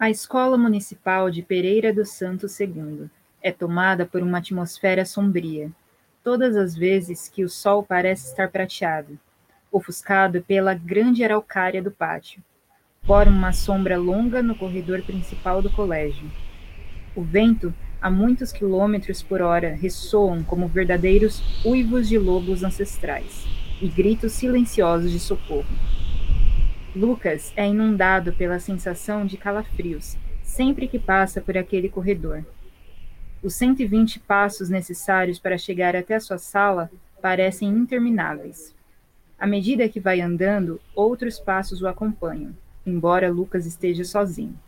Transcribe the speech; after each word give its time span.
A 0.00 0.08
Escola 0.08 0.56
Municipal 0.56 1.30
de 1.30 1.42
Pereira 1.42 1.92
do 1.92 2.06
Santo 2.06 2.46
II 2.46 3.10
é 3.42 3.52
tomada 3.52 4.06
por 4.06 4.22
uma 4.22 4.38
atmosfera 4.38 5.04
sombria, 5.04 5.70
todas 6.24 6.56
as 6.56 6.74
vezes 6.74 7.28
que 7.28 7.44
o 7.44 7.50
sol 7.50 7.82
parece 7.82 8.30
estar 8.30 8.48
prateado, 8.48 9.18
ofuscado 9.70 10.40
pela 10.40 10.72
grande 10.72 11.22
araucária 11.22 11.82
do 11.82 11.90
pátio. 11.90 12.42
Forma 13.02 13.36
uma 13.36 13.52
sombra 13.52 13.98
longa 13.98 14.42
no 14.42 14.54
corredor 14.54 15.02
principal 15.02 15.60
do 15.60 15.68
colégio. 15.68 16.32
O 17.14 17.22
vento, 17.22 17.74
a 18.00 18.10
muitos 18.10 18.52
quilômetros 18.52 19.22
por 19.22 19.42
hora, 19.42 19.74
ressoam 19.74 20.42
como 20.42 20.66
verdadeiros 20.66 21.42
uivos 21.62 22.08
de 22.08 22.16
lobos 22.16 22.64
ancestrais 22.64 23.44
e 23.82 23.86
gritos 23.86 24.32
silenciosos 24.32 25.12
de 25.12 25.20
socorro. 25.20 25.68
Lucas 26.94 27.52
é 27.56 27.66
inundado 27.68 28.32
pela 28.32 28.58
sensação 28.58 29.24
de 29.24 29.36
calafrios 29.36 30.16
sempre 30.50 30.88
que 30.88 30.98
passa 30.98 31.40
por 31.40 31.56
aquele 31.56 31.88
corredor. 31.88 32.44
Os 33.42 33.54
120 33.54 34.18
passos 34.20 34.68
necessários 34.68 35.38
para 35.38 35.56
chegar 35.56 35.94
até 35.94 36.16
a 36.16 36.20
sua 36.20 36.38
sala 36.38 36.90
parecem 37.22 37.68
intermináveis. 37.68 38.74
À 39.38 39.46
medida 39.46 39.88
que 39.88 40.00
vai 40.00 40.20
andando, 40.20 40.80
outros 40.94 41.38
passos 41.38 41.80
o 41.80 41.86
acompanham, 41.86 42.54
embora 42.84 43.30
Lucas 43.30 43.64
esteja 43.64 44.04
sozinho. 44.04 44.58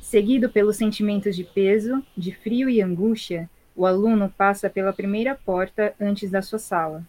Seguido 0.00 0.48
pelos 0.48 0.76
sentimentos 0.76 1.36
de 1.36 1.44
peso, 1.44 2.02
de 2.16 2.34
frio 2.34 2.68
e 2.68 2.82
angústia, 2.82 3.48
o 3.76 3.86
aluno 3.86 4.32
passa 4.36 4.68
pela 4.68 4.92
primeira 4.92 5.34
porta 5.34 5.94
antes 6.00 6.30
da 6.30 6.42
sua 6.42 6.58
sala, 6.58 7.06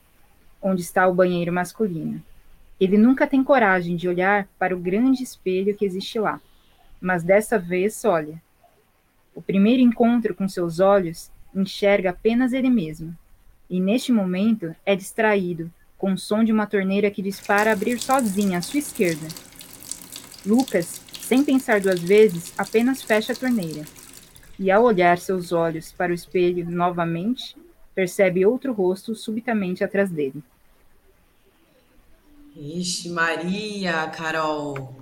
onde 0.61 0.81
está 0.81 1.07
o 1.07 1.15
banheiro 1.15 1.51
masculino. 1.51 2.21
Ele 2.81 2.98
nunca 2.98 3.27
tem 3.27 3.44
coragem 3.44 3.95
de 3.95 4.08
olhar 4.08 4.48
para 4.58 4.76
o 4.76 4.80
grande 4.80 5.21
espelho 5.21 5.77
que 5.77 5.85
existe 5.85 6.17
lá, 6.17 6.41
mas 6.99 7.23
dessa 7.23 7.59
vez 7.59 8.04
olha. 8.04 8.41
O 9.35 9.41
primeiro 9.41 9.84
encontro 9.84 10.34
com 10.34 10.49
seus 10.49 10.79
olhos 10.79 11.32
enxerga 11.54 12.10
apenas 12.10 12.54
ele 12.54 12.71
mesmo, 12.71 13.15
e 13.70 13.79
neste 13.79 14.12
momento 14.12 14.76
é 14.84 14.96
distraído 14.96 15.71
com 15.96 16.13
o 16.13 16.18
som 16.18 16.43
de 16.43 16.51
uma 16.51 16.65
torneira 16.65 17.12
que 17.12 17.21
dispara 17.21 17.71
abrir 17.71 17.99
sozinha 17.99 18.57
à 18.57 18.62
sua 18.63 18.79
esquerda. 18.79 19.27
Lucas, 20.43 20.99
sem 21.21 21.43
pensar 21.43 21.79
duas 21.79 21.99
vezes, 21.99 22.51
apenas 22.57 23.04
fecha 23.04 23.34
a 23.34 23.35
torneira. 23.35 23.85
E 24.57 24.71
ao 24.71 24.84
olhar 24.84 25.20
seus 25.20 25.51
olhos 25.51 25.91
para 25.91 26.12
o 26.12 26.16
espelho 26.16 26.68
novamente, 26.68 27.55
percebe 27.93 28.43
outro 28.43 28.73
rosto 28.73 29.13
subitamente 29.13 29.84
atrás 29.84 30.10
dele. 30.10 30.41
Ixi, 32.55 33.10
Maria, 33.10 34.07
Carol. 34.10 34.96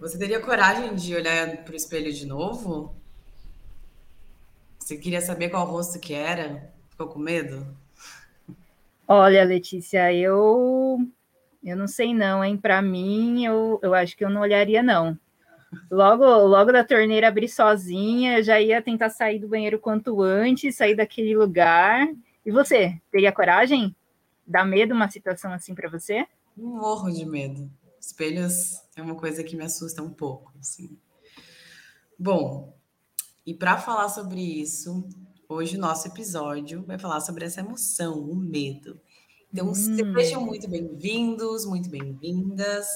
Você 0.00 0.18
teria 0.18 0.40
coragem 0.40 0.94
de 0.94 1.14
olhar 1.14 1.58
para 1.58 1.72
o 1.72 1.76
espelho 1.76 2.12
de 2.12 2.26
novo? 2.26 2.94
Você 4.78 4.96
queria 4.96 5.20
saber 5.20 5.50
qual 5.50 5.66
rosto 5.66 6.00
que 6.00 6.14
era? 6.14 6.72
Ficou 6.90 7.08
com 7.08 7.18
medo? 7.18 7.66
Olha, 9.06 9.44
Letícia, 9.44 10.12
eu 10.12 10.98
eu 11.62 11.76
não 11.76 11.86
sei 11.86 12.14
não, 12.14 12.44
hein? 12.44 12.56
Para 12.56 12.80
mim, 12.80 13.44
eu, 13.44 13.78
eu 13.82 13.92
acho 13.92 14.16
que 14.16 14.24
eu 14.24 14.30
não 14.30 14.40
olharia 14.40 14.82
não. 14.82 15.18
Logo, 15.90 16.24
logo 16.24 16.72
da 16.72 16.84
torneira 16.84 17.28
abrir 17.28 17.48
sozinha, 17.48 18.38
eu 18.38 18.42
já 18.42 18.60
ia 18.60 18.80
tentar 18.80 19.10
sair 19.10 19.38
do 19.38 19.48
banheiro 19.48 19.78
quanto 19.78 20.22
antes, 20.22 20.76
sair 20.76 20.94
daquele 20.94 21.36
lugar. 21.36 22.08
E 22.44 22.50
você, 22.50 22.98
teria 23.10 23.32
coragem? 23.32 23.94
Dá 24.46 24.64
medo 24.64 24.94
uma 24.94 25.10
situação 25.10 25.52
assim 25.52 25.74
para 25.74 25.90
você? 25.90 26.26
Morro 26.56 27.10
de 27.10 27.26
medo. 27.26 27.70
Espelhos 28.00 28.80
é 28.94 29.02
uma 29.02 29.16
coisa 29.16 29.42
que 29.42 29.56
me 29.56 29.64
assusta 29.64 30.02
um 30.02 30.10
pouco, 30.10 30.52
assim. 30.60 30.96
Bom, 32.18 32.78
e 33.44 33.52
para 33.52 33.76
falar 33.78 34.08
sobre 34.08 34.40
isso, 34.40 35.06
hoje 35.48 35.76
o 35.76 35.80
nosso 35.80 36.06
episódio 36.06 36.84
vai 36.86 36.98
falar 36.98 37.20
sobre 37.20 37.44
essa 37.44 37.60
emoção, 37.60 38.20
o 38.20 38.36
medo. 38.36 39.00
Então, 39.52 39.68
hum. 39.68 39.74
sejam 39.74 40.44
muito 40.44 40.68
bem-vindos, 40.68 41.64
muito 41.64 41.90
bem-vindas 41.90 42.86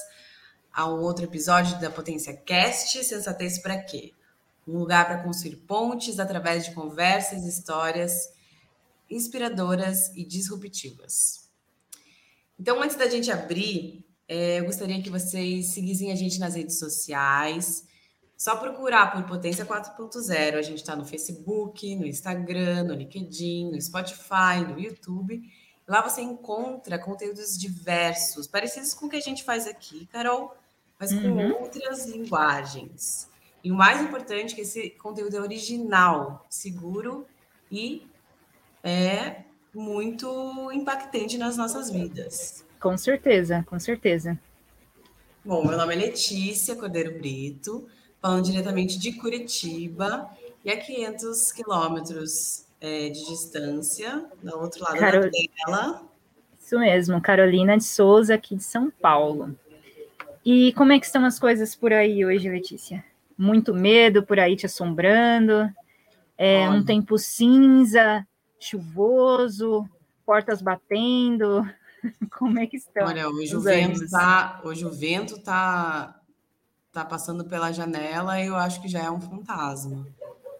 a 0.71 0.87
um 0.87 1.01
outro 1.01 1.25
episódio 1.25 1.79
da 1.81 1.89
Potência 1.89 2.35
Cast, 2.35 3.03
Sensatez 3.03 3.59
para 3.59 3.77
quê? 3.81 4.13
Um 4.65 4.77
lugar 4.77 5.05
para 5.05 5.21
construir 5.21 5.57
pontes 5.57 6.19
através 6.19 6.65
de 6.65 6.73
conversas, 6.73 7.45
histórias 7.45 8.31
inspiradoras 9.09 10.09
e 10.15 10.25
disruptivas. 10.25 11.40
Então, 12.61 12.79
antes 12.79 12.95
da 12.95 13.09
gente 13.09 13.31
abrir, 13.31 14.05
é, 14.27 14.59
eu 14.59 14.65
gostaria 14.65 15.01
que 15.01 15.09
vocês 15.09 15.73
seguissem 15.73 16.11
a 16.11 16.15
gente 16.15 16.39
nas 16.39 16.53
redes 16.53 16.77
sociais. 16.77 17.87
Só 18.37 18.55
procurar 18.55 19.11
por 19.11 19.23
Potência 19.23 19.65
4.0. 19.65 20.53
A 20.53 20.61
gente 20.61 20.77
está 20.77 20.95
no 20.95 21.03
Facebook, 21.03 21.95
no 21.95 22.05
Instagram, 22.05 22.83
no 22.83 22.93
LinkedIn, 22.93 23.71
no 23.71 23.81
Spotify, 23.81 24.61
no 24.69 24.79
YouTube. 24.79 25.41
Lá 25.87 26.03
você 26.03 26.21
encontra 26.21 26.99
conteúdos 26.99 27.57
diversos, 27.57 28.45
parecidos 28.45 28.93
com 28.93 29.07
o 29.07 29.09
que 29.09 29.15
a 29.15 29.21
gente 29.21 29.43
faz 29.43 29.65
aqui, 29.65 30.05
Carol, 30.05 30.55
mas 30.99 31.11
com 31.11 31.29
uhum. 31.29 31.63
outras 31.63 32.05
linguagens. 32.05 33.27
E 33.63 33.71
o 33.71 33.75
mais 33.75 33.99
importante 34.03 34.53
é 34.53 34.55
que 34.55 34.61
esse 34.61 34.91
conteúdo 34.91 35.35
é 35.35 35.41
original, 35.41 36.45
seguro 36.47 37.25
e 37.71 38.07
é 38.83 39.45
muito 39.73 40.71
impactante 40.71 41.37
nas 41.37 41.57
nossas 41.57 41.89
vidas. 41.89 42.65
Com 42.79 42.97
certeza, 42.97 43.63
com 43.67 43.79
certeza. 43.79 44.37
Bom, 45.43 45.65
meu 45.65 45.77
nome 45.77 45.93
é 45.93 45.97
Letícia 45.97 46.75
Cordeiro 46.75 47.17
Brito, 47.17 47.87
falando 48.21 48.45
diretamente 48.45 48.99
de 48.99 49.13
Curitiba 49.13 50.29
e 50.63 50.71
a 50.71 50.77
500 50.77 51.51
quilômetros 51.51 52.65
é, 52.79 53.09
de 53.09 53.25
distância, 53.25 54.25
do 54.43 54.57
outro 54.59 54.83
lado 54.83 54.97
Carol... 54.97 55.21
da 55.21 55.29
tela. 55.29 56.03
Isso 56.59 56.79
mesmo, 56.79 57.21
Carolina 57.21 57.77
de 57.77 57.83
Souza, 57.83 58.35
aqui 58.35 58.55
de 58.55 58.63
São 58.63 58.91
Paulo. 58.91 59.55
E 60.45 60.73
como 60.73 60.91
é 60.91 60.99
que 60.99 61.05
estão 61.05 61.25
as 61.25 61.39
coisas 61.39 61.75
por 61.75 61.93
aí 61.93 62.25
hoje, 62.25 62.49
Letícia? 62.49 63.03
Muito 63.37 63.73
medo 63.73 64.23
por 64.23 64.39
aí 64.39 64.55
te 64.55 64.65
assombrando? 64.65 65.69
É 66.37 66.69
um 66.69 66.83
tempo 66.83 67.17
cinza, 67.17 68.25
chuvoso, 68.61 69.89
portas 70.25 70.61
batendo? 70.61 71.67
Como 72.37 72.59
é 72.59 72.67
que 72.67 72.77
estão? 72.77 73.07
Olha, 73.07 73.27
hoje 73.27 73.55
o 73.55 73.61
vento 73.61 74.09
tá, 74.09 74.61
hoje 74.63 74.85
o 74.85 74.91
vento 74.91 75.39
tá 75.39 76.17
tá 76.91 77.05
passando 77.05 77.45
pela 77.45 77.71
janela 77.71 78.39
e 78.39 78.47
eu 78.47 78.55
acho 78.55 78.81
que 78.81 78.87
já 78.87 78.99
é 78.99 79.09
um 79.09 79.21
fantasma. 79.21 80.05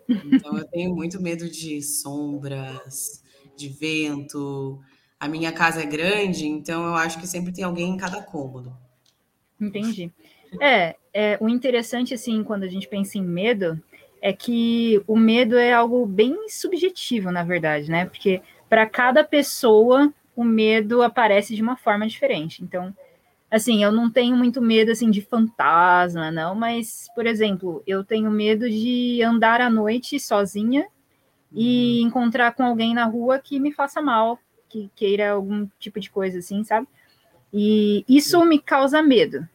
Então 0.07 0.57
eu 0.57 0.65
tenho 0.65 0.95
muito 0.95 1.21
medo 1.21 1.49
de 1.49 1.81
sombras, 1.81 3.23
de 3.55 3.69
vento. 3.69 4.79
A 5.19 5.27
minha 5.27 5.51
casa 5.51 5.81
é 5.81 5.85
grande, 5.85 6.47
então 6.47 6.85
eu 6.85 6.95
acho 6.95 7.19
que 7.19 7.27
sempre 7.27 7.51
tem 7.51 7.63
alguém 7.63 7.89
em 7.89 7.97
cada 7.97 8.21
cômodo. 8.21 8.75
Entendi. 9.59 10.11
É, 10.59 10.95
é 11.13 11.37
o 11.39 11.47
interessante 11.47 12.13
assim 12.13 12.43
quando 12.43 12.63
a 12.63 12.67
gente 12.67 12.87
pensa 12.87 13.17
em 13.17 13.23
medo 13.23 13.81
é 14.21 14.31
que 14.31 15.01
o 15.07 15.17
medo 15.17 15.57
é 15.57 15.73
algo 15.73 16.05
bem 16.05 16.47
subjetivo, 16.47 17.31
na 17.31 17.43
verdade, 17.43 17.89
né? 17.89 18.05
Porque 18.05 18.41
para 18.69 18.85
cada 18.85 19.23
pessoa 19.23 20.13
o 20.35 20.43
medo 20.43 21.01
aparece 21.01 21.55
de 21.55 21.61
uma 21.61 21.75
forma 21.75 22.07
diferente. 22.07 22.63
Então, 22.63 22.95
assim, 23.49 23.83
eu 23.83 23.91
não 23.91 24.09
tenho 24.09 24.37
muito 24.37 24.61
medo 24.61 24.91
assim 24.91 25.09
de 25.09 25.21
fantasma, 25.21 26.31
não, 26.31 26.53
mas, 26.53 27.09
por 27.15 27.25
exemplo, 27.25 27.81
eu 27.87 28.03
tenho 28.03 28.29
medo 28.29 28.69
de 28.69 29.21
andar 29.23 29.59
à 29.59 29.69
noite 29.69 30.19
sozinha 30.19 30.87
e 31.51 31.99
uhum. 32.01 32.07
encontrar 32.07 32.53
com 32.53 32.63
alguém 32.63 32.93
na 32.93 33.05
rua 33.05 33.39
que 33.39 33.59
me 33.59 33.73
faça 33.73 34.01
mal, 34.01 34.39
que 34.69 34.89
queira 34.95 35.31
algum 35.31 35.67
tipo 35.79 35.99
de 35.99 36.09
coisa 36.09 36.39
assim, 36.39 36.63
sabe? 36.63 36.87
E 37.51 38.05
isso 38.07 38.45
me 38.45 38.59
causa 38.59 39.01
medo 39.01 39.47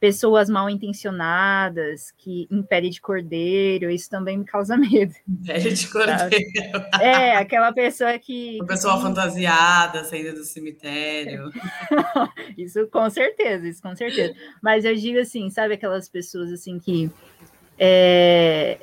pessoas 0.00 0.48
mal 0.48 0.70
intencionadas, 0.70 2.10
que 2.16 2.48
em 2.50 2.62
pele 2.62 2.88
de 2.88 3.00
cordeiro, 3.00 3.90
isso 3.90 4.08
também 4.08 4.38
me 4.38 4.44
causa 4.46 4.74
medo. 4.78 5.14
Pele 5.44 5.72
de 5.72 5.86
cordeiro. 5.88 6.50
É, 7.00 7.36
aquela 7.36 7.70
pessoa 7.72 8.18
que. 8.18 8.56
Uma 8.56 8.66
pessoa 8.66 8.96
que... 8.96 9.02
fantasiada 9.02 10.02
saindo 10.04 10.34
do 10.34 10.44
cemitério. 10.44 11.50
isso 12.56 12.86
com 12.88 13.08
certeza, 13.10 13.68
isso 13.68 13.82
com 13.82 13.94
certeza. 13.94 14.34
Mas 14.62 14.86
eu 14.86 14.94
digo 14.94 15.20
assim, 15.20 15.50
sabe 15.50 15.74
aquelas 15.74 16.08
pessoas 16.08 16.50
assim 16.50 16.78
que 16.78 17.10
é, 17.78 18.78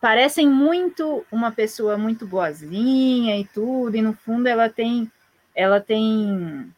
parecem 0.00 0.50
muito 0.50 1.24
uma 1.30 1.52
pessoa 1.52 1.96
muito 1.96 2.26
boazinha 2.26 3.38
e 3.38 3.44
tudo, 3.44 3.96
e 3.96 4.02
no 4.02 4.12
fundo 4.12 4.48
ela 4.48 4.68
tem. 4.68 5.10
Ela 5.54 5.80
tem 5.80 6.70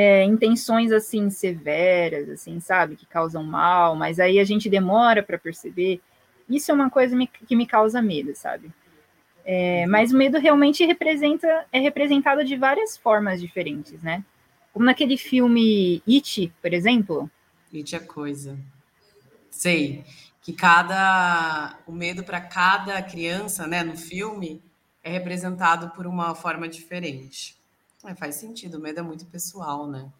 é, 0.00 0.24
intenções 0.24 0.92
assim 0.92 1.28
severas, 1.28 2.26
assim, 2.30 2.58
sabe, 2.58 2.96
que 2.96 3.04
causam 3.04 3.44
mal, 3.44 3.94
mas 3.94 4.18
aí 4.18 4.38
a 4.38 4.44
gente 4.44 4.70
demora 4.70 5.22
para 5.22 5.38
perceber. 5.38 6.00
Isso 6.48 6.70
é 6.70 6.74
uma 6.74 6.88
coisa 6.88 7.14
me, 7.14 7.26
que 7.26 7.54
me 7.54 7.66
causa 7.66 8.00
medo, 8.00 8.34
sabe? 8.34 8.72
É, 9.44 9.86
mas 9.86 10.10
o 10.10 10.16
medo 10.16 10.38
realmente 10.38 10.86
representa 10.86 11.66
é 11.70 11.78
representado 11.78 12.42
de 12.44 12.56
várias 12.56 12.96
formas 12.96 13.40
diferentes, 13.40 14.02
né? 14.02 14.24
Como 14.72 14.86
naquele 14.86 15.18
filme 15.18 16.02
It, 16.08 16.50
por 16.62 16.72
exemplo, 16.72 17.30
E 17.70 17.82
tinha 17.82 18.00
coisa. 18.00 18.58
Sei 19.50 20.02
que 20.40 20.54
cada 20.54 21.76
o 21.86 21.92
medo 21.92 22.24
para 22.24 22.40
cada 22.40 23.02
criança, 23.02 23.66
né, 23.66 23.84
no 23.84 23.96
filme 23.96 24.62
é 25.02 25.10
representado 25.10 25.90
por 25.90 26.06
uma 26.06 26.34
forma 26.34 26.66
diferente. 26.66 27.59
É, 28.04 28.14
faz 28.14 28.36
sentido, 28.36 28.78
o 28.78 28.80
medo 28.80 29.00
é 29.00 29.02
muito 29.02 29.26
pessoal, 29.26 29.86
né? 29.86 30.10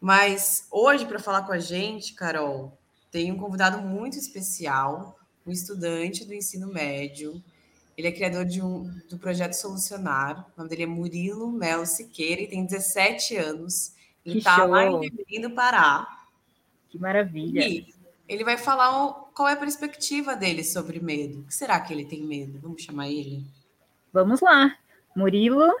Mas 0.00 0.66
hoje 0.70 1.06
para 1.06 1.18
falar 1.18 1.42
com 1.42 1.52
a 1.52 1.58
gente, 1.58 2.14
Carol, 2.14 2.76
tem 3.10 3.32
um 3.32 3.38
convidado 3.38 3.78
muito 3.78 4.18
especial, 4.18 5.18
um 5.46 5.50
estudante 5.50 6.24
do 6.24 6.34
ensino 6.34 6.72
médio. 6.72 7.42
Ele 7.96 8.06
é 8.06 8.12
criador 8.12 8.44
de 8.44 8.62
um, 8.62 8.84
do 9.08 9.18
projeto 9.18 9.54
Solucionar. 9.54 10.46
O 10.54 10.58
nome 10.58 10.70
dele 10.70 10.84
é 10.84 10.86
Murilo 10.86 11.50
Melo 11.50 11.84
Siqueira 11.84 12.42
e 12.42 12.46
tem 12.46 12.64
17 12.64 13.36
anos. 13.36 13.92
Ele 14.24 14.38
está 14.38 14.64
lá 14.64 14.84
em 14.84 15.10
Belém 15.10 15.50
Pará. 15.52 16.06
Que 16.90 16.98
maravilha. 16.98 17.66
E 17.66 17.92
ele 18.28 18.44
vai 18.44 18.56
falar 18.58 19.12
qual 19.34 19.48
é 19.48 19.54
a 19.54 19.56
perspectiva 19.56 20.36
dele 20.36 20.62
sobre 20.62 21.00
medo. 21.00 21.40
O 21.40 21.44
que 21.44 21.54
será 21.54 21.80
que 21.80 21.92
ele 21.92 22.04
tem 22.04 22.22
medo? 22.22 22.60
Vamos 22.60 22.82
chamar 22.82 23.08
ele? 23.08 23.44
Vamos 24.12 24.40
lá. 24.40 24.76
Murilo. 25.16 25.74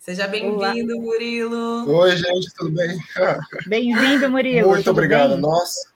Seja 0.00 0.26
bem-vindo, 0.26 0.98
Murilo. 0.98 1.86
Oi, 1.86 2.16
gente, 2.16 2.54
tudo 2.54 2.70
bem? 2.70 2.98
Bem-vindo, 3.68 4.30
Murilo. 4.30 4.68
Muito 4.68 4.84
tudo 4.84 4.92
obrigado. 4.92 5.32
Bem? 5.32 5.40
Nossa, 5.40 5.90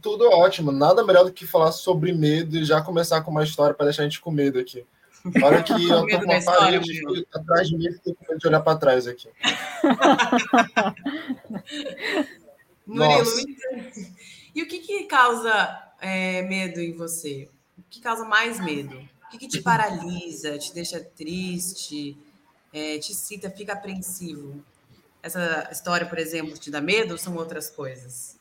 tudo 0.00 0.30
ótimo. 0.30 0.72
Nada 0.72 1.04
melhor 1.04 1.26
do 1.26 1.32
que 1.34 1.46
falar 1.46 1.70
sobre 1.70 2.14
medo 2.14 2.56
e 2.56 2.64
já 2.64 2.80
começar 2.80 3.20
com 3.20 3.30
uma 3.30 3.44
história 3.44 3.74
para 3.74 3.84
deixar 3.84 4.04
a 4.04 4.06
gente 4.06 4.22
com 4.22 4.30
medo 4.30 4.58
aqui. 4.58 4.86
Olha 5.42 5.62
que 5.62 5.74
eu 5.84 6.06
tô 6.06 6.18
com 6.18 6.24
uma 6.24 6.42
parede 6.42 7.26
atrás 7.34 7.68
de 7.68 7.76
mim 7.76 7.94
e 8.06 8.14
com 8.14 8.24
medo 8.26 8.40
de 8.40 8.48
olhar 8.48 8.60
para 8.60 8.78
trás 8.78 9.06
aqui. 9.06 9.28
Murilo, 12.86 13.30
e 14.54 14.62
o 14.62 14.66
que, 14.66 14.78
que 14.78 15.04
causa 15.04 15.92
é, 16.00 16.40
medo 16.40 16.80
em 16.80 16.94
você? 16.94 17.50
O 17.78 17.82
que 17.90 18.00
causa 18.00 18.24
mais 18.24 18.58
medo? 18.58 18.96
O 19.26 19.30
que, 19.30 19.36
que 19.36 19.48
te 19.48 19.60
paralisa, 19.60 20.56
te 20.56 20.72
deixa 20.72 21.00
triste, 21.00 22.16
é, 22.78 22.98
te 22.98 23.14
cita, 23.14 23.50
fica 23.50 23.72
apreensivo? 23.72 24.62
Essa 25.22 25.68
história, 25.72 26.06
por 26.06 26.18
exemplo, 26.18 26.56
te 26.56 26.70
dá 26.70 26.80
medo 26.80 27.12
ou 27.12 27.18
são 27.18 27.34
outras 27.36 27.68
coisas? 27.70 28.38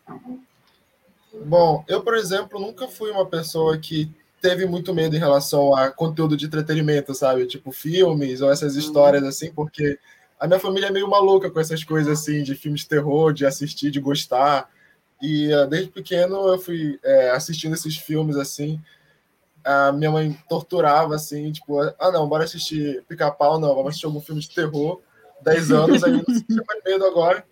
Bom, 1.45 1.83
eu, 1.87 2.03
por 2.03 2.15
exemplo, 2.15 2.59
nunca 2.59 2.87
fui 2.87 3.11
uma 3.11 3.25
pessoa 3.25 3.77
que 3.77 4.11
teve 4.41 4.65
muito 4.65 4.93
medo 4.93 5.15
em 5.15 5.19
relação 5.19 5.75
a 5.75 5.89
conteúdo 5.89 6.37
de 6.37 6.45
entretenimento, 6.45 7.15
sabe? 7.15 7.47
Tipo 7.47 7.71
filmes 7.71 8.41
ou 8.41 8.51
essas 8.51 8.73
uhum. 8.73 8.79
histórias 8.79 9.23
assim, 9.23 9.51
porque 9.51 9.97
a 10.39 10.45
minha 10.45 10.59
família 10.59 10.87
é 10.87 10.91
meio 10.91 11.09
maluca 11.09 11.49
com 11.49 11.59
essas 11.59 11.83
coisas 11.83 12.19
assim, 12.19 12.43
de 12.43 12.53
filmes 12.53 12.81
de 12.81 12.89
terror, 12.89 13.33
de 13.33 13.45
assistir, 13.45 13.89
de 13.89 13.99
gostar. 13.99 14.69
E 15.21 15.51
uh, 15.53 15.67
desde 15.67 15.89
pequeno 15.89 16.47
eu 16.49 16.59
fui 16.59 16.99
é, 17.03 17.31
assistindo 17.31 17.73
esses 17.73 17.97
filmes 17.97 18.35
assim. 18.35 18.79
A 19.65 19.91
minha 19.91 20.12
mãe 20.12 20.38
torturava 20.47 21.15
assim, 21.15 21.51
tipo, 21.51 21.79
ah 21.79 22.12
não, 22.12 22.29
bora 22.29 22.44
assistir 22.44 23.03
Pica-Pau, 23.07 23.59
não, 23.59 23.69
vamos 23.69 23.89
assistir 23.89 24.06
algum 24.06 24.21
filme 24.21 24.41
de 24.41 24.53
terror. 24.53 25.01
10 25.41 25.71
anos, 25.71 26.03
aí 26.03 26.12
não 26.12 26.23
sentia 26.23 26.63
mais 26.67 26.83
medo 26.83 27.06
agora. 27.06 27.45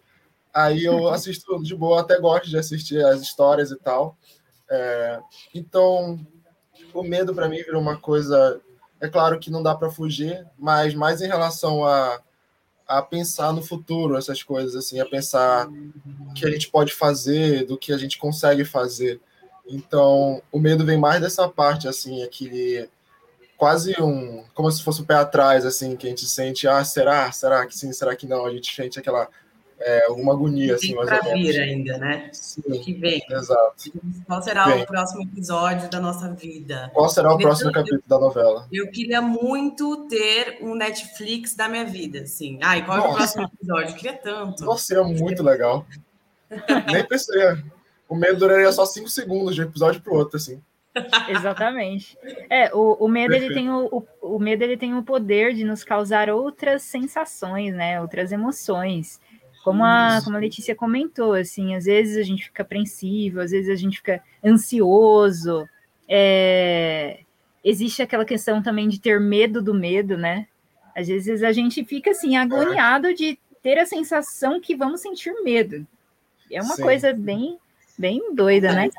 Aí 0.53 0.83
eu 0.83 1.09
assisto 1.09 1.61
de 1.63 1.75
boa, 1.75 2.01
até 2.01 2.19
gosto 2.19 2.49
de 2.49 2.57
assistir 2.57 3.03
as 3.03 3.21
histórias 3.21 3.71
e 3.71 3.75
tal. 3.75 4.15
É, 4.69 5.19
então, 5.53 6.19
o 6.93 7.03
medo 7.03 7.33
para 7.33 7.49
mim 7.49 7.57
virou 7.57 7.81
uma 7.81 7.97
coisa. 7.97 8.61
É 9.01 9.09
claro 9.09 9.39
que 9.39 9.51
não 9.51 9.63
dá 9.63 9.75
para 9.75 9.89
fugir, 9.89 10.45
mas 10.57 10.93
mais 10.93 11.21
em 11.21 11.27
relação 11.27 11.85
a 11.85 12.21
a 12.87 13.01
pensar 13.01 13.53
no 13.53 13.61
futuro, 13.61 14.17
essas 14.17 14.43
coisas, 14.43 14.75
assim, 14.75 14.99
a 14.99 15.05
pensar 15.05 15.67
o 15.67 16.33
que 16.33 16.45
a 16.45 16.51
gente 16.51 16.69
pode 16.69 16.93
fazer, 16.93 17.65
do 17.65 17.77
que 17.77 17.93
a 17.93 17.97
gente 17.97 18.17
consegue 18.17 18.65
fazer. 18.65 19.19
Então, 19.67 20.41
o 20.51 20.59
medo 20.59 20.85
vem 20.85 20.97
mais 20.97 21.21
dessa 21.21 21.47
parte, 21.47 21.87
assim, 21.87 22.23
aquele 22.23 22.89
quase 23.57 23.95
um, 24.01 24.43
como 24.53 24.69
se 24.69 24.83
fosse 24.83 24.99
o 24.99 25.03
um 25.03 25.05
pé 25.05 25.15
atrás, 25.15 25.65
assim, 25.65 25.95
que 25.95 26.05
a 26.05 26.09
gente 26.09 26.25
sente, 26.25 26.67
ah, 26.67 26.83
será, 26.83 27.31
será 27.31 27.65
que 27.65 27.77
sim, 27.77 27.93
será 27.93 28.15
que 28.15 28.27
não? 28.27 28.45
A 28.45 28.51
gente 28.51 28.75
sente 28.75 28.99
aquela 28.99 29.29
é, 29.79 30.07
uma 30.09 30.33
agonia, 30.33 30.75
assim, 30.75 30.93
mais 30.95 31.09
ou 31.11 31.33
vir 31.33 31.59
ainda, 31.59 31.97
né? 31.97 32.29
Sim, 32.31 32.61
que 32.61 32.93
vem. 32.93 33.21
Exato. 33.29 33.91
Qual 34.25 34.41
será 34.41 34.65
vem. 34.65 34.83
o 34.83 34.85
próximo 34.85 35.23
episódio 35.23 35.89
da 35.89 35.99
nossa 35.99 36.29
vida? 36.33 36.89
Qual 36.93 37.09
será 37.09 37.33
o 37.33 37.37
próximo 37.37 37.69
eu, 37.69 37.73
capítulo 37.73 38.03
da 38.07 38.19
novela? 38.19 38.67
Eu 38.71 38.89
queria 38.91 39.21
muito 39.21 40.07
ter 40.07 40.59
um 40.61 40.73
Netflix 40.75 41.55
da 41.55 41.67
minha 41.67 41.85
vida, 41.85 42.21
assim. 42.21 42.59
Ah, 42.61 42.77
e 42.77 42.83
qual 42.83 42.97
nossa. 42.97 43.09
é 43.09 43.11
o 43.11 43.15
próximo 43.15 43.51
episódio? 43.53 43.89
Eu 43.91 43.95
queria 43.95 44.17
tanto. 44.17 44.65
Nossa, 44.65 44.83
seria 44.83 45.03
muito 45.03 45.43
legal. 45.43 45.85
Nem 46.91 47.05
pensei. 47.05 47.41
O 48.07 48.15
medo 48.15 48.39
duraria 48.39 48.71
só 48.71 48.85
cinco 48.85 49.09
segundos 49.09 49.55
de 49.55 49.61
um 49.61 49.65
episódio 49.65 50.01
para 50.01 50.13
o 50.13 50.17
outro, 50.17 50.37
assim. 50.37 50.61
Exatamente. 51.29 52.17
É, 52.49 52.73
o, 52.73 53.05
o 53.05 53.07
medo 53.07 53.33
ele 53.33 53.53
tem 53.53 53.69
o, 53.69 53.87
o, 53.91 54.35
o, 54.35 54.39
medo 54.39 54.63
ele 54.63 54.77
tem 54.77 54.95
o 54.95 55.03
poder 55.03 55.53
de 55.53 55.63
nos 55.63 55.83
causar 55.83 56.29
outras 56.29 56.83
sensações, 56.83 57.73
né? 57.73 57.99
Outras 57.99 58.31
emoções. 58.31 59.19
Como 59.63 59.83
a, 59.83 60.21
como 60.23 60.35
a 60.35 60.39
Letícia 60.39 60.75
comentou, 60.75 61.33
assim, 61.33 61.73
às 61.73 61.85
vezes 61.85 62.17
a 62.17 62.23
gente 62.23 62.45
fica 62.45 62.63
apreensivo, 62.63 63.39
às 63.39 63.51
vezes 63.51 63.69
a 63.69 63.75
gente 63.75 63.97
fica 63.97 64.21
ansioso. 64.43 65.67
É, 66.07 67.21
existe 67.63 68.01
aquela 68.01 68.25
questão 68.25 68.61
também 68.61 68.89
de 68.89 68.99
ter 68.99 69.21
medo 69.21 69.61
do 69.61 69.73
medo, 69.73 70.17
né? 70.17 70.47
Às 70.95 71.07
vezes 71.07 71.41
a 71.41 71.51
gente 71.51 71.83
fica 71.85 72.11
assim, 72.11 72.35
agoniado 72.35 73.13
de 73.13 73.39
ter 73.63 73.79
a 73.79 73.85
sensação 73.85 74.59
que 74.59 74.75
vamos 74.75 75.01
sentir 75.01 75.33
medo. 75.43 75.87
É 76.51 76.61
uma 76.61 76.75
Sim. 76.75 76.83
coisa 76.83 77.13
bem, 77.13 77.57
bem 77.97 78.33
doida, 78.33 78.73
né? 78.73 78.89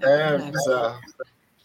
É, 0.00 0.38
bizarro. 0.38 1.00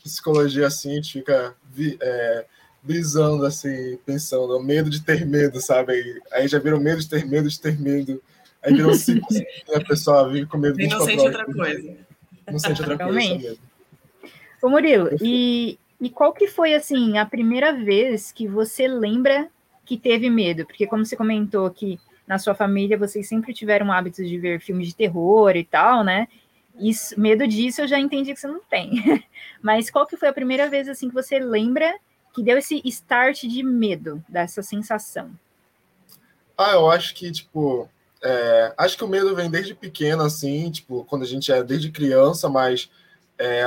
Psicologia 0.04 0.68
assim, 0.68 0.92
a 0.92 0.96
gente 0.96 1.14
fica 1.14 1.56
é, 2.02 2.46
brisando 2.82 3.46
assim, 3.46 3.98
pensando, 4.06 4.60
medo 4.62 4.90
de 4.90 5.04
ter 5.04 5.26
medo, 5.26 5.60
sabe? 5.60 6.22
Aí 6.32 6.48
já 6.48 6.60
virou 6.60 6.80
medo 6.80 7.02
de 7.02 7.10
ter 7.10 7.26
medo 7.26 7.50
de 7.50 7.60
ter 7.60 7.80
medo. 7.80 8.22
Aí 8.64 8.74
virou 8.74 8.94
cinco, 8.94 9.28
a 9.76 9.80
pessoa 9.82 10.30
vive 10.30 10.46
com 10.46 10.58
medo 10.58 10.78
de 10.78 10.88
não 10.88 11.02
sente 11.02 11.24
outra 11.24 11.46
coisa. 11.46 11.98
Não 12.50 12.60
sente 12.60 12.82
outra 12.82 12.96
Realmente. 12.96 13.30
coisa 13.30 13.50
mesmo. 13.50 13.68
Ô 14.62 14.70
Murilo, 14.70 15.10
e, 15.22 15.78
e 16.02 16.10
qual 16.10 16.34
que 16.34 16.48
foi, 16.48 16.74
assim, 16.74 17.18
a 17.18 17.26
primeira 17.26 17.74
vez 17.74 18.32
que 18.32 18.48
você 18.48 18.88
lembra 18.88 19.50
que 19.86 19.98
teve 19.98 20.30
medo? 20.30 20.66
Porque 20.66 20.88
como 20.88 21.06
você 21.06 21.16
comentou 21.16 21.70
que 21.70 22.00
na 22.26 22.40
sua 22.40 22.56
família 22.56 22.98
vocês 22.98 23.28
sempre 23.28 23.54
tiveram 23.54 23.92
hábitos 23.92 24.28
de 24.28 24.38
ver 24.38 24.60
filmes 24.60 24.88
de 24.88 24.96
terror 24.96 25.56
e 25.56 25.64
tal, 25.64 26.04
né? 26.04 26.28
Isso, 26.80 27.20
medo 27.20 27.48
disso 27.48 27.82
eu 27.82 27.88
já 27.88 28.00
entendi 28.00 28.34
que 28.34 28.40
você 28.40 28.48
não 28.48 28.62
tem. 28.62 29.24
Mas 29.62 29.90
qual 29.90 30.06
que 30.06 30.18
foi 30.18 30.28
a 30.28 30.34
primeira 30.34 30.70
vez, 30.70 30.88
assim, 30.88 31.10
que 31.10 31.16
você 31.16 31.40
lembra 31.40 31.98
que 32.34 32.44
deu 32.44 32.58
esse 32.58 32.82
start 32.86 33.44
de 33.44 33.64
medo, 33.64 34.24
dessa 34.30 34.62
sensação? 34.62 35.32
Ah, 36.58 36.74
eu 36.74 36.90
acho 36.90 37.16
que, 37.16 37.32
tipo, 37.32 37.90
é, 38.22 38.74
acho 38.78 38.98
que 38.98 39.04
o 39.04 39.08
medo 39.08 39.36
vem 39.36 39.50
desde 39.50 39.74
pequeno, 39.74 40.24
assim, 40.24 40.72
tipo, 40.72 41.04
quando 41.06 41.24
a 41.24 41.28
gente 41.28 41.52
é 41.52 41.64
desde 41.64 41.92
criança, 41.92 42.50
mas 42.50 42.90
é, 43.38 43.64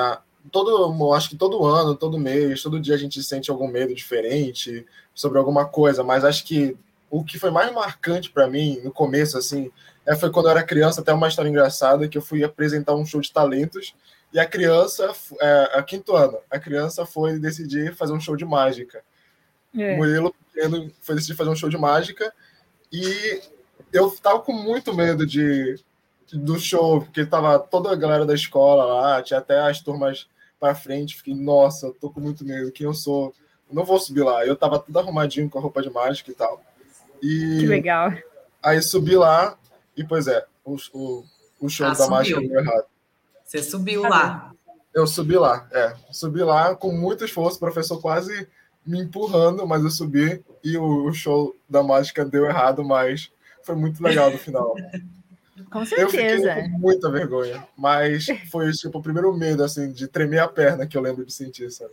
todo, 0.50 1.12
acho 1.14 1.30
que 1.30 1.36
todo 1.36 1.64
ano, 1.64 1.94
todo 1.94 2.18
mês, 2.18 2.62
todo 2.62 2.80
dia 2.80 2.94
a 2.94 2.98
gente 2.98 3.22
sente 3.22 3.50
algum 3.50 3.68
medo 3.68 3.94
diferente 3.94 4.86
sobre 5.14 5.38
alguma 5.38 5.64
coisa, 5.66 6.02
mas 6.02 6.24
acho 6.24 6.44
que 6.44 6.76
o 7.10 7.24
que 7.24 7.38
foi 7.38 7.50
mais 7.50 7.72
marcante 7.72 8.30
para 8.30 8.46
mim 8.46 8.80
no 8.84 8.92
começo, 8.92 9.36
assim, 9.36 9.70
é, 10.06 10.14
foi 10.16 10.30
quando 10.30 10.46
eu 10.46 10.52
era 10.52 10.62
criança, 10.62 11.00
até 11.00 11.12
uma 11.12 11.28
história 11.28 11.48
engraçada, 11.48 12.08
que 12.08 12.16
eu 12.16 12.22
fui 12.22 12.42
apresentar 12.44 12.94
um 12.94 13.04
show 13.04 13.20
de 13.20 13.32
talentos 13.32 13.94
e 14.32 14.38
a 14.38 14.46
criança, 14.46 15.12
é, 15.40 15.70
a 15.74 15.82
quinto 15.82 16.14
ano, 16.14 16.38
a 16.48 16.58
criança 16.58 17.04
foi 17.04 17.38
decidir 17.38 17.94
fazer 17.94 18.12
um 18.12 18.20
show 18.20 18.36
de 18.36 18.44
mágica. 18.44 19.02
É. 19.76 19.94
O 19.94 19.96
Murilo 19.98 20.34
pequeno 20.52 20.90
foi 21.00 21.16
decidir 21.16 21.36
fazer 21.36 21.50
um 21.50 21.56
show 21.56 21.68
de 21.68 21.76
mágica 21.76 22.32
e 22.92 23.42
eu 23.92 24.10
tava 24.10 24.40
com 24.40 24.52
muito 24.52 24.94
medo 24.94 25.26
de, 25.26 25.76
do 26.32 26.58
show, 26.58 27.00
porque 27.00 27.26
tava 27.26 27.58
toda 27.58 27.90
a 27.90 27.96
galera 27.96 28.24
da 28.24 28.34
escola 28.34 28.84
lá, 28.84 29.22
tinha 29.22 29.38
até 29.38 29.60
as 29.60 29.80
turmas 29.80 30.28
para 30.60 30.74
frente. 30.74 31.16
Fiquei, 31.16 31.34
nossa, 31.34 31.86
eu 31.86 31.94
tô 31.94 32.10
com 32.10 32.20
muito 32.20 32.44
medo. 32.44 32.70
Quem 32.70 32.86
eu 32.86 32.94
sou? 32.94 33.34
Eu 33.68 33.74
não 33.74 33.84
vou 33.84 33.98
subir 33.98 34.22
lá. 34.22 34.44
Eu 34.44 34.54
tava 34.54 34.78
tudo 34.78 34.98
arrumadinho 34.98 35.48
com 35.48 35.58
a 35.58 35.62
roupa 35.62 35.82
de 35.82 35.90
mágica 35.90 36.30
e 36.30 36.34
tal. 36.34 36.62
E 37.22 37.58
que 37.60 37.66
legal. 37.66 38.12
Aí 38.62 38.80
subi 38.82 39.16
lá 39.16 39.58
e, 39.96 40.04
pois 40.04 40.26
é, 40.26 40.44
o, 40.64 40.76
o, 40.92 41.24
o 41.60 41.68
show 41.68 41.86
ah, 41.86 41.90
da 41.90 41.96
subiu. 41.96 42.10
mágica 42.10 42.40
deu 42.40 42.60
errado. 42.60 42.84
Você 43.44 43.62
subiu 43.62 44.02
lá? 44.02 44.52
Eu 44.94 45.06
subi 45.06 45.36
lá, 45.36 45.68
é. 45.72 45.94
Subi 46.10 46.42
lá 46.42 46.74
com 46.74 46.92
muito 46.92 47.24
esforço, 47.24 47.56
o 47.56 47.60
professor 47.60 48.00
quase 48.00 48.48
me 48.86 49.00
empurrando, 49.00 49.66
mas 49.66 49.82
eu 49.82 49.90
subi 49.90 50.42
e 50.64 50.76
o, 50.76 51.06
o 51.06 51.12
show 51.12 51.56
da 51.68 51.82
mágica 51.82 52.24
deu 52.24 52.46
errado, 52.46 52.84
mas 52.84 53.30
foi 53.62 53.74
muito 53.74 54.02
legal 54.02 54.30
no 54.30 54.38
final. 54.38 54.74
Com 55.70 55.84
certeza. 55.84 56.48
Eu 56.48 56.54
fiquei 56.54 56.70
com 56.70 56.78
muita 56.78 57.10
vergonha, 57.10 57.66
mas 57.76 58.26
foi 58.50 58.72
tipo 58.72 58.98
o 58.98 59.02
primeiro 59.02 59.32
medo 59.36 59.62
assim 59.62 59.92
de 59.92 60.08
tremer 60.08 60.40
a 60.40 60.48
perna 60.48 60.86
que 60.86 60.96
eu 60.96 61.02
lembro 61.02 61.24
de 61.24 61.32
sentir, 61.32 61.70
sabe? 61.70 61.92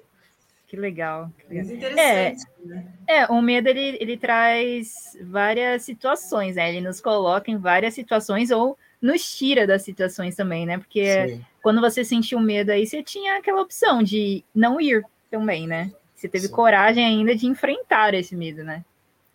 Que 0.68 0.76
legal. 0.76 1.32
Que 1.40 1.48
legal. 1.48 1.76
interessante, 1.76 2.46
é, 2.60 2.66
né? 2.66 2.94
É, 3.08 3.26
o 3.28 3.42
medo 3.42 3.70
ele, 3.70 3.98
ele 4.02 4.18
traz 4.18 5.18
várias 5.24 5.84
situações, 5.84 6.58
né? 6.58 6.70
Ele 6.70 6.86
nos 6.86 7.00
coloca 7.00 7.50
em 7.50 7.58
várias 7.58 7.94
situações 7.94 8.52
ou 8.52 8.78
nos 9.02 9.38
tira 9.38 9.66
das 9.66 9.84
situações 9.84 10.36
também, 10.36 10.66
né? 10.66 10.78
Porque 10.78 11.30
Sim. 11.30 11.46
quando 11.64 11.80
você 11.80 12.04
sentiu 12.04 12.40
medo 12.42 12.72
aí, 12.72 12.86
você 12.86 13.02
tinha 13.02 13.38
aquela 13.38 13.62
opção 13.62 14.04
de 14.04 14.44
não 14.54 14.80
ir 14.82 15.06
também, 15.32 15.66
né? 15.66 15.90
Você 16.14 16.28
teve 16.28 16.48
Sim. 16.48 16.54
coragem 16.54 17.06
ainda 17.06 17.34
de 17.34 17.48
enfrentar 17.48 18.14
esse 18.14 18.36
medo, 18.36 18.62
né? 18.62 18.84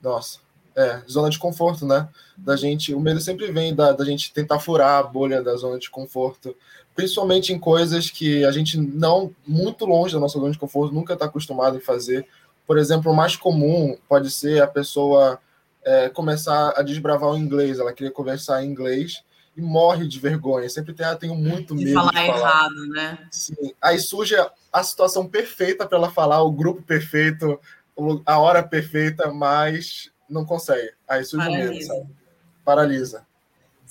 Nossa, 0.03 0.41
é, 0.77 1.01
zona 1.09 1.31
de 1.31 1.39
conforto, 1.39 1.87
né? 1.87 2.09
Da 2.37 2.57
gente, 2.57 2.95
o 2.95 3.01
medo 3.01 3.21
sempre 3.21 3.51
vem 3.53 3.75
da, 3.75 3.93
da 3.93 4.05
gente 4.05 4.33
tentar 4.35 4.59
furar 4.59 4.99
a 4.99 5.03
bolha 5.03 5.43
da 5.43 5.57
zona 5.57 5.79
de 5.79 5.89
conforto, 5.89 6.55
principalmente 6.95 7.53
em 7.53 7.59
coisas 7.59 8.11
que 8.11 8.45
a 8.45 8.53
gente 8.53 8.79
não, 8.79 9.35
muito 9.47 9.85
longe 9.87 10.15
da 10.15 10.21
nossa 10.21 10.39
zona 10.39 10.53
de 10.53 10.59
conforto, 10.59 10.95
nunca 10.95 11.15
está 11.15 11.27
acostumado 11.27 11.77
em 11.77 11.81
fazer. 11.81 12.27
Por 12.67 12.79
exemplo, 12.79 13.11
o 13.11 13.17
mais 13.17 13.37
comum 13.37 13.97
pode 14.09 14.31
ser 14.31 14.63
a 14.63 14.67
pessoa 14.67 15.41
é, 15.85 16.09
começar 16.09 16.75
a 16.77 16.83
desbravar 16.83 17.31
o 17.31 17.39
inglês, 17.39 17.79
ela 17.79 17.93
queria 17.93 18.13
conversar 18.13 18.63
em 18.63 18.69
inglês 18.69 19.23
e 19.57 19.61
morre 19.61 20.07
de 20.07 20.19
vergonha. 20.19 20.69
Sempre 20.69 20.95
tem, 20.95 21.05
ah, 21.05 21.17
tenho 21.17 21.35
muito 21.35 21.75
medo 21.75 21.89
de 21.89 21.95
falar, 21.95 22.11
de 22.11 22.27
falar 22.27 22.39
errado, 22.39 22.87
né? 22.89 23.19
Sim. 23.31 23.75
Aí 23.81 23.99
surge 23.99 24.35
a 24.73 24.83
situação 24.83 25.27
perfeita 25.27 25.87
para 25.87 25.99
ela 25.99 26.11
falar, 26.11 26.43
o 26.43 26.53
grupo 26.53 26.83
perfeito, 26.83 27.59
a 28.25 28.39
hora 28.39 28.63
perfeita, 28.63 29.31
mas 29.33 30.11
não 30.29 30.45
consegue. 30.45 30.93
Aí 31.07 31.25
surge 31.25 31.49
o 31.49 31.53
medo, 31.53 31.83
sabe? 31.83 32.07
Paralisa. 32.65 33.27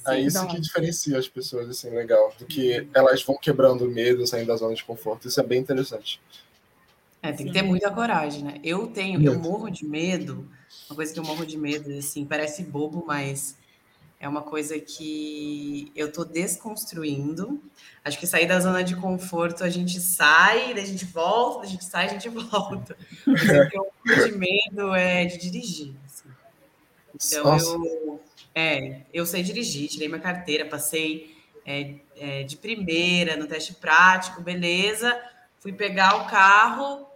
Sim, 0.03 0.12
é 0.12 0.20
isso 0.20 0.48
que 0.48 0.60
diferencia 0.60 1.17
as 1.17 1.27
pessoas, 1.27 1.70
assim, 1.70 1.89
legal. 1.91 2.34
Do 2.38 2.46
que 2.46 2.88
elas 2.93 3.24
vão 3.24 3.38
quebrando 3.38 3.86
o 3.86 3.89
medo, 3.89 4.25
saindo 4.25 4.48
da 4.48 4.55
zona 4.55 4.74
de 4.74 4.84
conforto. 4.84 5.27
Isso 5.27 5.39
é 5.39 5.43
bem 5.43 5.60
interessante. 5.60 6.20
É, 7.22 7.31
tem 7.31 7.46
que 7.46 7.53
ter 7.53 7.62
muita 7.62 7.91
coragem, 7.91 8.43
né? 8.43 8.60
Eu 8.63 8.88
tenho, 8.88 9.24
eu 9.24 9.38
morro 9.39 9.70
de 9.70 9.86
medo. 9.86 10.50
Uma 10.89 10.96
coisa 10.96 11.13
que 11.13 11.20
eu 11.20 11.24
morro 11.24 11.46
de 11.46 11.58
medo, 11.58 11.91
assim, 11.93 12.25
parece 12.25 12.63
bobo, 12.63 13.03
mas 13.05 13.55
é 14.20 14.27
uma 14.27 14.41
coisa 14.41 14.79
que 14.79 15.91
eu 15.96 16.12
tô 16.12 16.25
desconstruindo. 16.25 17.62
Acho 18.03 18.20
que 18.20 18.25
sair 18.25 18.48
da 18.48 18.60
zona 18.60 18.84
de 18.84 18.96
conforto, 18.96 19.63
a 19.63 19.70
gente 19.70 20.00
sai, 20.00 20.74
daí 20.74 20.84
a 20.84 20.88
gente 20.88 21.05
volta, 21.05 21.65
a 21.65 21.70
gente 21.70 21.86
sai, 21.86 22.05
a 22.05 22.10
gente 22.10 22.27
volta. 22.29 22.98
o 23.27 23.70
que 23.70 23.77
eu 23.77 23.88
morro 24.05 24.25
de 24.25 24.31
medo 24.38 24.96
é 24.96 25.25
de 25.25 25.38
dirigir. 25.38 25.93
Então 27.15 27.43
Nossa. 27.43 27.65
eu, 27.65 28.22
é, 28.53 29.01
eu 29.13 29.25
sei 29.25 29.43
dirigir, 29.43 29.89
tirei 29.89 30.08
minha 30.08 30.20
carteira, 30.20 30.65
passei 30.65 31.36
é, 31.65 31.96
é, 32.17 32.43
de 32.43 32.58
primeira 32.58 33.38
no 33.38 33.48
teste 33.48 33.74
prático, 33.74 34.41
beleza. 34.41 35.20
Fui 35.60 35.72
pegar 35.72 36.15
o 36.15 36.27
carro 36.27 37.08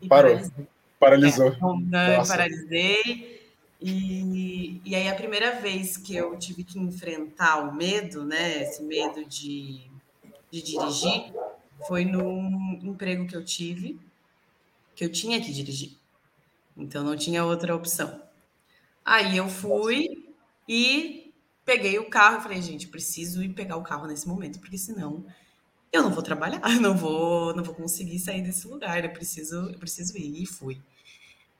e 0.00 0.08
Parou. 0.08 0.32
paralisei. 0.32 0.66
Paralisou. 0.98 1.46
É, 1.48 2.16
não, 2.16 2.26
paralisei. 2.26 3.40
E, 3.80 4.80
e 4.84 4.94
aí 4.94 5.08
a 5.08 5.14
primeira 5.14 5.60
vez 5.60 5.96
que 5.96 6.14
eu 6.14 6.36
tive 6.38 6.64
que 6.64 6.78
enfrentar 6.78 7.60
o 7.60 7.74
medo, 7.74 8.24
né? 8.24 8.62
Esse 8.62 8.82
medo 8.82 9.24
de, 9.24 9.80
de 10.50 10.62
dirigir, 10.62 11.32
foi 11.86 12.04
num 12.04 12.78
emprego 12.82 13.26
que 13.26 13.36
eu 13.36 13.44
tive, 13.44 13.98
que 14.94 15.04
eu 15.04 15.10
tinha 15.10 15.40
que 15.40 15.52
dirigir. 15.52 15.92
Então 16.76 17.02
não 17.02 17.16
tinha 17.16 17.44
outra 17.44 17.74
opção. 17.74 18.20
Aí 19.10 19.38
eu 19.38 19.48
fui 19.48 20.24
e 20.68 21.34
peguei 21.64 21.98
o 21.98 22.08
carro 22.08 22.38
e 22.38 22.42
falei, 22.42 22.62
gente, 22.62 22.86
preciso 22.86 23.42
ir 23.42 23.48
pegar 23.48 23.76
o 23.76 23.82
carro 23.82 24.06
nesse 24.06 24.28
momento, 24.28 24.60
porque 24.60 24.78
senão 24.78 25.26
eu 25.92 26.00
não 26.00 26.12
vou 26.12 26.22
trabalhar, 26.22 26.60
não 26.80 26.96
vou, 26.96 27.52
não 27.56 27.64
vou 27.64 27.74
conseguir 27.74 28.20
sair 28.20 28.40
desse 28.40 28.68
lugar, 28.68 29.04
eu 29.04 29.10
preciso, 29.10 29.68
eu 29.68 29.78
preciso 29.80 30.16
ir. 30.16 30.44
E 30.44 30.46
fui. 30.46 30.80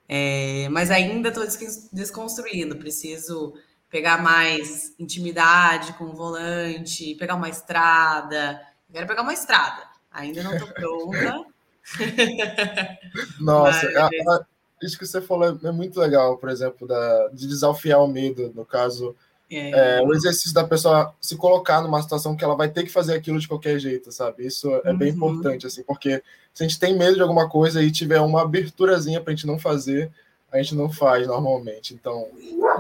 É, 0.09 0.69
mas 0.69 0.93
ainda 0.93 1.31
estou 1.31 1.45
desconstruindo, 1.93 2.77
preciso 2.77 3.53
pegar 3.91 4.23
mais 4.23 4.95
intimidade 4.97 5.93
com 5.95 6.05
o 6.05 6.15
volante, 6.15 7.17
pegar 7.17 7.35
uma 7.35 7.49
estrada. 7.49 8.65
quero 8.93 9.09
pegar 9.09 9.23
uma 9.23 9.35
estrada. 9.35 9.89
Ainda 10.13 10.45
não 10.45 10.55
estou 10.55 10.69
pronta. 10.69 11.47
Nossa, 13.41 13.91
mas... 13.91 13.97
a, 13.97 14.07
a, 14.07 14.47
isso 14.83 14.99
que 14.99 15.07
você 15.07 15.21
falou 15.21 15.59
é, 15.63 15.69
é 15.69 15.73
muito 15.73 15.99
legal, 16.01 16.39
por 16.39 16.49
exemplo, 16.49 16.87
da, 16.87 17.29
de 17.29 17.47
desafiar 17.47 18.03
o 18.03 18.09
medo, 18.09 18.53
no 18.55 18.65
caso, 18.65 19.15
é. 19.51 19.99
É, 19.99 20.03
o 20.03 20.15
exercício 20.15 20.55
da 20.55 20.63
pessoa 20.63 21.13
se 21.21 21.37
colocar 21.37 21.83
numa 21.83 22.01
situação 22.01 22.37
que 22.37 22.45
ela 22.45 22.55
vai 22.55 22.69
ter 22.69 22.85
que 22.85 22.91
fazer 22.91 23.15
aquilo 23.15 23.39
de 23.41 23.49
qualquer 23.49 23.81
jeito, 23.81 24.13
sabe? 24.13 24.47
Isso 24.47 24.71
é 24.85 24.93
uhum. 24.93 24.97
bem 24.97 25.09
importante, 25.09 25.67
assim, 25.67 25.83
porque 25.83 26.23
se 26.55 26.63
a 26.63 26.69
gente 26.69 26.79
tem 26.79 26.97
medo 26.97 27.17
de 27.17 27.23
alguma 27.23 27.49
coisa 27.49 27.83
e 27.83 27.91
tiver 27.91 28.21
uma 28.21 28.43
aberturazinha 28.43 29.21
para 29.21 29.33
a 29.33 29.35
gente 29.35 29.49
não 29.49 29.59
fazer, 29.59 30.13
a 30.53 30.63
gente 30.63 30.77
não 30.77 30.89
faz 30.89 31.27
normalmente. 31.27 31.95
Então, 31.95 32.29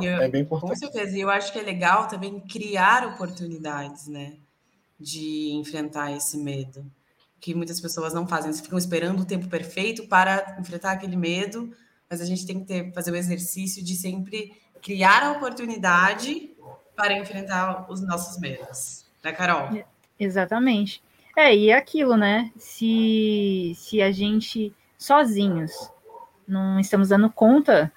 eu, 0.00 0.22
é 0.22 0.28
bem 0.28 0.42
importante. 0.42 0.70
Com 0.70 0.76
certeza. 0.76 1.16
E 1.16 1.20
eu 1.20 1.30
acho 1.30 1.52
que 1.52 1.58
é 1.58 1.62
legal 1.62 2.06
também 2.06 2.38
criar 2.40 3.04
oportunidades, 3.06 4.06
né? 4.06 4.34
De 4.98 5.52
enfrentar 5.52 6.12
esse 6.12 6.36
medo. 6.36 6.84
Que 7.40 7.54
muitas 7.54 7.80
pessoas 7.80 8.12
não 8.12 8.26
fazem. 8.26 8.50
Eles 8.50 8.60
ficam 8.60 8.78
esperando 8.78 9.20
o 9.20 9.24
tempo 9.24 9.48
perfeito 9.48 10.06
para 10.06 10.56
enfrentar 10.60 10.92
aquele 10.92 11.16
medo 11.16 11.72
mas 12.10 12.20
a 12.20 12.24
gente 12.24 12.44
tem 12.44 12.58
que 12.58 12.66
ter, 12.66 12.92
fazer 12.92 13.12
o 13.12 13.16
exercício 13.16 13.84
de 13.84 13.94
sempre 13.94 14.52
criar 14.82 15.22
a 15.22 15.32
oportunidade 15.32 16.50
para 16.96 17.16
enfrentar 17.16 17.86
os 17.88 18.02
nossos 18.02 18.38
medos. 18.40 19.06
Né, 19.22 19.32
Carol? 19.32 19.76
É, 19.76 19.84
exatamente. 20.18 21.00
É, 21.36 21.54
e 21.54 21.70
é 21.70 21.76
aquilo, 21.76 22.16
né? 22.16 22.50
Se, 22.56 23.72
se 23.76 24.02
a 24.02 24.10
gente 24.10 24.74
sozinhos 24.98 25.72
não 26.46 26.80
estamos 26.80 27.10
dando 27.10 27.30
conta 27.30 27.92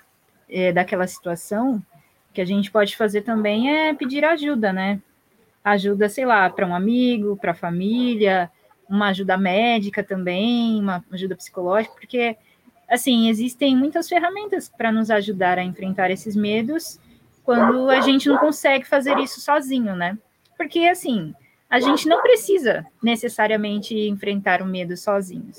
é, 0.48 0.72
daquela 0.72 1.08
situação, 1.08 1.84
que 2.32 2.40
a 2.40 2.46
gente 2.46 2.72
pode 2.72 2.96
fazer 2.96 3.22
também 3.22 3.76
é 3.76 3.94
pedir 3.94 4.24
ajuda, 4.24 4.72
né? 4.72 5.02
Ajuda, 5.64 6.08
sei 6.08 6.26
lá, 6.26 6.50
para 6.50 6.68
um 6.68 6.76
amigo, 6.76 7.36
para 7.38 7.52
a 7.52 7.56
família, 7.56 8.52
uma 8.88 9.08
ajuda 9.08 9.38
médica 9.38 10.04
também, 10.04 10.80
uma 10.80 11.04
ajuda 11.12 11.36
psicológica, 11.36 11.96
porque 12.00 12.38
assim, 12.94 13.28
existem 13.30 13.76
muitas 13.76 14.08
ferramentas 14.08 14.70
para 14.70 14.92
nos 14.92 15.10
ajudar 15.10 15.58
a 15.58 15.64
enfrentar 15.64 16.12
esses 16.12 16.36
medos 16.36 17.00
quando 17.44 17.90
a 17.90 18.00
gente 18.02 18.30
não 18.30 18.38
consegue 18.38 18.86
fazer 18.86 19.18
isso 19.18 19.42
sozinho, 19.42 19.96
né? 19.96 20.18
Porque, 20.56 20.82
assim, 20.82 21.34
a 21.70 21.80
gente 21.80 22.08
não 22.08 22.22
precisa 22.22 22.86
necessariamente 23.02 23.96
enfrentar 24.08 24.62
o 24.62 24.66
medo 24.66 24.96
sozinhos. 24.96 25.58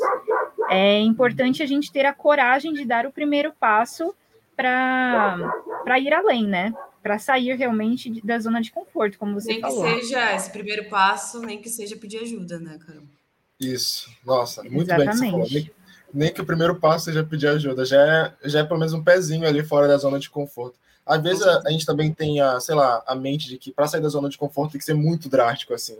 É 0.71 1.01
importante 1.01 1.63
a 1.63 1.67
gente 1.67 1.93
ter 1.93 2.07
a 2.07 2.15
coragem 2.15 2.73
de 2.73 2.85
dar 2.85 3.05
o 3.05 3.13
primeiro 3.13 3.53
passo 3.53 4.15
para 4.57 5.99
ir 6.01 6.15
além, 6.15 6.47
né? 6.47 6.73
Para 7.03 7.19
sair 7.19 7.55
realmente 7.55 8.25
da 8.25 8.39
zona 8.39 8.63
de 8.63 8.71
conforto, 8.71 9.19
como 9.19 9.35
você 9.35 9.53
nem 9.53 9.61
falou. 9.61 9.85
Nem 9.85 9.97
que 9.97 10.03
seja 10.03 10.35
esse 10.35 10.51
primeiro 10.51 10.89
passo, 10.89 11.41
nem 11.41 11.61
que 11.61 11.69
seja 11.69 11.97
pedir 11.97 12.19
ajuda, 12.19 12.59
né, 12.59 12.79
Carol? 12.87 13.03
Isso. 13.61 14.11
Nossa, 14.25 14.63
muito 14.63 14.91
Exatamente. 14.91 15.21
bem 15.21 15.41
que 15.41 15.51
você 15.51 15.61
falou 15.61 15.84
nem 16.15 16.33
que 16.33 16.41
o 16.41 16.47
primeiro 16.47 16.77
passo 16.77 17.07
seja 17.07 17.25
pedir 17.25 17.49
ajuda, 17.49 17.85
já 17.85 18.01
é, 18.01 18.49
já 18.49 18.61
é 18.61 18.65
pelo 18.65 18.79
menos 18.79 18.95
um 18.95 19.03
pezinho 19.03 19.47
ali 19.47 19.65
fora 19.65 19.89
da 19.89 19.97
zona 19.97 20.19
de 20.19 20.31
conforto. 20.31 20.79
Às 21.05 21.23
vezes 21.23 21.43
a, 21.43 21.63
a 21.67 21.71
gente 21.71 21.85
também 21.85 22.13
tem 22.13 22.41
a, 22.41 22.59
sei 22.61 22.75
lá, 22.75 23.03
a 23.07 23.15
mente 23.15 23.49
de 23.49 23.59
que 23.59 23.73
para 23.73 23.87
sair 23.87 24.01
da 24.01 24.09
zona 24.09 24.29
de 24.29 24.39
conforto 24.39 24.73
tem 24.73 24.79
que 24.79 24.85
ser 24.85 24.95
muito 24.95 25.29
drástico, 25.29 25.75
assim. 25.75 25.99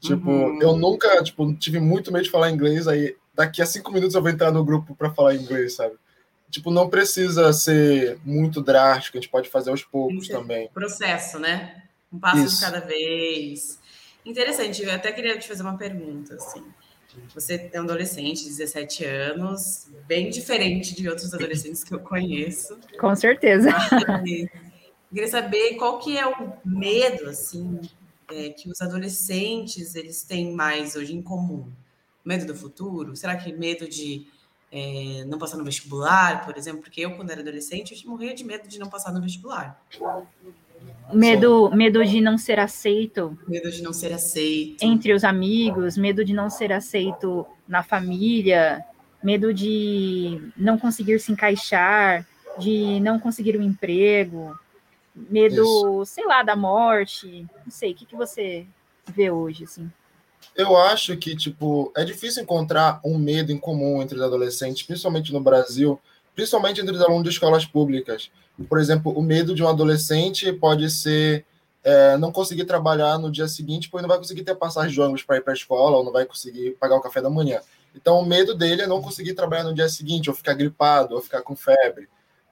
Tipo, 0.00 0.30
uhum. 0.30 0.62
eu 0.62 0.74
nunca, 0.76 1.22
tipo, 1.22 1.52
tive 1.54 1.78
muito 1.78 2.10
medo 2.10 2.24
de 2.24 2.30
falar 2.30 2.50
inglês, 2.50 2.88
aí 2.88 3.14
daqui 3.34 3.60
a 3.60 3.66
cinco 3.66 3.92
minutos 3.92 4.14
eu 4.14 4.22
vou 4.22 4.30
entrar 4.30 4.50
no 4.50 4.64
grupo 4.64 4.94
para 4.94 5.10
falar 5.10 5.34
inglês, 5.34 5.74
sabe? 5.74 5.94
Tipo, 6.50 6.70
não 6.70 6.88
precisa 6.88 7.52
ser 7.52 8.18
muito 8.24 8.60
drástico, 8.60 9.16
a 9.16 9.20
gente 9.20 9.30
pode 9.30 9.48
fazer 9.48 9.70
aos 9.70 9.84
poucos 9.84 10.26
também. 10.26 10.68
Processo, 10.74 11.38
né? 11.38 11.82
Um 12.12 12.18
passo 12.18 12.44
Isso. 12.44 12.56
de 12.56 12.60
cada 12.64 12.80
vez. 12.80 13.78
Interessante, 14.24 14.82
eu 14.82 14.92
até 14.92 15.12
queria 15.12 15.38
te 15.38 15.46
fazer 15.46 15.62
uma 15.62 15.76
pergunta, 15.76 16.34
assim. 16.34 16.64
Você 17.34 17.70
é 17.72 17.80
um 17.80 17.84
adolescente, 17.84 18.44
17 18.44 19.04
anos, 19.04 19.88
bem 20.06 20.30
diferente 20.30 20.94
de 20.94 21.08
outros 21.08 21.32
adolescentes 21.32 21.84
que 21.84 21.94
eu 21.94 22.00
conheço. 22.00 22.78
Com 22.98 23.14
certeza. 23.14 23.70
queria 25.12 25.28
saber 25.28 25.74
qual 25.76 25.98
que 25.98 26.16
é 26.16 26.26
o 26.26 26.52
medo, 26.64 27.28
assim, 27.28 27.80
é, 28.30 28.50
que 28.50 28.70
os 28.70 28.80
adolescentes 28.80 29.94
eles 29.94 30.22
têm 30.22 30.52
mais 30.52 30.96
hoje 30.96 31.14
em 31.14 31.22
comum. 31.22 31.70
Medo 32.24 32.46
do 32.46 32.54
futuro? 32.54 33.16
Será 33.16 33.36
que 33.36 33.52
medo 33.52 33.88
de 33.88 34.26
é, 34.72 35.24
não 35.26 35.38
passar 35.38 35.56
no 35.56 35.64
vestibular, 35.64 36.44
por 36.44 36.56
exemplo? 36.56 36.82
Porque 36.82 37.00
eu, 37.00 37.16
quando 37.16 37.30
era 37.30 37.40
adolescente, 37.40 38.00
eu 38.04 38.10
morria 38.10 38.34
de 38.34 38.44
medo 38.44 38.68
de 38.68 38.78
não 38.78 38.88
passar 38.88 39.12
no 39.12 39.20
vestibular. 39.20 39.82
Medo, 41.12 41.70
medo 41.74 42.04
de 42.04 42.20
não 42.20 42.38
ser 42.38 42.58
aceito. 42.58 43.36
Medo 43.48 43.70
de 43.70 43.82
não 43.82 43.92
ser 43.92 44.12
aceito. 44.12 44.82
Entre 44.82 45.12
os 45.12 45.24
amigos, 45.24 45.96
medo 45.96 46.24
de 46.24 46.32
não 46.32 46.48
ser 46.48 46.72
aceito 46.72 47.44
na 47.66 47.82
família, 47.82 48.84
medo 49.22 49.52
de 49.52 50.52
não 50.56 50.78
conseguir 50.78 51.18
se 51.18 51.32
encaixar, 51.32 52.26
de 52.58 53.00
não 53.00 53.18
conseguir 53.18 53.58
um 53.58 53.62
emprego, 53.62 54.56
medo, 55.14 55.62
Isso. 55.62 56.04
sei 56.06 56.24
lá, 56.24 56.42
da 56.42 56.54
morte. 56.54 57.46
Não 57.64 57.70
sei, 57.70 57.92
o 57.92 57.94
que, 57.94 58.06
que 58.06 58.16
você 58.16 58.66
vê 59.06 59.30
hoje, 59.30 59.64
assim? 59.64 59.90
Eu 60.54 60.76
acho 60.76 61.16
que, 61.16 61.36
tipo, 61.36 61.92
é 61.96 62.04
difícil 62.04 62.42
encontrar 62.42 63.00
um 63.04 63.16
medo 63.16 63.52
em 63.52 63.58
comum 63.58 64.02
entre 64.02 64.16
os 64.16 64.22
adolescentes, 64.22 64.82
principalmente 64.82 65.32
no 65.32 65.40
Brasil, 65.40 65.98
principalmente 66.34 66.80
entre 66.80 66.94
os 66.94 67.00
alunos 67.00 67.22
de 67.22 67.30
escolas 67.30 67.64
públicas. 67.64 68.30
Por 68.68 68.78
exemplo, 68.78 69.12
o 69.12 69.22
medo 69.22 69.54
de 69.54 69.62
um 69.62 69.68
adolescente 69.68 70.52
pode 70.52 70.90
ser 70.90 71.46
é, 71.82 72.16
não 72.18 72.30
conseguir 72.30 72.64
trabalhar 72.64 73.18
no 73.18 73.30
dia 73.30 73.48
seguinte, 73.48 73.88
porque 73.88 74.02
não 74.02 74.08
vai 74.08 74.18
conseguir 74.18 74.42
ter 74.42 74.54
passagem 74.54 74.92
de 74.92 75.00
ônibus 75.00 75.22
para 75.22 75.36
ir 75.36 75.40
para 75.40 75.52
a 75.52 75.56
escola, 75.56 75.96
ou 75.96 76.04
não 76.04 76.12
vai 76.12 76.26
conseguir 76.26 76.72
pagar 76.72 76.96
o 76.96 77.00
café 77.00 77.22
da 77.22 77.30
manhã. 77.30 77.60
Então, 77.94 78.20
o 78.20 78.26
medo 78.26 78.54
dele 78.54 78.82
é 78.82 78.86
não 78.86 79.00
conseguir 79.00 79.34
trabalhar 79.34 79.64
no 79.64 79.74
dia 79.74 79.88
seguinte, 79.88 80.28
ou 80.28 80.36
ficar 80.36 80.54
gripado, 80.54 81.14
ou 81.14 81.22
ficar 81.22 81.42
com 81.42 81.56
febre. 81.56 82.08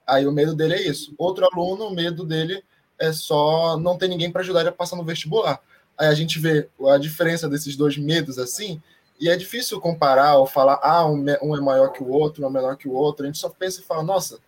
Aí, 0.06 0.26
o 0.26 0.32
medo 0.32 0.54
dele 0.54 0.74
é 0.74 0.82
isso. 0.82 1.14
Outro 1.18 1.46
aluno, 1.52 1.88
o 1.88 1.94
medo 1.94 2.24
dele 2.24 2.64
é 2.98 3.12
só 3.12 3.76
não 3.76 3.98
ter 3.98 4.08
ninguém 4.08 4.30
para 4.30 4.40
ajudar 4.40 4.60
ele 4.60 4.70
a 4.70 4.72
passar 4.72 4.96
no 4.96 5.04
vestibular. 5.04 5.60
Aí 5.98 6.08
a 6.08 6.14
gente 6.14 6.38
vê 6.38 6.68
a 6.88 6.98
diferença 6.98 7.48
desses 7.48 7.76
dois 7.76 7.96
medos 7.98 8.38
assim, 8.38 8.80
e 9.20 9.28
é 9.28 9.36
difícil 9.36 9.80
comparar 9.80 10.36
ou 10.36 10.46
falar, 10.46 10.78
ah, 10.80 11.04
um, 11.06 11.28
é 11.28 11.60
maior 11.60 11.88
que 11.88 12.02
o 12.02 12.08
outro, 12.08 12.44
um 12.44 12.48
é 12.48 12.52
menor 12.52 12.76
que 12.76 12.88
o 12.88 12.92
outro. 12.92 13.24
A 13.24 13.26
gente 13.26 13.38
só 13.38 13.48
pensa 13.48 13.80
e 13.80 13.84
fala, 13.84 14.02
nossa, 14.04 14.38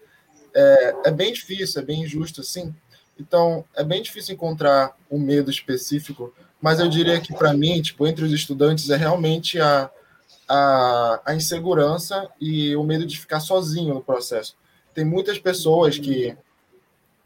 é, 0.54 0.94
é 1.06 1.10
bem 1.10 1.32
difícil, 1.32 1.82
é 1.82 1.84
bem 1.84 2.02
injusto 2.02 2.40
assim. 2.40 2.72
Então, 3.18 3.64
é 3.74 3.82
bem 3.82 4.00
difícil 4.00 4.34
encontrar 4.34 4.96
um 5.10 5.18
medo 5.18 5.50
específico, 5.50 6.32
mas 6.60 6.78
eu 6.78 6.88
diria 6.88 7.20
que 7.20 7.34
para 7.34 7.52
mim, 7.52 7.82
tipo, 7.82 8.06
entre 8.06 8.24
os 8.24 8.32
estudantes 8.32 8.88
é 8.90 8.96
realmente 8.96 9.60
a, 9.60 9.90
a, 10.48 11.20
a 11.26 11.34
insegurança 11.34 12.28
e 12.40 12.76
o 12.76 12.84
medo 12.84 13.04
de 13.04 13.18
ficar 13.18 13.40
sozinho 13.40 13.94
no 13.94 14.02
processo. 14.02 14.54
Tem 14.94 15.04
muitas 15.04 15.38
pessoas 15.38 15.98
que 15.98 16.36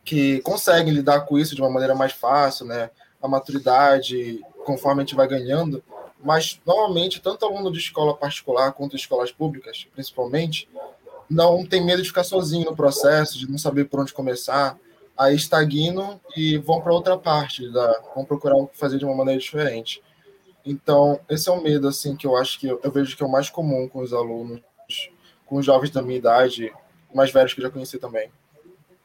que 0.05 0.43
conseguem 0.43 0.93
lidar 0.93 1.23
com 1.23 1.39
isso 1.39 1.55
de 1.55 1.63
uma 1.63 1.71
maneira 1.71 1.95
mais 1.95 2.13
fácil, 2.13 2.67
né? 2.67 2.91
A 3.25 3.29
maturidade, 3.29 4.41
conforme 4.65 5.01
a 5.01 5.05
gente 5.05 5.15
vai 5.15 5.27
ganhando, 5.27 5.83
mas 6.23 6.61
normalmente 6.67 7.23
tanto 7.23 7.47
aluno 7.47 7.73
de 7.73 7.79
escola 7.79 8.15
particular 8.15 8.73
quanto 8.73 8.97
escolas 8.97 9.33
públicas, 9.33 9.87
principalmente, 9.95 10.69
não 11.29 11.65
tem 11.65 11.83
medo 11.83 12.03
de 12.03 12.09
ficar 12.09 12.25
sozinho 12.25 12.67
no 12.67 12.77
processo, 12.77 13.39
de 13.39 13.51
não 13.51 13.57
saber 13.57 13.87
por 13.87 14.01
onde 14.01 14.13
começar, 14.13 14.79
aí 15.17 15.35
estagnam 15.35 16.21
e 16.37 16.59
vão 16.59 16.83
para 16.83 16.93
outra 16.93 17.17
parte, 17.17 17.71
da, 17.73 18.03
vão 18.15 18.27
procurar 18.27 18.57
fazer 18.75 18.99
de 18.99 19.07
uma 19.07 19.15
maneira 19.15 19.41
diferente. 19.41 20.03
Então, 20.65 21.19
esse 21.29 21.49
é 21.49 21.53
um 21.53 21.63
medo 21.63 21.89
assim 21.89 22.17
que 22.17 22.27
eu 22.27 22.37
acho 22.37 22.59
que 22.59 22.67
eu, 22.67 22.79
eu 22.83 22.91
vejo 22.91 23.17
que 23.17 23.23
é 23.23 23.27
o 23.27 23.31
mais 23.31 23.49
comum 23.49 23.89
com 23.89 24.01
os 24.01 24.13
alunos, 24.13 24.61
com 25.47 25.57
os 25.57 25.65
jovens 25.65 25.91
da 25.91 26.03
minha 26.03 26.19
idade, 26.19 26.73
mais 27.15 27.31
velhos 27.31 27.55
que 27.55 27.61
eu 27.61 27.65
já 27.65 27.71
conheci 27.71 27.99
também. 27.99 28.31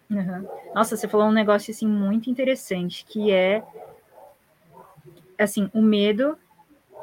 Uhum. 0.09 0.47
Nossa, 0.73 0.97
você 0.97 1.07
falou 1.07 1.27
um 1.27 1.31
negócio 1.31 1.71
assim 1.71 1.88
muito 1.88 2.29
interessante, 2.29 3.05
que 3.07 3.31
é 3.31 3.63
assim, 5.39 5.69
o 5.74 5.81
medo 5.81 6.38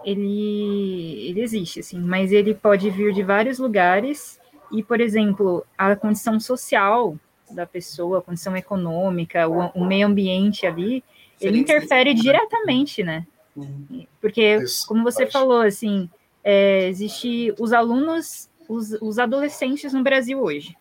ele, 0.04 1.28
ele 1.28 1.40
existe, 1.40 1.80
assim, 1.80 1.98
mas 1.98 2.30
ele 2.30 2.54
pode 2.54 2.88
vir 2.90 3.12
de 3.12 3.22
vários 3.22 3.58
lugares 3.58 4.38
e, 4.70 4.82
por 4.82 5.00
exemplo, 5.00 5.66
a 5.76 5.96
condição 5.96 6.38
social 6.38 7.18
da 7.50 7.66
pessoa, 7.66 8.18
a 8.18 8.22
condição 8.22 8.56
econômica, 8.56 9.48
o, 9.48 9.66
o 9.74 9.84
meio 9.84 10.06
ambiente 10.06 10.66
ali, 10.66 11.02
ele 11.40 11.58
interfere 11.58 12.14
diretamente, 12.14 13.02
né? 13.02 13.26
Uhum. 13.56 14.06
Porque, 14.20 14.58
como 14.86 15.02
você 15.02 15.26
falou, 15.26 15.60
assim, 15.60 16.08
é, 16.42 16.88
existe 16.88 17.52
os 17.58 17.72
alunos, 17.72 18.48
os, 18.68 18.92
os 19.00 19.18
adolescentes 19.18 19.92
no 19.92 20.02
Brasil 20.02 20.40
hoje. 20.40 20.76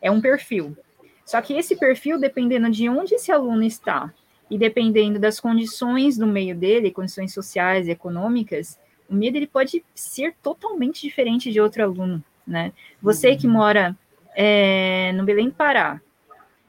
É 0.00 0.10
um 0.10 0.20
perfil. 0.20 0.76
Só 1.24 1.40
que 1.40 1.54
esse 1.54 1.76
perfil, 1.76 2.18
dependendo 2.18 2.68
de 2.70 2.88
onde 2.88 3.14
esse 3.14 3.30
aluno 3.30 3.62
está 3.62 4.12
e 4.52 4.58
dependendo 4.58 5.18
das 5.18 5.40
condições 5.40 6.18
do 6.18 6.26
meio 6.26 6.54
dele, 6.54 6.90
condições 6.90 7.32
sociais 7.32 7.88
e 7.88 7.90
econômicas, 7.90 8.78
o 9.08 9.14
medo 9.14 9.38
ele 9.38 9.46
pode 9.46 9.82
ser 9.94 10.34
totalmente 10.42 11.00
diferente 11.00 11.50
de 11.50 11.58
outro 11.58 11.82
aluno, 11.82 12.22
né? 12.46 12.70
Você 13.00 13.34
que 13.34 13.46
uhum. 13.46 13.54
mora 13.54 13.96
é, 14.36 15.10
no 15.14 15.24
Belém 15.24 15.50
Pará, 15.50 16.02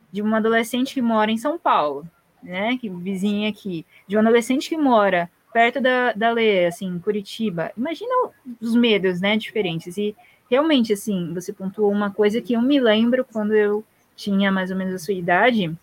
de 0.10 0.22
uma 0.22 0.38
adolescente 0.38 0.94
que 0.94 1.02
mora 1.02 1.30
em 1.30 1.38
São 1.38 1.60
Paulo, 1.60 2.08
né? 2.42 2.78
Que 2.78 2.88
vizinha 2.90 3.50
aqui, 3.50 3.86
de 4.08 4.16
um 4.16 4.22
adolescente 4.22 4.70
que 4.70 4.78
mora 4.78 5.30
perto 5.52 5.82
da, 5.82 6.14
da 6.14 6.32
Lê, 6.32 6.66
assim, 6.66 6.88
em 6.88 7.00
Curitiba. 7.00 7.74
Imagina 7.76 8.30
os 8.62 8.78
medos, 8.78 9.20
né, 9.20 9.36
diferentes. 9.36 9.98
E 9.98 10.16
realmente, 10.50 10.94
assim, 10.94 11.34
você 11.34 11.52
pontuou 11.52 11.92
uma 11.92 12.10
coisa 12.10 12.40
que 12.40 12.54
eu 12.54 12.62
me 12.62 12.80
lembro 12.80 13.26
quando 13.26 13.54
eu 13.54 13.84
tinha 14.16 14.50
mais 14.54 14.72
ou 14.72 14.78
menos 14.78 14.94
a 14.94 15.00
sua 15.00 15.14
idade, 15.14 15.78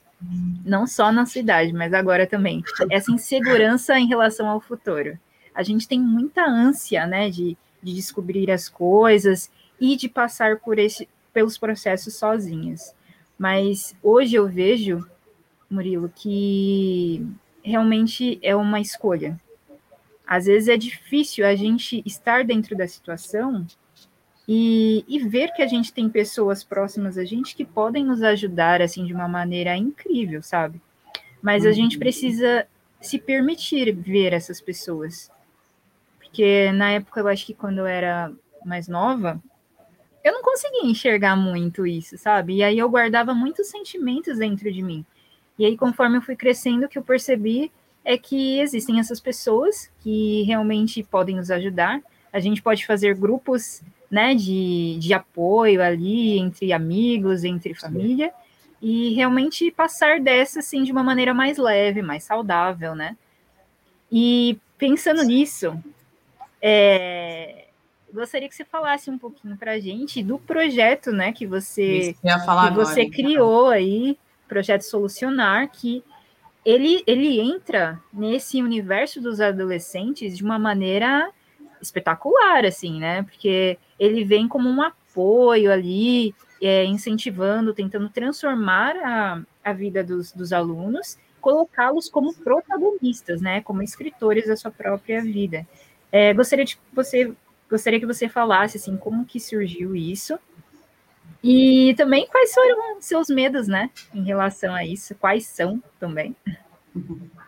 não 0.65 0.87
só 0.87 1.11
na 1.11 1.25
sua 1.27 1.41
idade, 1.41 1.73
mas 1.73 1.93
agora 1.93 2.27
também, 2.27 2.63
essa 2.91 3.11
insegurança 3.11 3.99
em 3.99 4.07
relação 4.07 4.49
ao 4.49 4.61
futuro. 4.61 5.19
A 5.55 5.63
gente 5.63 5.89
tem 5.89 6.01
muita 6.01 6.45
ânsia, 6.45 7.07
né, 7.07 7.31
de, 7.31 7.57
de 7.83 7.95
descobrir 7.95 8.51
as 8.51 8.69
coisas 8.69 9.51
e 9.81 9.97
de 9.97 10.09
passar 10.09 10.59
por 10.59 10.79
esse, 10.79 11.09
pelos 11.33 11.57
processos 11.59 12.15
sozinhas. 12.17 12.95
Mas 13.39 13.97
hoje 14.03 14.37
eu 14.37 14.47
vejo, 14.47 15.09
Murilo, 15.71 16.13
que 16.15 17.27
realmente 17.63 18.39
é 18.43 18.55
uma 18.55 18.81
escolha. 18.81 19.41
Às 20.27 20.45
vezes 20.47 20.69
é 20.69 20.77
difícil 20.77 21.45
a 21.47 21.57
gente 21.57 22.03
estar 22.07 22.45
dentro 22.45 22.77
da 22.77 22.87
situação 22.87 23.67
e, 24.53 25.05
e, 25.07 25.21
ver 25.21 25.53
que 25.53 25.63
a 25.63 25.67
gente 25.69 25.93
tem 25.93 26.09
pessoas 26.09 26.65
próximas 26.65 27.17
a 27.17 27.25
gente 27.25 27.55
que 27.55 27.65
podem 27.65 28.05
nos 28.05 28.21
ajudar 28.21 28.83
assim 28.83 29.07
de 29.07 29.15
uma 29.15 29.29
maneira 29.29 29.77
incrível, 29.77 30.43
sabe? 30.43 30.81
Mas 31.41 31.65
a 31.65 31.71
gente 31.71 31.95
uhum. 31.95 32.01
precisa 32.01 32.67
se 33.01 33.17
permitir 33.17 33.93
ver 33.93 34.33
essas 34.33 34.61
pessoas. 34.61 35.31
Porque 36.19 36.73
na 36.73 36.91
época, 36.91 37.21
eu 37.21 37.29
acho 37.29 37.47
que 37.47 37.55
quando 37.55 37.79
eu 37.79 37.87
era 37.87 38.33
mais 38.65 38.89
nova, 38.89 39.41
eu 40.25 40.33
não 40.33 40.43
conseguia 40.43 40.85
enxergar 40.85 41.37
muito 41.37 41.87
isso, 41.87 42.19
sabe? 42.19 42.57
E 42.57 42.65
aí 42.65 42.77
eu 42.77 42.91
guardava 42.91 43.33
muitos 43.33 43.69
sentimentos 43.69 44.39
dentro 44.39 44.73
de 44.73 44.83
mim. 44.83 45.07
E 45.57 45.65
aí, 45.65 45.77
conforme 45.77 46.17
eu 46.17 46.23
fui 46.23 46.35
crescendo, 46.35 46.87
o 46.87 46.89
que 46.89 46.99
eu 46.99 47.05
percebi 47.05 47.71
é 48.05 48.19
que 48.19 48.59
existem 48.59 48.99
essas 48.99 49.21
pessoas 49.21 49.89
que 50.01 50.43
realmente 50.43 51.05
podem 51.05 51.37
nos 51.37 51.53
ajudar. 51.53 52.03
A 52.33 52.41
gente 52.41 52.61
pode 52.61 52.85
fazer 52.85 53.15
grupos 53.15 53.81
né, 54.11 54.35
de, 54.35 54.97
de 54.99 55.15
apoio 55.15 55.83
ali 55.83 56.39
entre 56.39 56.73
amigos, 56.73 57.45
entre 57.45 57.75
família, 57.75 58.33
e 58.83 59.15
realmente 59.15 59.71
passar 59.71 60.21
dessa 60.21 60.61
assim 60.61 60.83
de 60.83 60.91
uma 60.91 61.03
maneira 61.03 61.33
mais 61.33 61.59
leve, 61.59 62.03
mais 62.03 62.25
saudável, 62.25 62.95
né? 62.95 63.17
E 64.11 64.59
pensando 64.77 65.23
nisso, 65.23 65.79
é, 66.61 67.67
gostaria 68.13 68.49
que 68.49 68.55
você 68.55 68.65
falasse 68.65 69.11
um 69.11 69.19
pouquinho 69.19 69.57
para 69.57 69.73
a 69.73 69.79
gente 69.79 70.23
do 70.23 70.39
projeto, 70.39 71.13
né, 71.13 71.33
que 71.33 71.47
você 71.47 72.15
que 72.21 72.29
agora, 72.29 72.75
você 72.75 73.03
então. 73.03 73.13
criou 73.13 73.69
aí, 73.69 74.19
projeto 74.49 74.83
Solucionar, 74.83 75.71
que 75.71 76.03
ele 76.65 77.03
ele 77.07 77.41
entra 77.41 78.01
nesse 78.13 78.63
universo 78.63 79.21
dos 79.21 79.41
adolescentes 79.41 80.37
de 80.37 80.45
uma 80.45 80.59
maneira 80.59 81.31
espetacular, 81.81 82.65
assim, 82.65 82.99
né? 83.01 83.23
Porque 83.23 83.79
ele 83.99 84.25
vem 84.25 84.49
como 84.49 84.69
um 84.69 84.83
apoio 84.83 85.73
ali, 85.73 86.35
é, 86.61 86.85
incentivando, 86.85 87.75
tentando 87.75 88.09
transformar 88.09 88.97
a, 88.97 89.43
a 89.65 89.73
vida 89.73 90.03
dos, 90.05 90.33
dos 90.33 90.53
alunos, 90.53 91.19
colocá-los 91.41 92.09
como 92.09 92.35
protagonistas, 92.35 93.41
né? 93.41 93.61
Como 93.63 93.83
escritores 93.83 94.47
da 94.47 94.57
sua 94.57 94.71
própria 94.71 95.23
vida. 95.23 95.67
É, 96.13 96.35
gostaria 96.35 96.65
de 96.65 96.79
você 96.93 97.33
gostaria 97.71 98.01
que 98.01 98.07
você 98.07 98.29
falasse 98.29 98.79
assim 98.79 98.97
como 98.97 99.25
que 99.25 99.39
surgiu 99.39 99.95
isso 99.95 100.37
e 101.43 101.95
também 101.97 102.27
quais 102.27 102.53
foram 102.53 103.01
seus 103.01 103.29
medos, 103.29 103.67
né, 103.67 103.91
em 104.13 104.25
relação 104.25 104.75
a 104.75 104.85
isso? 104.85 105.15
Quais 105.15 105.47
são 105.47 105.83
também? 105.99 106.37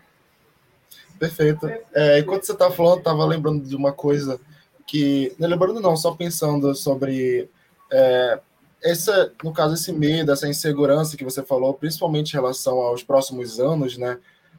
Perfeito. 1.23 1.71
É, 1.95 2.19
enquanto 2.19 2.43
você 2.43 2.51
estava 2.51 2.75
falando, 2.75 2.99
estava 2.99 3.25
lembrando 3.25 3.65
de 3.65 3.77
uma 3.77 3.93
coisa 3.93 4.41
que. 4.85 5.33
Não 5.39 5.49
lembrando, 5.49 5.79
não, 5.79 5.97
só 5.97 6.11
pensando 6.17 6.75
sobre. 6.75 7.49
É, 7.93 8.41
essa, 8.83 9.33
no 9.45 9.53
caso, 9.53 9.75
esse 9.75 9.93
medo, 9.93 10.33
essa 10.33 10.49
insegurança 10.49 11.17
que 11.17 11.23
você 11.23 11.41
falou, 11.41 11.75
principalmente 11.75 12.31
em 12.31 12.33
relação 12.33 12.79
aos 12.79 13.05
próximos 13.05 13.61
anos, 13.61 13.97
né? 13.97 14.19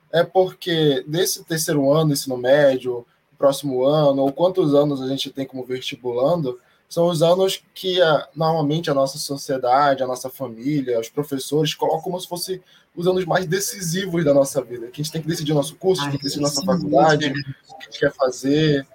É 0.10 0.23
porque 0.23 1.04
desse 1.06 1.43
terceiro 1.43 1.91
ano, 1.91 2.13
ensino 2.13 2.38
médio, 2.38 3.06
próximo 3.38 3.84
ano, 3.84 4.21
ou 4.21 4.32
quantos 4.32 4.73
anos 4.73 5.02
a 5.02 5.08
gente 5.10 5.32
tem 5.32 5.45
como 5.45 5.65
vestibulando, 5.65 6.58
são 6.88 7.08
os 7.08 7.21
anos 7.21 7.62
que 7.76 8.02
a, 8.02 8.30
normalmente 8.34 8.89
a 8.89 8.93
nossa 8.93 9.17
sociedade, 9.17 10.02
a 10.02 10.08
nossa 10.08 10.30
família, 10.30 10.97
os 10.97 11.10
professores 11.10 11.73
colocam 11.73 12.04
como 12.04 12.21
se 12.21 12.28
fosse 12.28 12.62
os 12.96 13.08
anos 13.08 13.26
mais 13.26 13.46
decisivos 13.46 14.24
da 14.24 14.34
nossa 14.34 14.62
vida. 14.62 14.88
Que 14.88 15.02
a 15.02 15.04
gente 15.04 15.12
tem 15.12 15.22
que 15.22 15.28
decidir 15.28 15.52
o 15.52 15.56
nosso 15.56 15.76
curso, 15.76 16.04
Ai, 16.04 16.12
tem 16.12 16.18
que 16.20 16.24
decidir 16.26 16.44
nossa 16.44 16.64
faculdade, 16.64 17.28
o 17.28 17.34
que 17.34 17.40
a 17.40 17.86
gente 17.86 18.00
quer 18.00 18.14
fazer, 18.14 18.88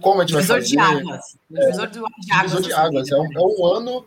como 0.00 0.20
a 0.20 0.26
gente 0.26 0.34
divisor 0.34 0.56
vai 0.56 0.62
fazer. 0.62 0.76
De 0.76 0.78
águas. 0.78 1.38
É, 1.54 1.60
divisor 1.60 1.86
de, 1.88 1.98
águas. 1.98 2.12
Divisor 2.20 2.62
de 2.62 2.72
águas. 2.72 3.10
É 3.10 3.16
um, 3.16 3.32
é 3.32 3.40
um 3.40 3.66
ano. 3.66 4.06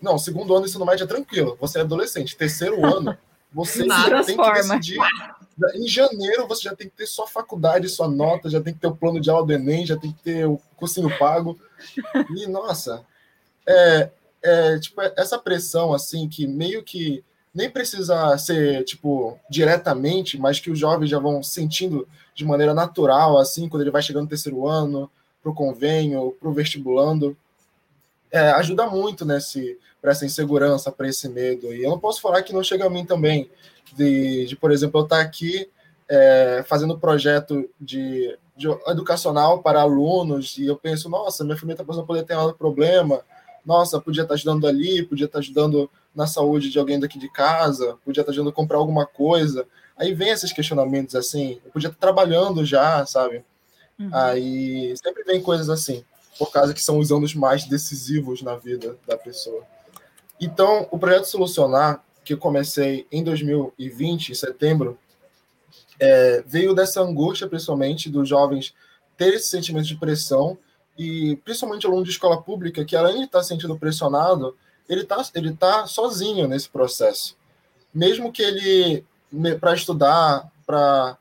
Não, 0.00 0.18
segundo 0.18 0.54
ano 0.54 0.66
ensino 0.66 0.84
médio 0.84 1.04
é 1.04 1.06
tranquilo. 1.06 1.56
Você 1.60 1.78
é 1.78 1.82
adolescente. 1.82 2.36
Terceiro 2.36 2.84
ano, 2.84 3.16
você 3.52 3.86
tem 4.26 4.36
que 4.36 4.52
decidir 4.52 4.98
Em 5.74 5.86
janeiro 5.86 6.48
você 6.48 6.62
já 6.62 6.74
tem 6.74 6.88
que 6.88 6.96
ter 6.96 7.06
sua 7.06 7.26
faculdade, 7.28 7.88
sua 7.88 8.08
nota, 8.08 8.50
já 8.50 8.60
tem 8.60 8.74
que 8.74 8.80
ter 8.80 8.88
o 8.88 8.96
plano 8.96 9.20
de 9.20 9.30
aula 9.30 9.46
do 9.46 9.52
Enem, 9.52 9.86
já 9.86 9.96
tem 9.96 10.12
que 10.12 10.22
ter 10.22 10.46
o 10.46 10.60
cursinho 10.76 11.16
pago. 11.18 11.58
E, 12.36 12.46
nossa, 12.48 13.04
é, 13.66 14.10
é 14.42 14.78
tipo, 14.80 15.00
essa 15.16 15.38
pressão, 15.38 15.92
assim, 15.94 16.28
que 16.28 16.48
meio 16.48 16.82
que 16.82 17.24
nem 17.54 17.70
precisa 17.70 18.36
ser, 18.38 18.84
tipo, 18.84 19.38
diretamente, 19.48 20.38
mas 20.38 20.58
que 20.58 20.70
os 20.70 20.78
jovens 20.78 21.10
já 21.10 21.18
vão 21.18 21.42
sentindo 21.42 22.08
de 22.34 22.44
maneira 22.44 22.72
natural, 22.72 23.38
assim, 23.38 23.68
quando 23.68 23.82
ele 23.82 23.90
vai 23.90 24.02
chegando 24.02 24.24
no 24.24 24.28
terceiro 24.28 24.66
ano, 24.66 25.10
para 25.42 25.52
o 25.52 25.54
convênio, 25.54 26.36
o 26.40 26.52
vestibulando, 26.52 27.36
é, 28.30 28.50
ajuda 28.52 28.86
muito 28.86 29.24
nesse 29.24 29.78
para 30.00 30.10
essa 30.10 30.26
insegurança, 30.26 30.90
para 30.90 31.08
esse 31.08 31.28
medo. 31.28 31.72
E 31.72 31.84
eu 31.84 31.90
não 31.90 31.98
posso 31.98 32.20
falar 32.20 32.42
que 32.42 32.52
não 32.52 32.64
chega 32.64 32.86
a 32.86 32.90
mim 32.90 33.04
também, 33.04 33.48
de, 33.94 34.46
de 34.46 34.56
por 34.56 34.72
exemplo, 34.72 35.00
eu 35.00 35.04
estar 35.04 35.20
aqui 35.20 35.68
é, 36.08 36.64
fazendo 36.66 36.98
projeto 36.98 37.70
de, 37.80 38.36
de, 38.56 38.66
educacional 38.88 39.62
para 39.62 39.80
alunos, 39.80 40.58
e 40.58 40.66
eu 40.66 40.76
penso, 40.76 41.08
nossa, 41.08 41.44
minha 41.44 41.56
família 41.56 41.74
está 41.74 41.84
passando 41.84 42.04
por 42.04 42.16
determinado 42.16 42.54
problema, 42.54 43.22
nossa, 43.64 44.00
podia 44.00 44.22
estar 44.22 44.34
ajudando 44.34 44.66
ali, 44.66 45.02
podia 45.02 45.26
estar 45.26 45.38
ajudando 45.38 45.90
na 46.14 46.26
saúde 46.26 46.70
de 46.70 46.78
alguém 46.78 46.98
daqui 46.98 47.18
de 47.18 47.28
casa, 47.28 47.96
podia 48.04 48.22
estar 48.22 48.32
ajudando 48.32 48.50
a 48.50 48.54
comprar 48.54 48.78
alguma 48.78 49.06
coisa. 49.06 49.66
Aí 49.96 50.12
vem 50.12 50.30
esses 50.30 50.52
questionamentos 50.52 51.14
assim, 51.14 51.60
eu 51.64 51.70
podia 51.70 51.88
estar 51.88 51.98
trabalhando 51.98 52.64
já, 52.64 53.04
sabe? 53.06 53.44
Uhum. 53.98 54.10
Aí 54.12 54.94
sempre 54.96 55.22
vem 55.24 55.40
coisas 55.40 55.68
assim, 55.68 56.04
por 56.38 56.50
causa 56.50 56.74
que 56.74 56.82
são 56.82 56.98
os 56.98 57.12
anos 57.12 57.34
mais 57.34 57.64
decisivos 57.64 58.42
na 58.42 58.56
vida 58.56 58.96
da 59.06 59.16
pessoa. 59.16 59.62
Então, 60.40 60.88
o 60.90 60.98
projeto 60.98 61.26
Solucionar, 61.26 62.02
que 62.24 62.34
eu 62.34 62.38
comecei 62.38 63.06
em 63.12 63.22
2020, 63.22 64.30
em 64.30 64.34
setembro, 64.34 64.98
é, 66.00 66.42
veio 66.44 66.74
dessa 66.74 67.00
angústia, 67.00 67.46
principalmente, 67.46 68.10
dos 68.10 68.28
jovens 68.28 68.74
ter 69.16 69.34
esse 69.34 69.48
sentimento 69.48 69.86
de 69.86 69.94
pressão 69.94 70.58
e 70.98 71.36
principalmente 71.44 71.86
aluno 71.86 72.04
de 72.04 72.10
escola 72.10 72.40
pública, 72.40 72.84
que 72.84 72.96
além 72.96 73.18
de 73.18 73.24
estar 73.24 73.42
sentindo 73.42 73.78
pressionado, 73.78 74.56
ele 74.88 75.02
está 75.02 75.24
ele 75.34 75.52
tá 75.54 75.86
sozinho 75.86 76.46
nesse 76.46 76.68
processo. 76.68 77.36
Mesmo 77.94 78.32
que 78.32 78.42
ele, 78.42 79.04
para 79.60 79.74
estudar, 79.74 80.50
para 80.66 81.16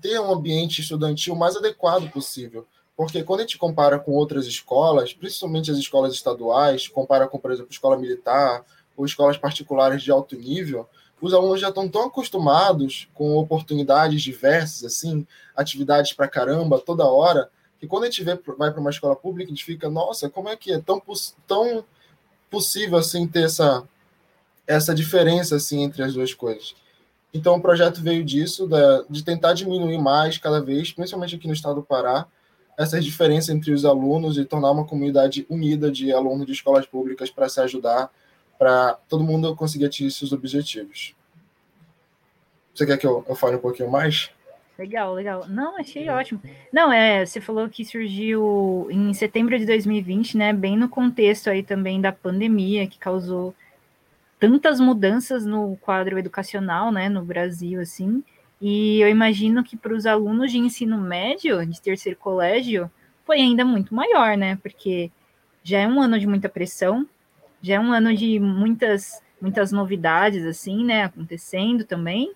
ter 0.00 0.20
um 0.20 0.32
ambiente 0.32 0.80
estudantil 0.80 1.34
mais 1.34 1.56
adequado 1.56 2.10
possível, 2.10 2.66
porque 2.96 3.22
quando 3.22 3.40
a 3.40 3.42
gente 3.44 3.58
compara 3.58 3.98
com 3.98 4.12
outras 4.12 4.46
escolas, 4.46 5.12
principalmente 5.12 5.70
as 5.70 5.78
escolas 5.78 6.12
estaduais, 6.14 6.88
compara 6.88 7.28
com, 7.28 7.38
por 7.38 7.52
exemplo, 7.52 7.70
escola 7.70 7.96
militar 7.96 8.64
ou 8.96 9.06
escolas 9.06 9.38
particulares 9.38 10.02
de 10.02 10.10
alto 10.10 10.34
nível, 10.34 10.88
os 11.20 11.34
alunos 11.34 11.60
já 11.60 11.68
estão 11.68 11.88
tão 11.88 12.06
acostumados 12.06 13.08
com 13.14 13.36
oportunidades 13.36 14.22
diversas, 14.22 14.84
assim, 14.84 15.26
atividades 15.56 16.12
para 16.12 16.28
caramba 16.28 16.80
toda 16.80 17.04
hora, 17.06 17.50
que 17.80 17.86
quando 17.86 18.04
a 18.04 18.06
gente 18.06 18.24
vê, 18.24 18.34
vai 18.56 18.70
para 18.70 18.80
uma 18.80 18.90
escola 18.90 19.14
pública, 19.14 19.50
a 19.50 19.54
gente 19.54 19.64
fica, 19.64 19.88
nossa, 19.88 20.28
como 20.28 20.48
é 20.48 20.56
que 20.56 20.72
é 20.72 20.78
tão, 20.80 21.00
tão 21.46 21.84
possível 22.50 22.98
assim 22.98 23.26
ter 23.26 23.44
essa, 23.44 23.86
essa 24.66 24.94
diferença 24.94 25.56
assim 25.56 25.82
entre 25.82 26.02
as 26.02 26.14
duas 26.14 26.34
coisas? 26.34 26.74
Então 27.32 27.56
o 27.56 27.60
projeto 27.60 28.00
veio 28.02 28.24
disso, 28.24 28.66
da, 28.66 29.04
de 29.08 29.22
tentar 29.22 29.52
diminuir 29.52 29.98
mais 29.98 30.38
cada 30.38 30.60
vez, 30.60 30.92
principalmente 30.92 31.36
aqui 31.36 31.46
no 31.46 31.52
estado 31.52 31.76
do 31.76 31.82
Pará, 31.82 32.26
essas 32.76 33.04
diferenças 33.04 33.50
entre 33.50 33.72
os 33.72 33.84
alunos 33.84 34.38
e 34.38 34.44
tornar 34.44 34.70
uma 34.70 34.86
comunidade 34.86 35.44
unida 35.50 35.90
de 35.90 36.12
alunos 36.12 36.46
de 36.46 36.52
escolas 36.52 36.86
públicas 36.86 37.28
para 37.28 37.48
se 37.48 37.60
ajudar, 37.60 38.10
para 38.56 38.94
todo 39.08 39.22
mundo 39.22 39.54
conseguir 39.54 39.86
atingir 39.86 40.10
seus 40.10 40.32
objetivos. 40.32 41.14
Você 42.74 42.86
quer 42.86 42.96
que 42.96 43.06
eu, 43.06 43.24
eu 43.28 43.34
fale 43.34 43.56
um 43.56 43.60
pouquinho 43.60 43.90
mais? 43.90 44.30
Legal, 44.78 45.12
legal. 45.12 45.48
Não, 45.48 45.76
achei 45.76 46.08
ótimo. 46.08 46.40
Não, 46.72 46.92
é, 46.92 47.26
você 47.26 47.40
falou 47.40 47.68
que 47.68 47.84
surgiu 47.84 48.86
em 48.90 49.12
setembro 49.12 49.58
de 49.58 49.66
2020, 49.66 50.36
né, 50.36 50.52
bem 50.52 50.76
no 50.76 50.88
contexto 50.88 51.50
aí 51.50 51.64
também 51.64 52.00
da 52.00 52.12
pandemia, 52.12 52.86
que 52.86 52.96
causou 52.96 53.52
tantas 54.38 54.78
mudanças 54.78 55.44
no 55.44 55.76
quadro 55.78 56.16
educacional, 56.16 56.92
né, 56.92 57.08
no 57.08 57.24
Brasil, 57.24 57.80
assim, 57.80 58.22
e 58.60 59.00
eu 59.00 59.08
imagino 59.08 59.64
que 59.64 59.76
para 59.76 59.92
os 59.92 60.06
alunos 60.06 60.52
de 60.52 60.58
ensino 60.58 60.96
médio, 60.96 61.64
de 61.66 61.80
terceiro 61.80 62.16
colégio, 62.16 62.90
foi 63.24 63.38
ainda 63.40 63.64
muito 63.64 63.94
maior, 63.94 64.36
né? 64.36 64.56
Porque 64.62 65.10
já 65.62 65.78
é 65.80 65.86
um 65.86 66.00
ano 66.00 66.18
de 66.18 66.26
muita 66.26 66.48
pressão, 66.48 67.06
já 67.62 67.74
é 67.74 67.80
um 67.80 67.92
ano 67.92 68.14
de 68.16 68.40
muitas, 68.40 69.22
muitas 69.40 69.70
novidades, 69.70 70.44
assim, 70.44 70.84
né? 70.84 71.04
Acontecendo 71.04 71.84
também, 71.84 72.32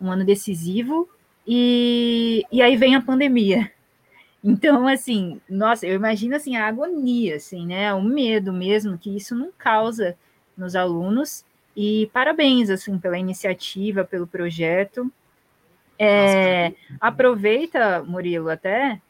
um 0.00 0.10
ano 0.10 0.24
decisivo, 0.24 1.08
e, 1.50 2.44
e 2.52 2.60
aí 2.60 2.76
vem 2.76 2.94
a 2.94 3.00
pandemia. 3.00 3.72
Então, 4.44 4.86
assim, 4.86 5.40
nossa, 5.48 5.86
eu 5.86 5.94
imagino 5.94 6.36
assim 6.36 6.56
a 6.56 6.68
agonia, 6.68 7.36
assim, 7.36 7.66
né? 7.66 7.92
O 7.94 8.02
medo 8.02 8.52
mesmo 8.52 8.98
que 8.98 9.16
isso 9.16 9.34
não 9.34 9.50
causa 9.56 10.14
nos 10.54 10.76
alunos. 10.76 11.46
E 11.74 12.10
parabéns, 12.12 12.68
assim, 12.68 12.98
pela 12.98 13.18
iniciativa, 13.18 14.04
pelo 14.04 14.26
projeto. 14.26 15.10
É, 15.98 16.74
aproveita, 17.00 18.02
Murilo, 18.02 18.50
até. 18.50 19.00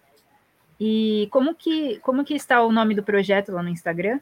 E 0.79 1.29
como 1.33 1.55
que, 1.57 1.99
como 1.99 2.25
que 2.25 2.35
está 2.35 2.63
o 2.63 2.71
nome 2.71 2.95
do 2.95 3.03
projeto 3.03 3.51
lá 3.51 3.65
no 3.65 3.69
Instagram? 3.69 4.21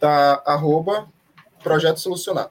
Tá, 0.00 0.42
arroba 0.44 1.08
Projeto 1.62 2.00
Solucionar. 2.00 2.50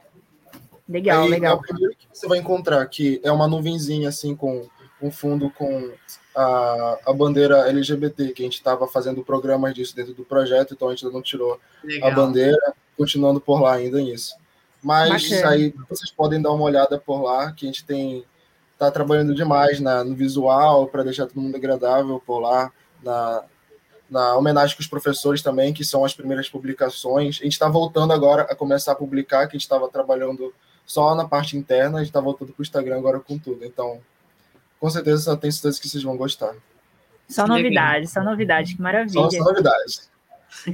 Legal, 0.88 1.24
Aí, 1.24 1.30
legal. 1.30 1.56
É 1.56 1.60
o 1.60 1.62
primeiro 1.62 1.96
que 1.96 2.08
você 2.12 2.28
vai 2.28 2.38
encontrar 2.38 2.86
que 2.88 3.22
é 3.24 3.32
uma 3.32 3.48
nuvenzinha 3.48 4.10
assim 4.10 4.36
com 4.36 4.68
um 5.02 5.12
fundo 5.12 5.50
com 5.50 5.92
a, 6.36 6.98
a 7.06 7.14
bandeira 7.14 7.68
LGBT, 7.70 8.30
que 8.30 8.42
a 8.42 8.46
gente 8.46 8.56
estava 8.56 8.88
fazendo 8.88 9.24
programas 9.24 9.74
disso 9.74 9.96
dentro 9.96 10.14
do 10.14 10.24
projeto, 10.24 10.74
então 10.74 10.88
a 10.88 10.92
gente 10.92 11.06
ainda 11.06 11.16
não 11.16 11.22
tirou 11.22 11.60
legal. 11.84 12.10
a 12.10 12.16
bandeira, 12.16 12.74
continuando 12.98 13.40
por 13.40 13.62
lá 13.62 13.76
ainda 13.76 14.02
nisso. 14.02 14.36
Mas 14.82 15.30
Bacana. 15.30 15.52
aí 15.52 15.74
vocês 15.90 16.12
podem 16.12 16.42
dar 16.42 16.52
uma 16.52 16.64
olhada 16.64 16.98
por 16.98 17.22
lá, 17.22 17.52
que 17.52 17.66
a 17.66 17.68
gente 17.68 17.86
tem 17.86 18.26
tá 18.78 18.92
trabalhando 18.92 19.34
demais 19.34 19.80
na, 19.80 20.04
no 20.04 20.16
visual 20.16 20.88
para 20.88 21.04
deixar 21.04 21.28
todo 21.28 21.40
mundo 21.40 21.56
agradável 21.56 22.22
por 22.26 22.40
lá, 22.40 22.72
na, 23.02 23.44
na 24.10 24.36
homenagem 24.36 24.76
com 24.76 24.82
os 24.82 24.88
professores 24.88 25.42
também, 25.42 25.74
que 25.74 25.86
são 25.86 26.04
as 26.04 26.14
primeiras 26.14 26.50
publicações. 26.50 27.40
A 27.40 27.44
gente 27.44 27.54
está 27.54 27.70
voltando 27.70 28.12
agora 28.12 28.44
a 28.44 28.56
começar 28.56 28.92
a 28.92 28.96
publicar, 28.96 29.48
que 29.48 29.56
a 29.56 29.58
gente 29.58 29.62
estava 29.62 29.88
trabalhando 29.88 30.54
só 30.86 31.16
na 31.16 31.28
parte 31.28 31.58
interna, 31.58 31.98
a 31.98 32.02
gente 32.02 32.10
está 32.10 32.20
voltando 32.20 32.52
para 32.52 32.62
o 32.62 32.64
Instagram 32.64 32.98
agora 32.98 33.20
com 33.20 33.38
tudo. 33.38 33.64
Então, 33.66 34.00
com 34.80 34.90
certeza, 34.90 35.38
tenho 35.38 35.52
certeza 35.54 35.80
que 35.80 35.88
vocês 35.88 36.04
vão 36.04 36.18
gostar. 36.18 36.56
Só 37.28 37.48
novidade, 37.48 38.08
só 38.08 38.22
novidade, 38.22 38.76
que 38.76 38.82
maravilha. 38.82 39.14
Só, 39.14 39.30
só 39.30 39.44
novidade. 39.44 40.02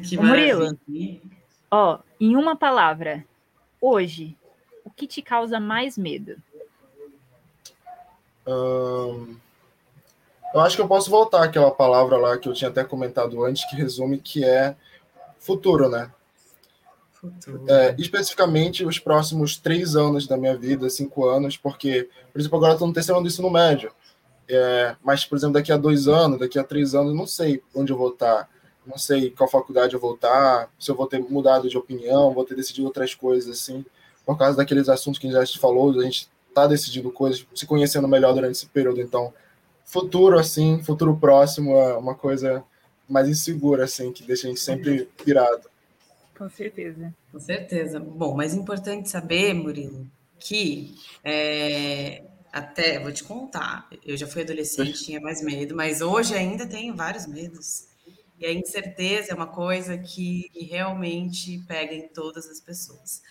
Que 0.03 0.17
Murilo, 0.17 0.77
ó, 1.71 1.99
em 2.19 2.35
uma 2.35 2.53
palavra, 2.53 3.25
hoje, 3.79 4.37
o 4.83 4.89
que 4.89 5.07
te 5.07 5.21
causa 5.21 5.57
mais 5.57 5.97
medo? 5.97 6.35
Hum, 8.45 9.37
eu 10.53 10.59
acho 10.59 10.75
que 10.75 10.81
eu 10.81 10.87
posso 10.87 11.09
voltar 11.09 11.43
àquela 11.43 11.71
palavra 11.71 12.17
lá 12.17 12.37
que 12.37 12.49
eu 12.49 12.53
tinha 12.53 12.69
até 12.69 12.83
comentado 12.83 13.41
antes, 13.45 13.63
que 13.69 13.75
resume 13.75 14.19
que 14.19 14.43
é 14.43 14.75
futuro, 15.39 15.87
né? 15.87 16.11
É, 17.67 17.95
especificamente 17.97 18.85
os 18.85 18.99
próximos 18.99 19.57
três 19.57 19.95
anos 19.95 20.27
da 20.27 20.37
minha 20.37 20.55
vida, 20.55 20.89
cinco 20.89 21.27
anos, 21.27 21.57
porque, 21.57 22.09
por 22.31 22.39
exemplo, 22.39 22.57
agora 22.57 22.73
estou 22.73 22.87
no 22.87 22.93
terceiro 22.93 23.17
ano 23.17 23.27
do 23.27 23.31
ensino 23.31 23.49
médio. 23.49 23.91
É, 24.47 24.95
mas, 25.03 25.25
por 25.25 25.37
exemplo, 25.37 25.53
daqui 25.53 25.71
a 25.71 25.77
dois 25.77 26.07
anos, 26.07 26.39
daqui 26.39 26.57
a 26.57 26.63
três 26.63 26.95
anos, 26.95 27.13
não 27.13 27.27
sei 27.27 27.61
onde 27.75 27.91
eu 27.91 27.97
vou 27.97 28.09
estar 28.09 28.49
não 28.89 28.97
sei 28.97 29.29
qual 29.29 29.49
faculdade 29.49 29.93
eu 29.93 29.99
vou 29.99 30.15
estar, 30.15 30.69
se 30.79 30.89
eu 30.89 30.95
vou 30.95 31.05
ter 31.05 31.19
mudado 31.19 31.69
de 31.69 31.77
opinião, 31.77 32.33
vou 32.33 32.43
ter 32.43 32.55
decidido 32.55 32.87
outras 32.87 33.13
coisas, 33.13 33.59
assim, 33.59 33.85
por 34.25 34.37
causa 34.37 34.57
daqueles 34.57 34.89
assuntos 34.89 35.19
que 35.19 35.27
a 35.27 35.31
gente 35.31 35.53
já 35.53 35.59
falou, 35.59 35.91
a 35.99 36.03
gente 36.03 36.27
está 36.47 36.65
decidindo 36.65 37.11
coisas, 37.11 37.45
se 37.53 37.67
conhecendo 37.67 38.07
melhor 38.07 38.33
durante 38.33 38.53
esse 38.53 38.65
período. 38.65 38.99
Então, 38.99 39.31
futuro, 39.85 40.39
assim, 40.39 40.81
futuro 40.83 41.15
próximo 41.15 41.75
é 41.75 41.97
uma 41.97 42.15
coisa 42.15 42.63
mais 43.07 43.29
insegura, 43.29 43.83
assim, 43.83 44.11
que 44.11 44.23
deixa 44.23 44.47
a 44.47 44.49
gente 44.49 44.59
sempre 44.59 45.07
pirado. 45.23 45.69
Com 46.39 46.49
certeza. 46.49 47.13
Com 47.33 47.39
certeza. 47.39 47.99
Bom, 47.99 48.33
mas 48.33 48.53
é 48.53 48.57
importante 48.57 49.09
saber, 49.09 49.53
Murilo, 49.53 50.09
que 50.39 50.95
é, 51.21 52.23
até, 52.51 52.97
vou 52.97 53.11
te 53.11 53.25
contar, 53.25 53.89
eu 54.05 54.15
já 54.15 54.25
fui 54.25 54.43
adolescente, 54.43 55.03
tinha 55.03 55.19
mais 55.19 55.41
medo, 55.41 55.75
mas 55.75 55.99
hoje 55.99 56.33
ainda 56.33 56.65
tenho 56.65 56.95
vários 56.95 57.27
medos. 57.27 57.89
E 58.39 58.45
a 58.45 58.53
incerteza 58.53 59.33
é 59.33 59.35
uma 59.35 59.47
coisa 59.47 59.97
que 59.97 60.49
realmente 60.71 61.59
pega 61.67 61.93
em 61.93 62.07
todas 62.07 62.49
as 62.49 62.61
pessoas, 62.61 63.21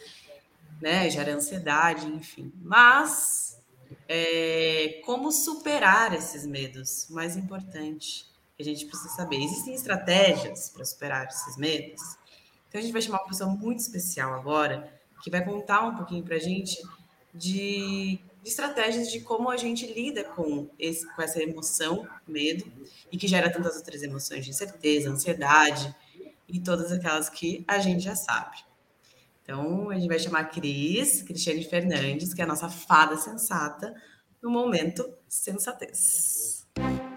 né? 0.79 1.09
Gera 1.09 1.35
ansiedade, 1.35 2.07
enfim. 2.09 2.53
Mas 2.61 3.59
é, 4.07 5.01
como 5.07 5.33
superar 5.33 6.13
esses 6.13 6.47
medos? 6.47 7.09
O 7.09 7.15
mais 7.15 7.39
importante 7.39 8.27
que 8.55 8.63
a 8.63 8.65
gente 8.67 8.85
precisa 8.85 9.09
saber. 9.15 9.43
Existem 9.43 9.75
estratégias 9.75 10.69
para 10.69 10.85
superar 10.85 11.27
esses 11.27 11.57
medos? 11.57 12.18
Então 12.69 12.79
a 12.79 12.83
gente 12.83 12.93
vai 12.93 13.03
chamar 13.03 13.19
uma 13.19 13.29
pessoa 13.29 13.51
muito 13.51 13.81
especial 13.81 14.35
agora 14.35 14.93
que 15.23 15.31
vai 15.31 15.45
contar 15.45 15.87
um 15.87 15.97
pouquinho 15.97 16.23
para 16.23 16.37
a 16.37 16.39
gente 16.39 16.81
de, 17.35 18.19
de, 18.43 18.49
estratégias 18.49 19.11
de 19.11 19.21
como 19.21 19.51
a 19.51 19.57
gente 19.57 19.87
lida 19.87 20.25
com, 20.25 20.69
esse, 20.79 21.07
com 21.15 21.23
essa 21.23 21.43
emoção, 21.43 22.07
medo, 22.27 22.71
e 23.11 23.17
que 23.17 23.27
gera 23.27 23.51
tantas 23.51 23.77
outras 23.77 24.03
emoções 24.03 24.45
de 24.45 24.51
incerteza, 24.51 25.11
ansiedade 25.11 25.95
e 26.49 26.61
todas 26.61 26.93
aquelas 26.93 27.29
que 27.29 27.65
a 27.67 27.79
gente 27.79 28.03
já 28.03 28.15
sabe. 28.15 28.57
Então, 29.43 29.91
a 29.91 29.95
gente 29.95 30.09
vai 30.09 30.19
chamar 30.19 30.41
a 30.41 30.45
Cris, 30.45 31.23
Cristiane 31.23 31.65
Fernandes, 31.65 32.35
que 32.35 32.41
é 32.41 32.45
a 32.45 32.49
nossa 32.49 32.69
fada 32.69 33.17
sensata, 33.17 33.95
no 34.43 34.51
momento 34.51 35.11
sensatez. 35.27 36.67
Momento 36.79 37.08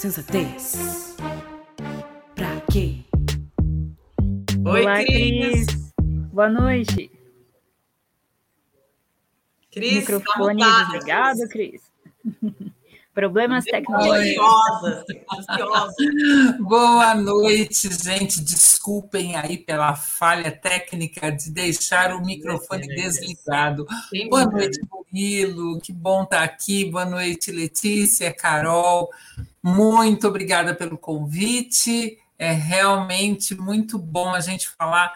sensatez. 0.00 1.14
Pra 2.34 2.58
quê? 2.72 3.04
Oi, 4.64 4.80
Olá, 4.82 5.04
Cris. 5.04 5.66
Cris. 5.66 5.92
Boa 6.32 6.48
noite. 6.48 7.12
Cris, 9.70 9.92
Microfone 9.96 10.58
tá 10.62 10.84
desligado, 10.84 11.48
Cris. 11.50 11.82
Problemas 13.12 13.64
tecnológicos. 13.64 14.42
Boa 16.60 17.14
noite, 17.14 17.90
gente. 17.92 18.40
Desculpem 18.40 19.36
aí 19.36 19.58
pela 19.58 19.94
falha 19.94 20.50
técnica 20.50 21.30
de 21.30 21.50
deixar 21.50 22.14
o 22.14 22.24
microfone 22.24 22.86
desligado. 22.86 23.84
Boa 24.30 24.46
noite, 24.46 24.80
Murilo. 24.90 25.78
Que 25.80 25.92
bom 25.92 26.22
estar 26.22 26.42
aqui. 26.42 26.86
Boa 26.90 27.04
noite, 27.04 27.52
Letícia, 27.52 28.32
Carol. 28.32 29.10
Muito 29.62 30.26
obrigada 30.26 30.74
pelo 30.74 30.96
convite. 30.96 32.18
É 32.38 32.52
realmente 32.52 33.54
muito 33.54 33.98
bom 33.98 34.34
a 34.34 34.40
gente 34.40 34.68
falar 34.70 35.12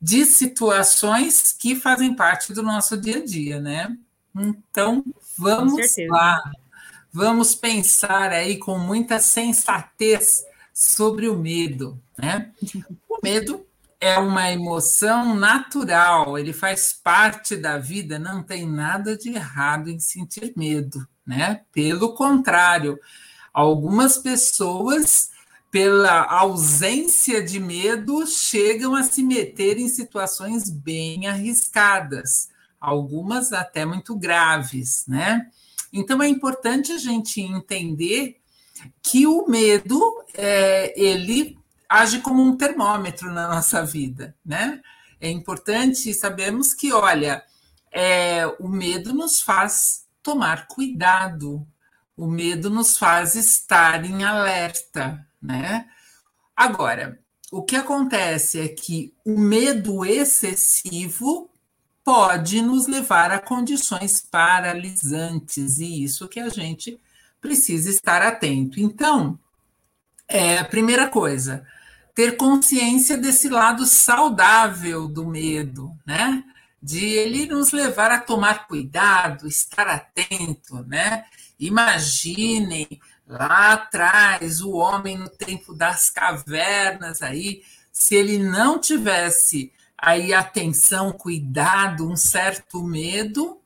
de 0.00 0.24
situações 0.26 1.52
que 1.52 1.74
fazem 1.74 2.14
parte 2.14 2.52
do 2.52 2.62
nosso 2.62 2.96
dia 2.96 3.18
a 3.18 3.24
dia, 3.24 3.60
né? 3.60 3.96
Então, 4.34 5.04
vamos 5.38 5.80
lá. 6.08 6.42
Vamos 7.10 7.54
pensar 7.54 8.30
aí 8.30 8.58
com 8.58 8.78
muita 8.78 9.18
sensatez 9.18 10.44
sobre 10.74 11.28
o 11.28 11.38
medo, 11.38 11.98
né? 12.18 12.52
O 13.08 13.18
medo 13.22 13.66
é 13.98 14.18
uma 14.18 14.50
emoção 14.50 15.34
natural, 15.34 16.38
ele 16.38 16.52
faz 16.52 16.92
parte 16.92 17.56
da 17.56 17.78
vida, 17.78 18.18
não 18.18 18.42
tem 18.42 18.68
nada 18.68 19.16
de 19.16 19.30
errado 19.30 19.88
em 19.88 19.98
sentir 19.98 20.52
medo, 20.54 21.08
né? 21.26 21.62
Pelo 21.72 22.14
contrário, 22.14 23.00
algumas 23.56 24.18
pessoas, 24.18 25.30
pela 25.70 26.26
ausência 26.26 27.42
de 27.42 27.58
medo, 27.58 28.26
chegam 28.26 28.94
a 28.94 29.02
se 29.02 29.22
meter 29.22 29.78
em 29.78 29.88
situações 29.88 30.68
bem 30.68 31.26
arriscadas, 31.26 32.50
algumas 32.78 33.54
até 33.54 33.86
muito 33.86 34.14
graves, 34.14 35.06
né? 35.08 35.50
Então 35.90 36.22
é 36.22 36.28
importante 36.28 36.92
a 36.92 36.98
gente 36.98 37.40
entender 37.40 38.36
que 39.02 39.26
o 39.26 39.46
medo 39.48 40.22
é, 40.34 40.92
ele 40.94 41.58
age 41.88 42.20
como 42.20 42.42
um 42.42 42.58
termômetro 42.58 43.32
na 43.32 43.48
nossa 43.48 43.82
vida, 43.82 44.36
né? 44.44 44.82
É 45.18 45.30
importante 45.30 46.12
sabermos 46.12 46.74
que, 46.74 46.92
olha, 46.92 47.42
é, 47.90 48.46
o 48.60 48.68
medo 48.68 49.14
nos 49.14 49.40
faz 49.40 50.04
tomar 50.22 50.68
cuidado, 50.68 51.66
o 52.16 52.26
medo 52.26 52.70
nos 52.70 52.96
faz 52.96 53.34
estar 53.34 54.04
em 54.04 54.24
alerta, 54.24 55.26
né? 55.40 55.86
Agora, 56.56 57.18
o 57.52 57.62
que 57.62 57.76
acontece 57.76 58.58
é 58.58 58.68
que 58.68 59.14
o 59.24 59.38
medo 59.38 60.04
excessivo 60.04 61.50
pode 62.02 62.62
nos 62.62 62.86
levar 62.86 63.30
a 63.30 63.38
condições 63.38 64.20
paralisantes, 64.20 65.78
e 65.78 66.04
isso 66.04 66.28
que 66.28 66.40
a 66.40 66.48
gente 66.48 66.98
precisa 67.40 67.90
estar 67.90 68.22
atento. 68.22 68.80
Então, 68.80 69.38
é, 70.28 70.58
a 70.58 70.64
primeira 70.64 71.08
coisa, 71.08 71.66
ter 72.14 72.36
consciência 72.36 73.16
desse 73.16 73.48
lado 73.48 73.84
saudável 73.84 75.06
do 75.06 75.26
medo, 75.26 75.90
né? 76.06 76.42
De 76.82 77.04
ele 77.04 77.46
nos 77.46 77.72
levar 77.72 78.10
a 78.10 78.20
tomar 78.20 78.66
cuidado, 78.66 79.46
estar 79.46 79.86
atento, 79.86 80.82
né? 80.86 81.24
Imaginem 81.58 82.86
lá 83.26 83.72
atrás 83.72 84.60
o 84.60 84.72
homem 84.72 85.18
no 85.18 85.28
tempo 85.28 85.74
das 85.74 86.10
cavernas 86.10 87.22
aí, 87.22 87.62
se 87.92 88.14
ele 88.14 88.38
não 88.38 88.78
tivesse 88.78 89.72
aí 89.96 90.34
atenção, 90.34 91.12
cuidado, 91.12 92.08
um 92.08 92.16
certo 92.16 92.82
medo, 92.84 93.60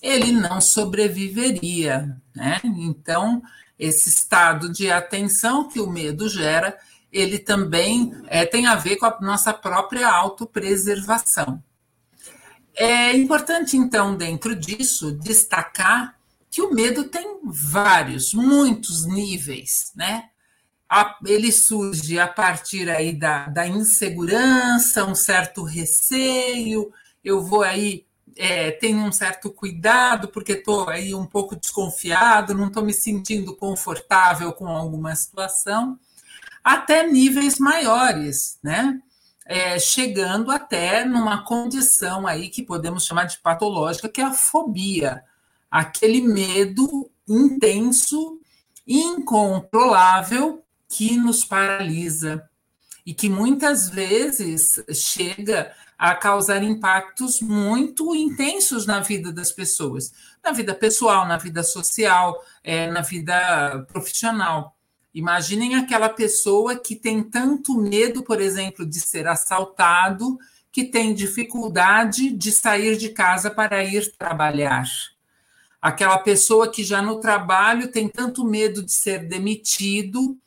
ele 0.00 0.32
não 0.32 0.60
sobreviveria, 0.60 2.16
né? 2.34 2.60
Então, 2.64 3.42
esse 3.78 4.08
estado 4.08 4.70
de 4.70 4.90
atenção 4.90 5.68
que 5.68 5.80
o 5.80 5.88
medo 5.88 6.28
gera, 6.28 6.76
ele 7.10 7.38
também 7.38 8.14
é, 8.26 8.44
tem 8.44 8.66
a 8.66 8.74
ver 8.74 8.96
com 8.96 9.06
a 9.06 9.18
nossa 9.20 9.52
própria 9.52 10.08
autopreservação. 10.08 11.62
É 12.74 13.16
importante, 13.16 13.76
então, 13.76 14.16
dentro 14.16 14.56
disso, 14.56 15.12
destacar 15.12 16.18
que 16.52 16.60
o 16.60 16.70
medo 16.70 17.04
tem 17.04 17.40
vários, 17.42 18.34
muitos 18.34 19.06
níveis, 19.06 19.90
né? 19.96 20.28
ele 21.24 21.50
surge 21.50 22.18
a 22.18 22.28
partir 22.28 22.90
aí 22.90 23.14
da, 23.14 23.48
da 23.48 23.66
insegurança, 23.66 25.06
um 25.06 25.14
certo 25.14 25.62
receio, 25.62 26.92
eu 27.24 27.42
vou 27.42 27.62
aí, 27.62 28.04
é, 28.36 28.70
tenho 28.72 28.98
um 28.98 29.10
certo 29.10 29.50
cuidado, 29.50 30.28
porque 30.28 30.52
estou 30.52 30.90
aí 30.90 31.14
um 31.14 31.24
pouco 31.24 31.56
desconfiado, 31.56 32.52
não 32.52 32.66
estou 32.66 32.84
me 32.84 32.92
sentindo 32.92 33.56
confortável 33.56 34.52
com 34.52 34.68
alguma 34.68 35.16
situação, 35.16 35.98
até 36.62 37.06
níveis 37.06 37.58
maiores, 37.58 38.58
né? 38.62 39.00
É, 39.46 39.78
chegando 39.78 40.50
até 40.50 41.02
numa 41.02 41.44
condição 41.44 42.26
aí 42.26 42.50
que 42.50 42.62
podemos 42.62 43.06
chamar 43.06 43.24
de 43.24 43.38
patológica, 43.38 44.08
que 44.08 44.20
é 44.20 44.24
a 44.24 44.32
fobia, 44.32 45.24
aquele 45.72 46.20
medo 46.20 47.10
intenso, 47.26 48.38
incontrolável, 48.86 50.62
que 50.86 51.16
nos 51.16 51.42
paralisa 51.42 52.46
e 53.06 53.14
que 53.14 53.30
muitas 53.30 53.88
vezes 53.88 54.84
chega 54.92 55.72
a 55.96 56.14
causar 56.14 56.62
impactos 56.62 57.40
muito 57.40 58.14
intensos 58.14 58.84
na 58.84 59.00
vida 59.00 59.32
das 59.32 59.50
pessoas, 59.50 60.12
na 60.44 60.52
vida 60.52 60.74
pessoal, 60.74 61.26
na 61.26 61.38
vida 61.38 61.62
social, 61.62 62.38
é, 62.62 62.90
na 62.90 63.00
vida 63.00 63.86
profissional. 63.90 64.76
Imaginem 65.14 65.74
aquela 65.76 66.10
pessoa 66.10 66.76
que 66.76 66.94
tem 66.94 67.22
tanto 67.22 67.80
medo, 67.80 68.22
por 68.22 68.40
exemplo, 68.40 68.84
de 68.84 69.00
ser 69.00 69.26
assaltado, 69.26 70.38
que 70.70 70.84
tem 70.84 71.14
dificuldade 71.14 72.30
de 72.30 72.52
sair 72.52 72.98
de 72.98 73.08
casa 73.08 73.50
para 73.50 73.82
ir 73.82 74.14
trabalhar. 74.16 74.84
Aquela 75.82 76.18
pessoa 76.18 76.70
que 76.70 76.84
já 76.84 77.02
no 77.02 77.18
trabalho 77.18 77.90
tem 77.90 78.08
tanto 78.08 78.44
medo 78.44 78.84
de 78.84 78.92
ser 78.92 79.26
demitido, 79.26 80.38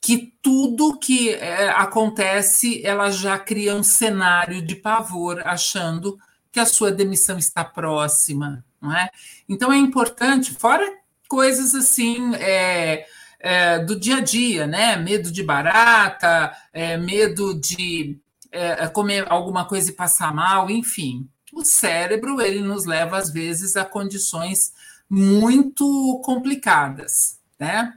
que 0.00 0.32
tudo 0.40 0.98
que 0.98 1.30
é, 1.34 1.68
acontece, 1.68 2.84
ela 2.84 3.10
já 3.10 3.38
cria 3.38 3.74
um 3.74 3.82
cenário 3.82 4.62
de 4.62 4.74
pavor, 4.74 5.42
achando 5.44 6.18
que 6.50 6.58
a 6.58 6.64
sua 6.64 6.90
demissão 6.90 7.36
está 7.36 7.62
próxima, 7.62 8.64
não 8.80 8.96
é? 8.96 9.10
Então 9.46 9.70
é 9.70 9.76
importante, 9.76 10.54
fora 10.54 10.90
coisas 11.28 11.74
assim 11.74 12.34
é, 12.36 13.04
é, 13.38 13.78
do 13.80 14.00
dia 14.00 14.16
a 14.16 14.20
dia, 14.20 14.66
né? 14.66 14.96
Medo 14.96 15.30
de 15.30 15.42
barata, 15.42 16.56
é, 16.72 16.96
medo 16.96 17.60
de 17.60 18.18
é, 18.50 18.88
comer 18.88 19.30
alguma 19.30 19.66
coisa 19.66 19.90
e 19.90 19.94
passar 19.94 20.34
mal, 20.34 20.70
enfim. 20.70 21.28
O 21.52 21.64
cérebro 21.64 22.40
ele 22.40 22.60
nos 22.60 22.84
leva 22.84 23.16
às 23.16 23.30
vezes 23.30 23.76
a 23.76 23.84
condições 23.84 24.72
muito 25.08 26.20
complicadas, 26.24 27.38
né? 27.58 27.94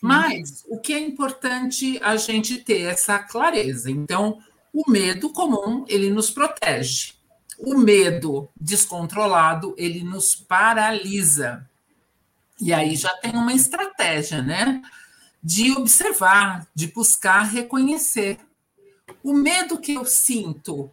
Mas 0.00 0.64
o 0.68 0.78
que 0.78 0.92
é 0.92 0.98
importante 0.98 1.98
a 2.02 2.16
gente 2.16 2.58
ter 2.58 2.82
essa 2.82 3.18
clareza. 3.18 3.90
Então, 3.90 4.38
o 4.70 4.90
medo 4.90 5.30
comum, 5.30 5.84
ele 5.88 6.10
nos 6.10 6.30
protege. 6.30 7.14
O 7.58 7.78
medo 7.78 8.48
descontrolado, 8.60 9.74
ele 9.78 10.04
nos 10.04 10.34
paralisa. 10.34 11.68
E 12.60 12.72
aí 12.72 12.94
já 12.96 13.10
tem 13.16 13.32
uma 13.32 13.54
estratégia, 13.54 14.42
né? 14.42 14.82
De 15.42 15.72
observar, 15.72 16.66
de 16.74 16.88
buscar 16.88 17.42
reconhecer. 17.42 18.38
O 19.22 19.32
medo 19.32 19.78
que 19.78 19.94
eu 19.94 20.04
sinto, 20.04 20.90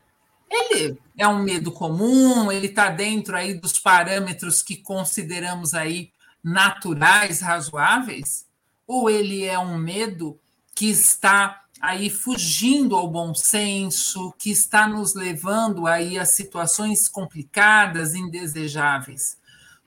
ele 0.52 0.98
é 1.18 1.28
um 1.28 1.42
medo 1.42 1.72
comum, 1.72 2.52
ele 2.52 2.68
está 2.68 2.90
dentro 2.90 3.36
aí 3.36 3.54
dos 3.54 3.80
parâmetros 3.80 4.62
que 4.62 4.76
consideramos 4.76 5.74
aí 5.74 6.12
naturais, 6.44 7.40
razoáveis? 7.42 8.46
ou 8.92 9.10
ele 9.10 9.46
é 9.46 9.58
um 9.58 9.78
medo 9.78 10.38
que 10.76 10.90
está 10.90 11.64
aí 11.80 12.10
fugindo 12.10 12.94
ao 12.94 13.08
bom 13.08 13.34
senso, 13.34 14.34
que 14.38 14.52
está 14.52 14.86
nos 14.86 15.16
levando 15.16 15.88
aí 15.88 16.20
a 16.20 16.26
situações 16.26 17.08
complicadas, 17.08 18.14
indesejáveis. 18.14 19.38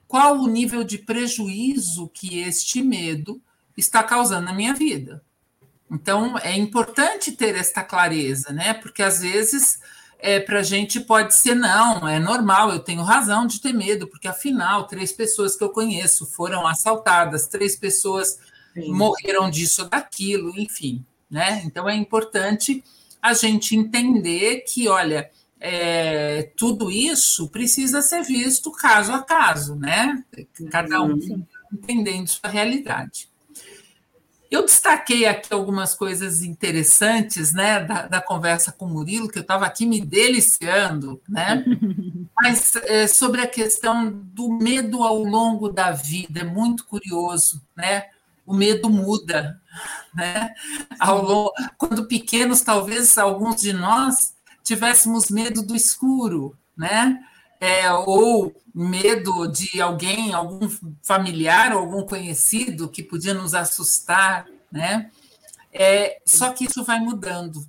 Qual 0.09 0.39
o 0.39 0.47
nível 0.47 0.83
de 0.83 0.97
prejuízo 0.97 2.09
que 2.09 2.39
este 2.39 2.81
medo 2.81 3.39
está 3.77 4.03
causando 4.03 4.47
na 4.47 4.55
minha 4.55 4.73
vida? 4.73 5.23
Então, 5.91 6.39
é 6.39 6.57
importante 6.57 7.33
ter 7.33 7.55
esta 7.57 7.85
clareza, 7.85 8.55
né? 8.55 8.73
Porque 8.73 9.03
às 9.03 9.21
vezes 9.21 9.81
é, 10.25 10.41
para 10.41 10.61
a 10.61 10.63
gente 10.63 11.01
pode 11.01 11.35
ser 11.35 11.55
não, 11.55 12.09
é 12.09 12.19
normal, 12.19 12.71
eu 12.71 12.79
tenho 12.79 13.03
razão 13.03 13.47
de 13.47 13.61
ter 13.61 13.75
medo, 13.75 14.07
porque 14.07 14.27
afinal, 14.27 14.87
três 14.87 15.13
pessoas 15.13 15.55
que 15.55 15.63
eu 15.63 15.69
conheço 15.69 16.25
foram 16.25 16.67
assaltadas, 16.67 17.47
três 17.47 17.77
pessoas 17.77 18.39
Sim. 18.73 18.91
morreram 18.91 19.51
disso 19.51 19.83
ou 19.83 19.89
daquilo, 19.91 20.59
enfim, 20.59 21.05
né? 21.31 21.61
Então 21.67 21.87
é 21.87 21.95
importante 21.95 22.83
a 23.21 23.35
gente 23.35 23.77
entender 23.77 24.65
que, 24.67 24.89
olha, 24.89 25.31
é, 25.61 26.51
tudo 26.57 26.91
isso 26.91 27.51
precisa 27.51 28.01
ser 28.01 28.23
visto 28.23 28.73
caso 28.73 29.13
a 29.13 29.23
caso, 29.23 29.77
né? 29.77 30.25
Cada 30.71 31.03
um 31.03 31.19
entendendo 31.71 32.29
sua 32.29 32.49
realidade. 32.49 33.29
Eu 34.55 34.65
destaquei 34.65 35.27
aqui 35.27 35.53
algumas 35.53 35.95
coisas 35.95 36.45
interessantes 36.45 37.53
né, 37.53 37.81
da, 37.81 38.07
da 38.07 38.21
conversa 38.21 38.71
com 38.71 38.85
o 38.85 38.89
Murilo, 38.89 39.29
que 39.29 39.37
eu 39.37 39.43
estava 39.43 39.67
aqui 39.67 39.85
me 39.85 40.01
deliciando, 40.01 41.21
né? 41.29 41.65
Mas 42.41 42.77
é, 42.77 43.09
sobre 43.09 43.41
a 43.41 43.49
questão 43.49 44.13
do 44.13 44.49
medo 44.53 45.03
ao 45.03 45.25
longo 45.25 45.69
da 45.69 45.91
vida, 45.91 46.43
é 46.43 46.45
muito 46.45 46.85
curioso, 46.87 47.61
né? 47.77 48.05
O 48.47 48.55
medo 48.55 48.89
muda, 48.89 49.61
né? 50.15 50.55
Ao 51.01 51.21
longo, 51.21 51.53
quando 51.77 52.07
pequenos, 52.07 52.61
talvez 52.61 53.19
alguns 53.19 53.61
de 53.61 53.73
nós 53.73 54.35
tivéssemos 54.63 55.31
medo 55.31 55.63
do 55.63 55.75
escuro, 55.75 56.57
né? 56.77 57.19
É, 57.61 57.91
ou 57.93 58.55
medo 58.75 59.47
de 59.47 59.81
alguém, 59.81 60.33
algum 60.35 60.69
familiar, 61.03 61.73
algum 61.73 62.03
conhecido 62.03 62.89
que 62.89 63.03
podia 63.03 63.33
nos 63.35 63.55
assustar, 63.55 64.47
né? 64.71 65.11
É, 65.73 66.21
só 66.25 66.53
que 66.53 66.65
isso 66.65 66.85
vai 66.85 67.01
mudando. 67.01 67.65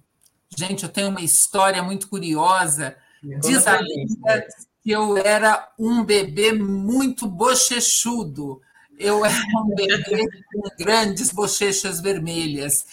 Gente, 0.56 0.84
eu 0.84 0.90
tenho 0.90 1.10
uma 1.10 1.22
história 1.22 1.82
muito 1.84 2.08
curiosa. 2.08 2.96
Diz 3.42 3.66
a 3.68 3.80
lenda 3.80 4.48
que 4.84 4.92
eu 4.92 5.18
era 5.18 5.72
um 5.78 6.04
bebê 6.04 6.54
muito 6.54 7.28
bochechudo. 7.28 8.62
Eu 8.98 9.26
era 9.26 9.36
um 9.58 9.76
bebê 9.76 10.26
com 10.54 10.84
grandes 10.84 11.32
bochechas 11.32 12.00
vermelhas. 12.00 12.86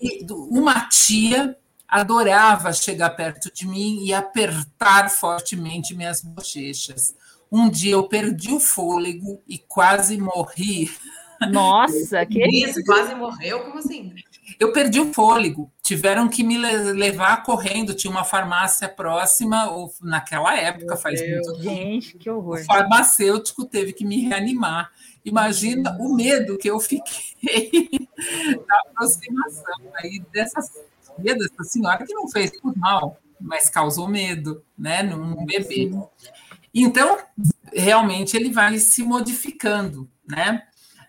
E 0.00 0.26
uma 0.30 0.88
tia 0.88 1.56
adorava 1.92 2.72
chegar 2.72 3.10
perto 3.10 3.52
de 3.52 3.68
mim 3.68 4.02
e 4.02 4.14
apertar 4.14 5.10
fortemente 5.10 5.94
minhas 5.94 6.22
bochechas. 6.22 7.14
Um 7.50 7.68
dia 7.68 7.92
eu 7.92 8.08
perdi 8.08 8.50
o 8.50 8.58
fôlego 8.58 9.42
e 9.46 9.58
quase 9.58 10.16
morri. 10.16 10.90
Nossa, 11.50 12.24
que 12.24 12.42
isso? 12.46 12.82
Quase 12.84 13.14
morreu? 13.14 13.64
Como 13.64 13.78
assim? 13.78 14.14
Eu 14.58 14.72
perdi 14.72 15.00
o 15.00 15.12
fôlego. 15.12 15.70
Tiveram 15.82 16.28
que 16.28 16.42
me 16.42 16.56
levar 16.56 17.42
correndo. 17.42 17.92
Tinha 17.92 18.10
uma 18.10 18.24
farmácia 18.24 18.88
próxima, 18.88 19.70
ou 19.70 19.92
naquela 20.00 20.56
época, 20.56 20.94
Meu 20.94 20.96
faz 20.96 21.20
Deus, 21.20 21.46
muito 21.46 21.62
Gente, 21.62 22.16
que 22.16 22.30
horror. 22.30 22.60
O 22.60 22.64
farmacêutico 22.64 23.66
teve 23.66 23.92
que 23.92 24.04
me 24.04 24.22
reanimar. 24.22 24.90
Imagina 25.22 25.94
o 26.00 26.14
medo 26.14 26.56
que 26.56 26.70
eu 26.70 26.80
fiquei 26.80 27.28
da 28.66 28.80
aproximação 28.86 29.92
aí 30.02 30.22
dessas 30.32 30.70
medo 31.18 31.38
dessa 31.40 31.64
senhora 31.64 32.04
que 32.06 32.14
não 32.14 32.28
fez 32.28 32.58
por 32.60 32.76
mal, 32.76 33.18
mas 33.40 33.68
causou 33.68 34.08
medo, 34.08 34.64
né, 34.78 35.02
num 35.02 35.44
bebê. 35.44 35.90
Então, 36.74 37.18
realmente 37.72 38.36
ele 38.36 38.50
vai 38.50 38.78
se 38.78 39.02
modificando, 39.02 40.08
né? 40.28 40.62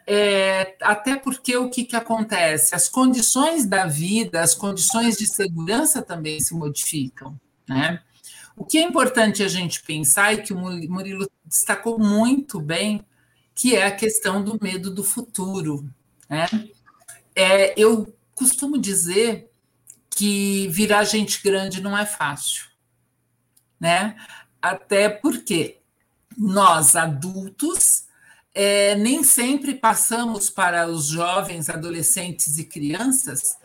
É, 0.06 0.76
até 0.82 1.16
porque 1.16 1.56
o 1.56 1.70
que, 1.70 1.86
que 1.86 1.96
acontece? 1.96 2.76
As 2.76 2.90
condições 2.90 3.66
da 3.66 3.86
vida, 3.86 4.42
as 4.42 4.54
condições 4.54 5.18
de 5.18 5.26
segurança 5.26 6.02
também 6.02 6.42
se 6.42 6.54
modificam, 6.54 7.40
né? 7.68 8.02
O 8.56 8.66
que 8.66 8.78
é 8.78 8.84
importante 8.84 9.42
a 9.42 9.48
gente 9.48 9.82
pensar 9.82 10.34
e 10.34 10.42
que 10.42 10.54
o 10.54 10.58
Murilo 10.58 11.30
destacou 11.44 11.98
muito 11.98 12.60
bem, 12.60 13.04
que 13.56 13.76
é 13.76 13.86
a 13.86 13.96
questão 13.96 14.44
do 14.44 14.60
medo 14.62 14.92
do 14.92 15.04
futuro. 15.04 15.90
Né? 16.30 16.46
É, 17.36 17.74
eu 17.80 18.14
costumo 18.36 18.78
dizer 18.78 19.50
que 20.16 20.68
virar 20.70 21.04
gente 21.04 21.42
grande 21.44 21.82
não 21.82 21.98
é 21.98 22.06
fácil, 22.06 22.66
né? 23.80 24.16
Até 24.62 25.10
porque 25.10 25.80
nós 26.38 26.96
adultos 26.96 28.06
é, 28.54 28.96
nem 28.96 29.24
sempre 29.24 29.74
passamos 29.74 30.50
para 30.50 30.88
os 30.88 31.08
jovens, 31.08 31.70
adolescentes 31.70 32.58
e 32.58 32.66
crianças 32.66 33.58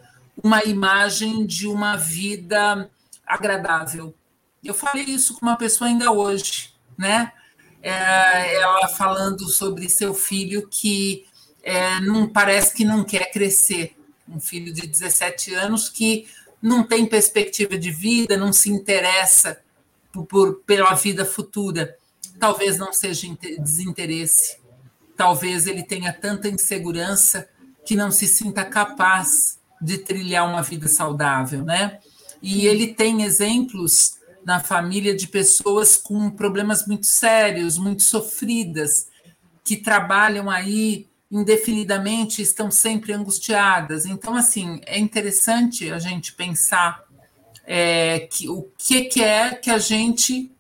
uma 0.43 0.63
imagem 0.65 1.45
de 1.45 1.67
uma 1.67 1.97
vida 1.97 2.89
agradável. 3.27 4.15
Eu 4.63 4.75
falei 4.75 5.05
isso 5.05 5.35
com 5.35 5.47
uma 5.47 5.57
pessoa 5.57 5.89
ainda 5.89 6.13
hoje, 6.13 6.73
né? 6.97 7.33
É, 7.83 8.55
ela 8.55 8.89
falando 8.89 9.49
sobre 9.49 9.89
seu 9.89 10.15
filho 10.15 10.69
que 10.69 11.27
é, 11.63 12.01
não 12.01 12.29
parece 12.29 12.75
que 12.75 12.85
não 12.85 13.05
quer 13.05 13.31
crescer, 13.31 13.97
um 14.29 14.41
filho 14.41 14.73
de 14.73 14.87
17 14.87 15.55
anos 15.55 15.89
que 15.89 16.27
não 16.61 16.83
tem 16.83 17.07
perspectiva 17.07 17.79
de 17.79 17.91
vida, 17.91 18.37
não 18.37 18.53
se 18.53 18.71
interessa 18.71 19.61
por, 20.13 20.27
por, 20.27 20.55
pela 20.67 20.95
vida 20.95 21.25
futura. 21.25 21.97
Talvez 22.39 22.79
não 22.79 22.93
seja 22.93 23.27
desinteresse, 23.59 24.59
talvez 25.17 25.67
ele 25.67 25.83
tenha 25.83 26.13
tanta 26.13 26.49
insegurança 26.49 27.49
que 27.85 27.97
não 27.97 28.11
se 28.11 28.27
sinta 28.27 28.65
capaz 28.65 29.59
de 29.81 29.99
trilhar 29.99 30.49
uma 30.49 30.63
vida 30.63 30.89
saudável, 30.89 31.65
né? 31.65 31.99
E 32.43 32.67
ele 32.67 32.89
tem 32.89 33.23
exemplos 33.23 34.19
na 34.45 34.61
família 34.61 35.15
de 35.15 35.27
pessoas 35.27 35.97
com 35.97 36.31
problemas 36.31 36.87
muito 36.87 37.07
sérios, 37.07 37.77
muito 37.77 38.03
sofridas, 38.03 39.09
que 39.65 39.77
trabalham 39.77 40.49
aí 40.49 41.09
indefinidamente 41.31 42.41
estão 42.41 42.71
sempre 42.71 43.13
angustiadas. 43.13 44.07
Então, 44.07 44.35
assim, 44.35 44.81
é 44.87 44.99
interessante 44.99 45.91
a 45.91 45.99
gente 45.99 46.33
pensar 46.33 47.05
é, 47.65 48.21
que, 48.21 48.49
o 48.49 48.67
que, 48.79 49.05
que 49.05 49.23
é 49.23 49.55
que 49.55 49.71
a 49.71 49.79
gente 49.79 50.51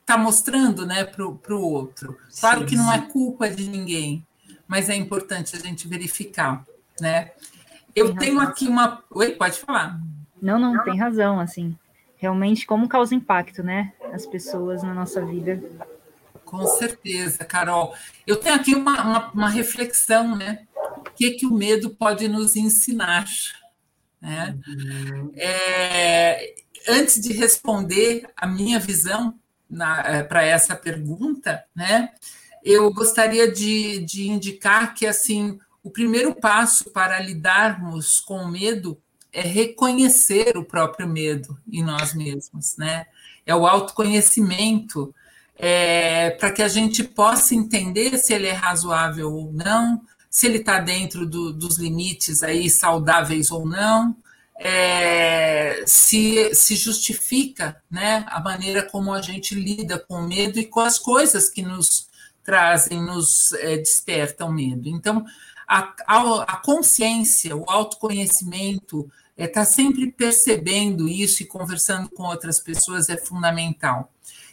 está 0.00 0.16
mostrando 0.16 0.86
né, 0.86 1.04
para 1.04 1.24
o 1.24 1.60
outro. 1.60 2.18
Claro 2.40 2.60
sim, 2.60 2.66
que 2.66 2.76
não 2.76 2.92
é 2.92 3.00
culpa 3.00 3.48
de 3.48 3.68
ninguém, 3.68 4.24
mas 4.66 4.88
é 4.88 4.94
importante 4.94 5.56
a 5.56 5.58
gente 5.58 5.88
verificar. 5.88 6.64
Né? 7.00 7.30
Eu 7.94 8.08
tem 8.08 8.16
tenho 8.18 8.38
razão. 8.38 8.52
aqui 8.52 8.68
uma. 8.68 9.02
Oi, 9.10 9.32
pode 9.32 9.58
falar. 9.58 10.00
Não, 10.40 10.58
não, 10.58 10.82
tem 10.84 10.98
razão, 10.98 11.40
assim. 11.40 11.76
Realmente, 12.16 12.66
como 12.66 12.88
causa 12.88 13.14
impacto, 13.14 13.62
né? 13.62 13.92
As 14.12 14.26
pessoas 14.26 14.82
na 14.82 14.94
nossa 14.94 15.24
vida 15.24 15.62
com 16.46 16.64
certeza, 16.66 17.44
Carol. 17.44 17.94
Eu 18.26 18.36
tenho 18.36 18.54
aqui 18.54 18.74
uma, 18.74 19.02
uma, 19.02 19.30
uma 19.32 19.48
reflexão, 19.50 20.36
né? 20.36 20.66
O 20.98 21.10
que, 21.10 21.32
que 21.32 21.44
o 21.44 21.52
medo 21.52 21.90
pode 21.90 22.28
nos 22.28 22.56
ensinar? 22.56 23.26
Né? 24.20 24.56
Uhum. 24.66 25.32
É, 25.34 26.54
antes 26.88 27.20
de 27.20 27.32
responder 27.32 28.26
a 28.36 28.46
minha 28.46 28.78
visão 28.78 29.34
é, 30.06 30.22
para 30.22 30.44
essa 30.44 30.74
pergunta, 30.74 31.64
né? 31.74 32.10
Eu 32.62 32.92
gostaria 32.92 33.50
de, 33.50 34.00
de 34.00 34.28
indicar 34.28 34.94
que 34.94 35.06
assim 35.06 35.58
o 35.82 35.90
primeiro 35.90 36.34
passo 36.34 36.90
para 36.90 37.20
lidarmos 37.20 38.20
com 38.20 38.38
o 38.38 38.50
medo 38.50 39.00
é 39.32 39.42
reconhecer 39.42 40.56
o 40.56 40.64
próprio 40.64 41.06
medo 41.06 41.58
em 41.70 41.84
nós 41.84 42.14
mesmos, 42.14 42.76
né? 42.76 43.06
É 43.44 43.54
o 43.54 43.66
autoconhecimento 43.66 45.14
é, 45.56 46.30
para 46.30 46.50
que 46.50 46.62
a 46.62 46.68
gente 46.68 47.02
possa 47.02 47.54
entender 47.54 48.18
se 48.18 48.34
ele 48.34 48.46
é 48.46 48.52
razoável 48.52 49.32
ou 49.32 49.52
não, 49.52 50.02
se 50.30 50.46
ele 50.46 50.58
está 50.58 50.78
dentro 50.78 51.26
do, 51.26 51.52
dos 51.52 51.78
limites 51.78 52.42
aí 52.42 52.68
saudáveis 52.68 53.50
ou 53.50 53.66
não, 53.66 54.16
é, 54.58 55.84
se, 55.86 56.54
se 56.54 56.76
justifica 56.76 57.82
né, 57.90 58.24
a 58.28 58.40
maneira 58.40 58.82
como 58.82 59.12
a 59.12 59.20
gente 59.20 59.54
lida 59.54 59.98
com 59.98 60.14
o 60.14 60.28
medo 60.28 60.58
e 60.58 60.66
com 60.66 60.80
as 60.80 60.98
coisas 60.98 61.48
que 61.48 61.62
nos 61.62 62.08
trazem, 62.44 63.02
nos 63.02 63.52
é, 63.54 63.76
despertam 63.76 64.52
medo. 64.52 64.88
Então, 64.88 65.24
a, 65.66 65.92
a, 66.06 66.42
a 66.42 66.56
consciência, 66.58 67.56
o 67.56 67.64
autoconhecimento, 67.68 69.10
estar 69.36 69.44
é, 69.44 69.48
tá 69.48 69.64
sempre 69.64 70.10
percebendo 70.12 71.08
isso 71.08 71.42
e 71.42 71.46
conversando 71.46 72.08
com 72.08 72.22
outras 72.22 72.60
pessoas 72.60 73.08
é 73.08 73.16
fundamental. 73.16 74.12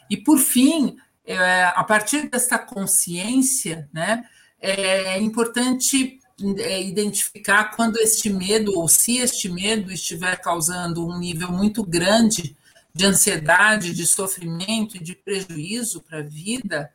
E, 0.10 0.18
por 0.18 0.38
fim, 0.38 0.98
é, 1.26 1.64
a 1.76 1.84
partir 1.84 2.30
dessa 2.30 2.58
consciência, 2.58 3.90
né, 3.94 4.24
é 4.60 5.20
importante 5.20 6.20
é, 6.58 6.82
identificar 6.82 7.76
quando 7.76 7.98
este 7.98 8.30
medo, 8.30 8.78
ou 8.78 8.88
se 8.88 9.18
este 9.18 9.50
medo 9.50 9.92
estiver 9.92 10.36
causando 10.42 11.06
um 11.06 11.18
nível 11.18 11.52
muito 11.52 11.84
grande 11.84 12.56
de 12.94 13.06
ansiedade, 13.06 13.94
de 13.94 14.06
sofrimento 14.06 14.98
e 14.98 15.04
de 15.04 15.16
prejuízo 15.16 16.02
para 16.02 16.20
a 16.20 16.24
vida, 16.24 16.92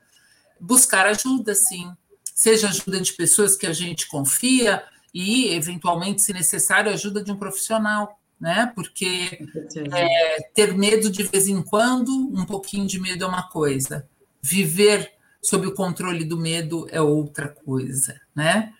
buscar 0.60 1.06
ajuda, 1.06 1.54
sim. 1.54 1.90
Seja 2.34 2.68
ajuda 2.68 3.00
de 3.00 3.12
pessoas 3.12 3.56
que 3.56 3.66
a 3.66 3.72
gente 3.72 4.06
confia 4.06 4.82
e, 5.12 5.52
eventualmente, 5.54 6.22
se 6.22 6.32
necessário, 6.32 6.92
ajuda 6.92 7.22
de 7.22 7.32
um 7.32 7.36
profissional, 7.36 8.18
né? 8.40 8.70
Porque 8.74 9.48
é, 9.94 10.42
ter 10.54 10.74
medo 10.74 11.10
de 11.10 11.22
vez 11.24 11.48
em 11.48 11.62
quando, 11.62 12.10
um 12.10 12.44
pouquinho 12.44 12.86
de 12.86 13.00
medo 13.00 13.24
é 13.24 13.28
uma 13.28 13.48
coisa. 13.48 14.08
Viver 14.40 15.12
sob 15.42 15.66
o 15.66 15.74
controle 15.74 16.24
do 16.24 16.36
medo 16.36 16.86
é 16.90 17.00
outra 17.00 17.48
coisa, 17.48 18.20
né? 18.34 18.72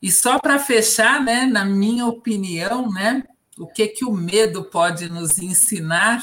E 0.00 0.10
só 0.10 0.38
para 0.38 0.58
fechar, 0.58 1.22
né, 1.22 1.46
na 1.46 1.64
minha 1.64 2.06
opinião, 2.06 2.90
né, 2.90 3.22
o 3.56 3.66
que 3.66 3.86
que 3.86 4.04
o 4.04 4.12
medo 4.12 4.64
pode 4.64 5.08
nos 5.08 5.38
ensinar? 5.38 6.20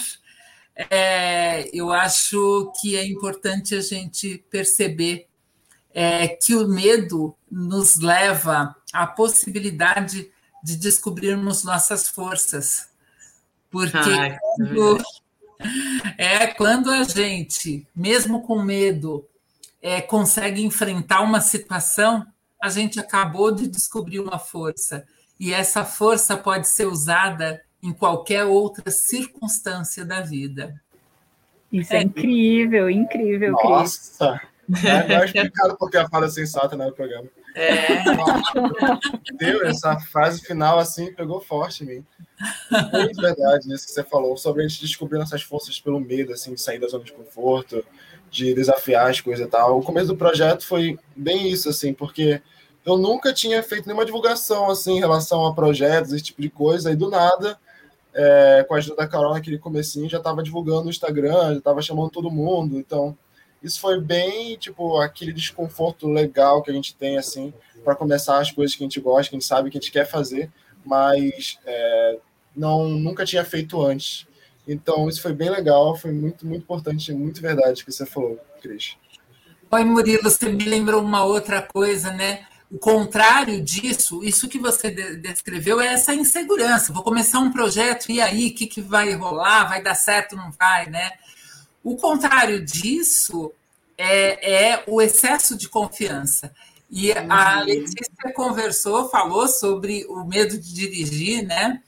É, 0.75 1.69
eu 1.73 1.91
acho 1.91 2.73
que 2.81 2.97
é 2.97 3.05
importante 3.05 3.75
a 3.75 3.81
gente 3.81 4.43
perceber 4.49 5.27
é, 5.93 6.27
que 6.27 6.55
o 6.55 6.67
medo 6.67 7.35
nos 7.49 7.99
leva 7.99 8.75
à 8.91 9.07
possibilidade 9.07 10.31
de 10.63 10.75
descobrirmos 10.75 11.63
nossas 11.63 12.07
forças. 12.07 12.89
Porque 13.69 13.97
Ai, 13.97 14.37
quando, 14.57 15.03
é 16.17 16.47
quando 16.47 16.91
a 16.91 17.03
gente, 17.03 17.87
mesmo 17.95 18.41
com 18.41 18.61
medo, 18.61 19.27
é, 19.81 20.01
consegue 20.01 20.63
enfrentar 20.63 21.21
uma 21.21 21.41
situação, 21.41 22.25
a 22.61 22.69
gente 22.69 22.99
acabou 22.99 23.51
de 23.51 23.67
descobrir 23.67 24.19
uma 24.19 24.39
força. 24.39 25.05
E 25.39 25.53
essa 25.53 25.85
força 25.85 26.35
pode 26.35 26.67
ser 26.67 26.85
usada 26.85 27.61
em 27.81 27.93
qualquer 27.93 28.43
outra 28.43 28.91
circunstância 28.91 30.03
da 30.03 30.21
vida. 30.21 30.81
Isso 31.71 31.93
é, 31.93 31.97
é 31.97 32.03
incrível, 32.03 32.89
incrível, 32.89 33.51
Nossa! 33.53 34.41
Agora 34.69 35.25
explicado 35.25 35.77
porque 35.79 35.97
a 35.97 36.09
fala 36.09 36.29
sensata 36.29 36.75
no 36.75 36.91
programa. 36.91 37.27
É. 37.55 38.03
Deu 39.37 39.65
essa 39.65 39.99
frase 39.99 40.41
final 40.41 40.79
assim, 40.79 41.13
pegou 41.13 41.41
forte 41.41 41.83
em 41.83 41.87
mim. 41.87 42.05
Muito 42.93 43.21
verdade 43.21 43.73
isso 43.73 43.85
que 43.85 43.91
você 43.91 44.03
falou, 44.03 44.37
sobre 44.37 44.63
a 44.63 44.67
gente 44.67 44.81
descobrir 44.81 45.17
nossas 45.17 45.41
forças 45.41 45.79
pelo 45.79 45.99
medo, 45.99 46.33
assim, 46.33 46.53
de 46.53 46.61
sair 46.61 46.79
da 46.79 46.87
zona 46.87 47.03
de 47.03 47.11
conforto, 47.11 47.83
de 48.29 48.53
desafiar 48.53 49.09
as 49.09 49.19
coisas 49.19 49.45
e 49.45 49.49
tal. 49.49 49.79
O 49.79 49.83
começo 49.83 50.07
do 50.07 50.15
projeto 50.15 50.65
foi 50.65 50.97
bem 51.15 51.49
isso, 51.49 51.69
assim, 51.69 51.93
porque 51.93 52.41
eu 52.85 52.97
nunca 52.97 53.33
tinha 53.33 53.61
feito 53.61 53.87
nenhuma 53.87 54.05
divulgação, 54.05 54.69
assim, 54.69 54.97
em 54.97 54.99
relação 54.99 55.45
a 55.45 55.53
projetos, 55.53 56.13
esse 56.13 56.25
tipo 56.25 56.41
de 56.41 56.49
coisa, 56.49 56.91
e 56.91 56.95
do 56.95 57.09
nada, 57.09 57.57
é, 58.13 58.65
com 58.67 58.73
a 58.73 58.77
ajuda 58.77 58.97
da 58.97 59.07
Carol 59.07 59.33
naquele 59.33 59.57
comecinho, 59.57 60.09
já 60.09 60.17
estava 60.17 60.41
divulgando 60.41 60.85
no 60.85 60.89
Instagram, 60.89 61.51
já 61.51 61.57
estava 61.57 61.81
chamando 61.81 62.09
todo 62.09 62.31
mundo, 62.31 62.77
então 62.77 63.17
isso 63.61 63.79
foi 63.79 63.99
bem, 63.99 64.55
tipo, 64.57 64.99
aquele 64.99 65.33
desconforto 65.33 66.07
legal 66.07 66.61
que 66.61 66.71
a 66.71 66.73
gente 66.73 66.95
tem, 66.95 67.17
assim, 67.17 67.53
para 67.83 67.95
começar 67.95 68.39
as 68.39 68.51
coisas 68.51 68.75
que 68.75 68.83
a 68.83 68.85
gente 68.85 68.99
gosta, 68.99 69.29
que 69.29 69.35
a 69.35 69.39
gente 69.39 69.47
sabe 69.47 69.69
que 69.69 69.77
a 69.77 69.81
gente 69.81 69.91
quer 69.91 70.05
fazer, 70.05 70.49
mas 70.85 71.59
é, 71.65 72.17
não 72.55 72.87
nunca 72.89 73.25
tinha 73.25 73.43
feito 73.43 73.81
antes. 73.81 74.27
Então, 74.67 75.09
isso 75.09 75.21
foi 75.21 75.33
bem 75.33 75.49
legal, 75.49 75.95
foi 75.95 76.11
muito, 76.11 76.45
muito 76.45 76.61
importante, 76.61 77.11
muito 77.11 77.41
verdade 77.41 77.83
que 77.83 77.91
você 77.91 78.05
falou, 78.05 78.39
Cris. 78.61 78.95
Oi, 79.71 79.83
Murilo, 79.83 80.23
você 80.23 80.49
me 80.49 80.63
lembrou 80.63 81.01
uma 81.01 81.23
outra 81.23 81.61
coisa, 81.61 82.11
né? 82.11 82.45
O 82.71 82.77
contrário 82.77 83.61
disso, 83.61 84.23
isso 84.23 84.47
que 84.47 84.59
você 84.59 84.91
descreveu 84.91 85.81
é 85.81 85.87
essa 85.93 86.13
insegurança. 86.13 86.93
Vou 86.93 87.03
começar 87.03 87.39
um 87.39 87.51
projeto, 87.51 88.11
e 88.11 88.21
aí, 88.21 88.49
o 88.49 88.55
que, 88.55 88.67
que 88.67 88.81
vai 88.81 89.11
rolar? 89.15 89.67
Vai 89.67 89.81
dar 89.81 89.95
certo, 89.95 90.35
não 90.35 90.51
vai, 90.51 90.87
né? 90.87 91.13
O 91.89 91.95
contrário 91.95 92.63
disso 92.63 93.51
é, 93.97 94.73
é 94.73 94.83
o 94.85 95.01
excesso 95.01 95.57
de 95.57 95.67
confiança. 95.67 96.53
E 96.87 97.11
a 97.11 97.61
uhum. 97.61 97.65
Letícia 97.65 98.31
conversou, 98.35 99.09
falou 99.09 99.47
sobre 99.47 100.05
o 100.07 100.23
medo 100.23 100.55
de 100.55 100.71
dirigir, 100.71 101.43
né? 101.43 101.81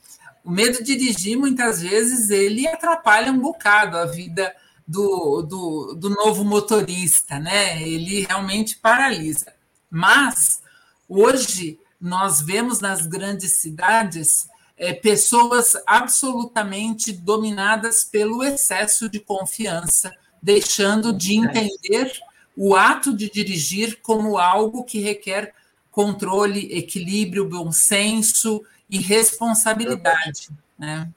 O 0.44 0.50
medo 0.50 0.82
de 0.82 0.96
dirigir, 0.96 1.38
muitas 1.38 1.80
vezes, 1.80 2.30
ele 2.30 2.66
atrapalha 2.66 3.30
um 3.30 3.38
bocado 3.38 3.96
a 3.96 4.04
vida 4.04 4.52
do, 4.84 5.40
do, 5.42 5.94
do 5.94 6.10
novo 6.10 6.44
motorista, 6.44 7.38
né? 7.38 7.80
Ele 7.80 8.26
realmente 8.26 8.78
paralisa. 8.78 9.52
Mas, 9.88 10.62
hoje, 11.08 11.78
nós 12.00 12.42
vemos 12.42 12.80
nas 12.80 13.06
grandes 13.06 13.60
cidades 13.60 14.48
é, 14.76 14.92
pessoas 14.92 15.76
absolutamente 15.86 17.12
dominadas 17.12 18.04
pelo 18.04 18.42
excesso 18.42 19.08
de 19.08 19.20
confiança, 19.20 20.12
deixando 20.42 21.12
de 21.12 21.36
entender 21.36 22.12
o 22.56 22.74
ato 22.74 23.16
de 23.16 23.30
dirigir 23.30 24.00
como 24.02 24.38
algo 24.38 24.84
que 24.84 25.00
requer 25.00 25.54
controle, 25.90 26.72
equilíbrio, 26.76 27.48
bom 27.48 27.70
senso 27.70 28.64
e 28.88 28.98
responsabilidade. 28.98 30.48
Né? 30.78 31.08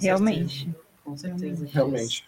Realmente. 0.00 0.68
Com 1.04 1.16
certeza. 1.16 1.66
Realmente. 1.70 2.24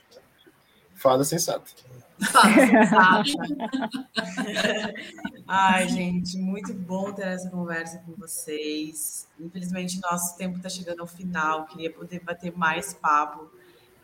Fada 0.94 1.24
sensata. 1.24 1.70
Ai, 5.46 5.88
gente, 5.88 6.36
muito 6.38 6.74
bom 6.74 7.12
ter 7.12 7.26
essa 7.26 7.50
conversa 7.50 7.98
com 7.98 8.14
vocês. 8.14 9.28
Infelizmente, 9.38 10.00
nosso 10.00 10.36
tempo 10.36 10.56
está 10.56 10.68
chegando 10.68 11.00
ao 11.00 11.06
final. 11.06 11.66
Queria 11.66 11.92
poder 11.92 12.20
bater 12.20 12.56
mais 12.56 12.94
papo 12.94 13.50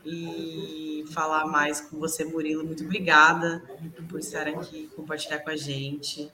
e 0.04 1.04
falar 1.12 1.46
mais 1.46 1.80
com 1.80 1.98
você, 1.98 2.24
Murilo. 2.24 2.64
Muito 2.64 2.84
obrigada 2.84 3.62
por 4.08 4.20
estar 4.20 4.46
aqui 4.46 4.88
compartilhar 4.94 5.40
com 5.40 5.50
a 5.50 5.56
gente. 5.56 6.30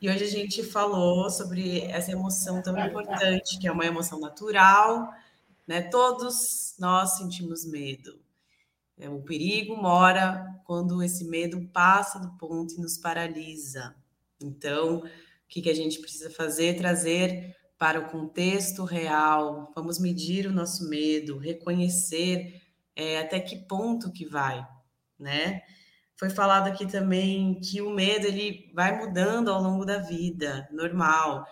E 0.00 0.08
hoje 0.08 0.24
a 0.24 0.28
gente 0.28 0.64
falou 0.64 1.30
sobre 1.30 1.82
essa 1.82 2.10
emoção 2.10 2.60
tão 2.60 2.76
importante, 2.78 3.58
que 3.58 3.68
é 3.68 3.72
uma 3.72 3.86
emoção 3.86 4.18
natural, 4.18 5.12
né? 5.66 5.82
Todos 5.82 6.74
nós 6.78 7.16
sentimos 7.16 7.64
medo. 7.64 8.21
É, 9.02 9.10
o 9.10 9.20
perigo 9.20 9.76
mora 9.76 10.46
quando 10.64 11.02
esse 11.02 11.24
medo 11.24 11.68
passa 11.72 12.20
do 12.20 12.38
ponto 12.38 12.74
e 12.74 12.80
nos 12.80 12.96
paralisa. 12.96 13.96
Então, 14.40 14.98
o 14.98 15.02
que, 15.48 15.60
que 15.60 15.68
a 15.68 15.74
gente 15.74 15.98
precisa 15.98 16.30
fazer? 16.30 16.76
Trazer 16.76 17.56
para 17.76 17.98
o 17.98 18.08
contexto 18.08 18.84
real, 18.84 19.72
vamos 19.74 19.98
medir 19.98 20.46
o 20.46 20.52
nosso 20.52 20.88
medo, 20.88 21.36
reconhecer 21.36 22.62
é, 22.94 23.18
até 23.18 23.40
que 23.40 23.56
ponto 23.66 24.12
que 24.12 24.24
vai, 24.24 24.64
né? 25.18 25.62
Foi 26.14 26.30
falado 26.30 26.68
aqui 26.68 26.86
também 26.86 27.58
que 27.58 27.82
o 27.82 27.90
medo 27.90 28.28
ele 28.28 28.70
vai 28.72 28.96
mudando 28.96 29.50
ao 29.50 29.60
longo 29.60 29.84
da 29.84 29.98
vida, 29.98 30.68
normal. 30.70 31.44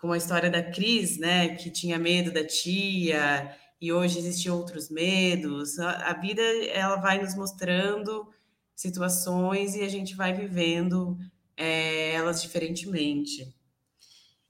Como 0.00 0.14
a 0.14 0.16
história 0.16 0.48
da 0.48 0.62
Cris, 0.62 1.18
né, 1.18 1.54
que 1.54 1.70
tinha 1.70 1.98
medo 1.98 2.32
da 2.32 2.46
tia, 2.46 3.54
e 3.82 3.92
hoje 3.92 4.20
existem 4.20 4.52
outros 4.52 4.88
medos. 4.88 5.76
A, 5.80 6.10
a 6.10 6.12
vida 6.12 6.40
ela 6.68 6.94
vai 6.94 7.20
nos 7.20 7.34
mostrando 7.34 8.32
situações 8.76 9.74
e 9.74 9.82
a 9.82 9.88
gente 9.88 10.14
vai 10.14 10.32
vivendo 10.32 11.18
é, 11.56 12.12
elas 12.12 12.40
diferentemente. 12.40 13.52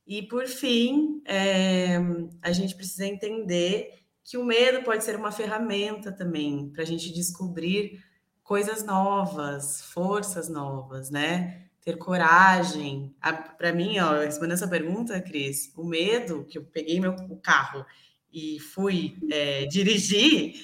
E 0.06 0.20
por 0.20 0.46
fim, 0.46 1.22
é, 1.24 1.96
a 2.42 2.52
gente 2.52 2.74
precisa 2.74 3.06
entender 3.06 4.04
que 4.22 4.36
o 4.36 4.44
medo 4.44 4.82
pode 4.84 5.02
ser 5.02 5.16
uma 5.16 5.32
ferramenta 5.32 6.12
também 6.12 6.68
para 6.68 6.82
a 6.82 6.86
gente 6.86 7.10
descobrir 7.10 8.04
coisas 8.42 8.84
novas, 8.84 9.80
forças 9.80 10.50
novas, 10.50 11.08
né? 11.08 11.68
Ter 11.80 11.96
coragem. 11.96 13.16
Para 13.56 13.72
mim, 13.72 13.98
ó, 13.98 14.20
respondendo 14.20 14.54
essa 14.54 14.68
pergunta, 14.68 15.18
Cris, 15.22 15.72
o 15.74 15.84
medo 15.84 16.44
que 16.44 16.58
eu 16.58 16.64
peguei 16.64 17.00
meu 17.00 17.12
o 17.30 17.36
carro 17.38 17.86
e 18.32 18.58
fui 18.58 19.16
é, 19.30 19.66
dirigir, 19.66 20.54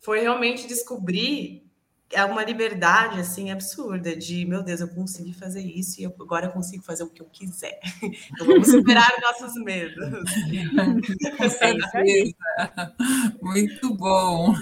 foi 0.00 0.20
realmente 0.20 0.66
descobrir 0.66 1.64
é 2.14 2.24
uma 2.24 2.44
liberdade 2.44 3.18
assim 3.18 3.50
absurda 3.50 4.16
de 4.16 4.44
meu 4.46 4.62
Deus, 4.62 4.80
eu 4.80 4.88
consegui 4.88 5.32
fazer 5.34 5.62
isso 5.62 6.00
e 6.00 6.04
eu, 6.04 6.14
agora 6.20 6.46
eu 6.46 6.52
consigo 6.52 6.82
fazer 6.82 7.02
o 7.02 7.10
que 7.10 7.20
eu 7.20 7.26
quiser. 7.26 7.80
Então 8.32 8.46
vamos 8.46 8.68
superar 8.68 9.12
nossos 9.20 9.54
medos. 9.56 10.04
Com 11.36 11.48
certeza. 11.48 12.34
Muito 13.40 13.94
bom. 13.94 14.54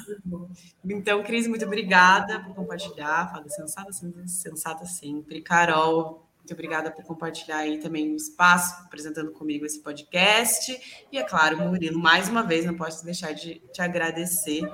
Então, 0.85 1.23
Cris, 1.23 1.47
muito 1.47 1.65
obrigada 1.65 2.41
por 2.41 2.55
compartilhar. 2.55 3.31
Fala 3.31 3.49
sensata, 3.49 3.91
sensata 4.27 4.87
sempre. 4.87 5.41
Carol, 5.43 6.27
muito 6.43 6.55
obrigada 6.55 6.91
por 6.91 7.05
compartilhar 7.05 7.59
aí 7.59 7.79
também 7.79 8.13
o 8.13 8.17
espaço, 8.17 8.83
apresentando 8.85 9.31
comigo 9.31 9.65
esse 9.65 9.81
podcast. 9.81 11.07
E, 11.11 11.17
é 11.17 11.23
claro, 11.23 11.57
Murilo, 11.57 12.01
mais 12.01 12.29
uma 12.29 12.43
vez, 12.43 12.65
não 12.65 12.75
posso 12.75 13.05
deixar 13.05 13.33
de 13.33 13.63
te 13.73 13.81
agradecer 13.81 14.69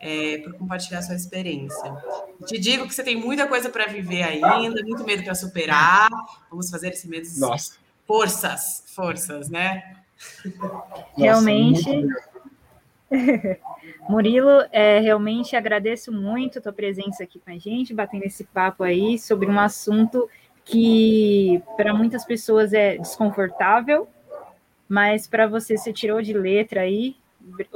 é, 0.00 0.38
por 0.38 0.54
compartilhar 0.54 1.02
sua 1.02 1.14
experiência. 1.14 1.94
Te 2.46 2.58
digo 2.58 2.88
que 2.88 2.94
você 2.94 3.04
tem 3.04 3.16
muita 3.16 3.46
coisa 3.46 3.68
para 3.68 3.86
viver 3.86 4.22
ainda, 4.22 4.82
muito 4.82 5.04
medo 5.04 5.22
para 5.22 5.34
superar. 5.34 6.08
Vamos 6.48 6.70
fazer 6.70 6.88
esse 6.88 7.06
medo 7.06 7.28
Nossa. 7.36 7.74
Forças, 8.06 8.84
forças, 8.86 9.50
né? 9.50 9.96
Realmente. 11.16 11.84
Murilo, 14.08 14.64
é, 14.72 15.00
realmente 15.00 15.54
agradeço 15.54 16.10
muito 16.10 16.58
a 16.58 16.62
tua 16.62 16.72
presença 16.72 17.24
aqui 17.24 17.38
com 17.38 17.50
a 17.50 17.58
gente, 17.58 17.92
batendo 17.92 18.24
esse 18.24 18.44
papo 18.44 18.82
aí 18.82 19.18
sobre 19.18 19.46
um 19.48 19.58
assunto 19.60 20.28
que 20.70 21.60
para 21.76 21.92
muitas 21.92 22.24
pessoas 22.24 22.72
é 22.72 22.96
desconfortável, 22.96 24.08
mas 24.88 25.26
para 25.26 25.46
você 25.46 25.76
você 25.76 25.92
tirou 25.92 26.22
de 26.22 26.32
letra 26.32 26.82
aí. 26.82 27.16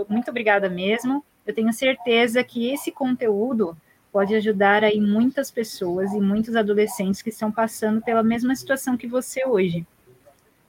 Muito 0.08 0.30
obrigada 0.30 0.70
mesmo. 0.70 1.24
Eu 1.44 1.54
tenho 1.54 1.72
certeza 1.72 2.42
que 2.44 2.72
esse 2.72 2.92
conteúdo 2.92 3.76
pode 4.12 4.34
ajudar 4.36 4.84
aí 4.84 5.00
muitas 5.00 5.50
pessoas 5.50 6.12
e 6.12 6.20
muitos 6.20 6.54
adolescentes 6.54 7.20
que 7.20 7.30
estão 7.30 7.50
passando 7.50 8.00
pela 8.00 8.22
mesma 8.22 8.54
situação 8.54 8.96
que 8.96 9.08
você 9.08 9.44
hoje, 9.44 9.84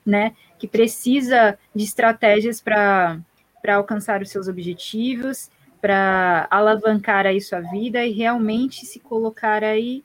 né? 0.04 0.36
Que 0.58 0.68
precisa 0.68 1.58
de 1.74 1.84
estratégias 1.84 2.60
para 2.60 3.20
para 3.62 3.78
alcançar 3.78 4.22
os 4.22 4.30
seus 4.30 4.48
objetivos, 4.48 5.50
para 5.82 6.48
alavancar 6.52 7.26
aí 7.26 7.42
sua 7.42 7.62
vida 7.62 8.06
e 8.06 8.12
realmente 8.12 8.86
se 8.86 9.00
colocar 9.00 9.64
aí 9.64 10.04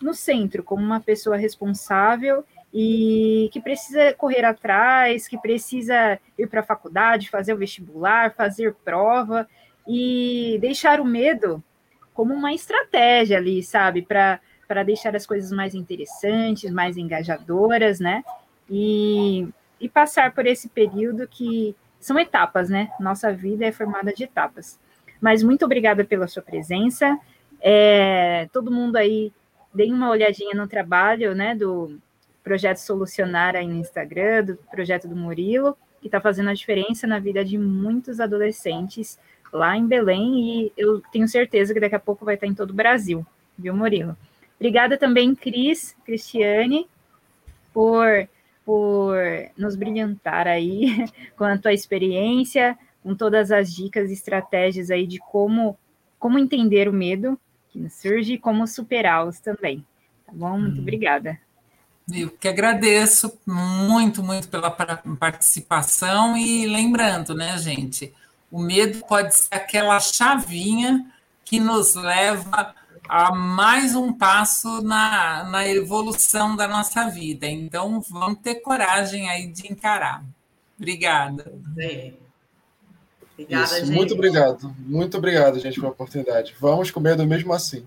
no 0.00 0.14
centro 0.14 0.62
como 0.62 0.82
uma 0.82 1.00
pessoa 1.00 1.36
responsável 1.36 2.44
e 2.72 3.48
que 3.52 3.60
precisa 3.60 4.12
correr 4.14 4.44
atrás, 4.44 5.28
que 5.28 5.38
precisa 5.38 6.18
ir 6.38 6.48
para 6.48 6.60
a 6.60 6.64
faculdade, 6.64 7.30
fazer 7.30 7.54
o 7.54 7.58
vestibular, 7.58 8.34
fazer 8.34 8.74
prova 8.84 9.48
e 9.86 10.58
deixar 10.60 11.00
o 11.00 11.04
medo 11.04 11.62
como 12.12 12.34
uma 12.34 12.52
estratégia 12.52 13.38
ali, 13.38 13.62
sabe, 13.62 14.02
para 14.02 14.40
para 14.66 14.82
deixar 14.82 15.14
as 15.14 15.26
coisas 15.26 15.52
mais 15.52 15.74
interessantes, 15.74 16.70
mais 16.70 16.96
engajadoras, 16.96 18.00
né? 18.00 18.24
E, 18.68 19.46
e 19.78 19.88
passar 19.88 20.32
por 20.32 20.46
esse 20.46 20.68
período 20.68 21.28
que 21.28 21.76
são 22.00 22.18
etapas, 22.18 22.68
né? 22.68 22.90
Nossa 22.98 23.32
vida 23.32 23.64
é 23.64 23.72
formada 23.72 24.12
de 24.12 24.24
etapas. 24.24 24.78
Mas 25.20 25.42
muito 25.42 25.64
obrigada 25.64 26.04
pela 26.04 26.26
sua 26.26 26.42
presença. 26.42 27.18
É, 27.60 28.48
todo 28.52 28.70
mundo 28.70 28.96
aí, 28.96 29.32
deem 29.74 29.92
uma 29.92 30.10
olhadinha 30.10 30.54
no 30.54 30.68
trabalho, 30.68 31.34
né, 31.34 31.54
do 31.54 31.98
projeto 32.42 32.76
Solucionar 32.76 33.56
aí 33.56 33.66
no 33.66 33.74
Instagram, 33.74 34.44
do 34.44 34.56
projeto 34.70 35.08
do 35.08 35.16
Murilo, 35.16 35.76
que 36.00 36.08
está 36.08 36.20
fazendo 36.20 36.50
a 36.50 36.54
diferença 36.54 37.06
na 37.06 37.18
vida 37.18 37.44
de 37.44 37.58
muitos 37.58 38.20
adolescentes 38.20 39.18
lá 39.52 39.76
em 39.76 39.86
Belém, 39.86 40.64
e 40.64 40.72
eu 40.76 41.00
tenho 41.12 41.26
certeza 41.26 41.72
que 41.72 41.80
daqui 41.80 41.94
a 41.94 42.00
pouco 42.00 42.24
vai 42.24 42.34
estar 42.34 42.46
em 42.46 42.54
todo 42.54 42.70
o 42.70 42.74
Brasil, 42.74 43.26
viu, 43.56 43.74
Murilo? 43.74 44.16
Obrigada 44.56 44.96
também, 44.96 45.34
Cris, 45.34 45.96
Cristiane, 46.04 46.86
por 47.72 48.28
por 48.64 49.14
nos 49.56 49.76
brilhantar 49.76 50.46
aí 50.46 51.04
com 51.36 51.44
a 51.44 51.58
tua 51.58 51.72
experiência, 51.72 52.78
com 53.02 53.14
todas 53.14 53.52
as 53.52 53.72
dicas 53.72 54.10
e 54.10 54.14
estratégias 54.14 54.90
aí 54.90 55.06
de 55.06 55.18
como, 55.18 55.76
como 56.18 56.38
entender 56.38 56.88
o 56.88 56.92
medo 56.92 57.38
surge 57.90 58.38
como 58.38 58.66
superá-los 58.66 59.40
também. 59.40 59.84
Tá 60.26 60.32
bom? 60.32 60.58
Muito 60.58 60.78
hum. 60.78 60.82
obrigada. 60.82 61.38
Eu 62.12 62.30
que 62.30 62.48
agradeço 62.48 63.38
muito, 63.46 64.22
muito 64.22 64.48
pela 64.48 64.70
participação 64.70 66.36
e 66.36 66.66
lembrando, 66.66 67.34
né, 67.34 67.56
gente, 67.56 68.12
o 68.50 68.60
medo 68.60 69.02
pode 69.06 69.34
ser 69.34 69.54
aquela 69.54 69.98
chavinha 69.98 71.10
que 71.44 71.58
nos 71.58 71.94
leva 71.94 72.74
a 73.08 73.34
mais 73.34 73.94
um 73.94 74.12
passo 74.12 74.82
na, 74.82 75.44
na 75.44 75.66
evolução 75.66 76.54
da 76.56 76.68
nossa 76.68 77.08
vida. 77.08 77.46
Então, 77.46 78.00
vamos 78.00 78.40
ter 78.40 78.56
coragem 78.56 79.28
aí 79.28 79.46
de 79.46 79.70
encarar. 79.70 80.24
Obrigada. 80.76 81.52
Obrigada, 83.34 83.64
Isso, 83.64 83.86
gente. 83.86 83.96
Muito 83.96 84.14
obrigado. 84.14 84.76
Muito 84.78 85.18
obrigado, 85.18 85.58
gente, 85.58 85.80
pela 85.80 85.92
oportunidade. 85.92 86.54
Vamos 86.60 86.90
com 86.90 87.00
medo 87.00 87.26
mesmo 87.26 87.52
assim. 87.52 87.86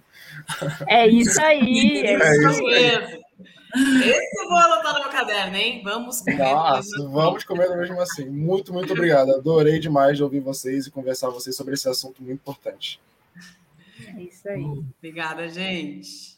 É 0.88 1.08
isso 1.08 1.42
aí. 1.42 2.06
É, 2.06 2.14
é 2.20 2.38
isso 2.38 2.64
mesmo. 2.64 3.28
Esse 3.76 4.42
eu 4.42 4.50
vou 4.50 4.58
anotar 4.58 4.94
no 4.94 5.00
meu 5.02 5.10
caderno, 5.10 5.56
hein? 5.56 5.82
Vamos 5.84 6.22
com 6.22 6.32
Nossa, 6.32 6.90
mesmo 6.98 7.12
vamos 7.12 7.38
assim. 7.38 7.48
com 7.48 7.56
medo 7.56 7.78
mesmo 7.78 8.02
assim. 8.02 8.26
Muito, 8.26 8.74
muito 8.74 8.94
obrigado. 8.94 9.34
Adorei 9.36 9.80
demais 9.80 10.18
de 10.18 10.24
ouvir 10.24 10.40
vocês 10.40 10.88
e 10.88 10.92
conversar 10.92 11.28
com 11.28 11.34
vocês 11.34 11.56
sobre 11.56 11.74
esse 11.74 11.88
assunto 11.88 12.22
muito 12.22 12.42
importante. 12.42 13.00
É 14.16 14.22
isso 14.22 14.48
aí. 14.50 14.64
Obrigada, 14.98 15.48
gente. 15.48 16.37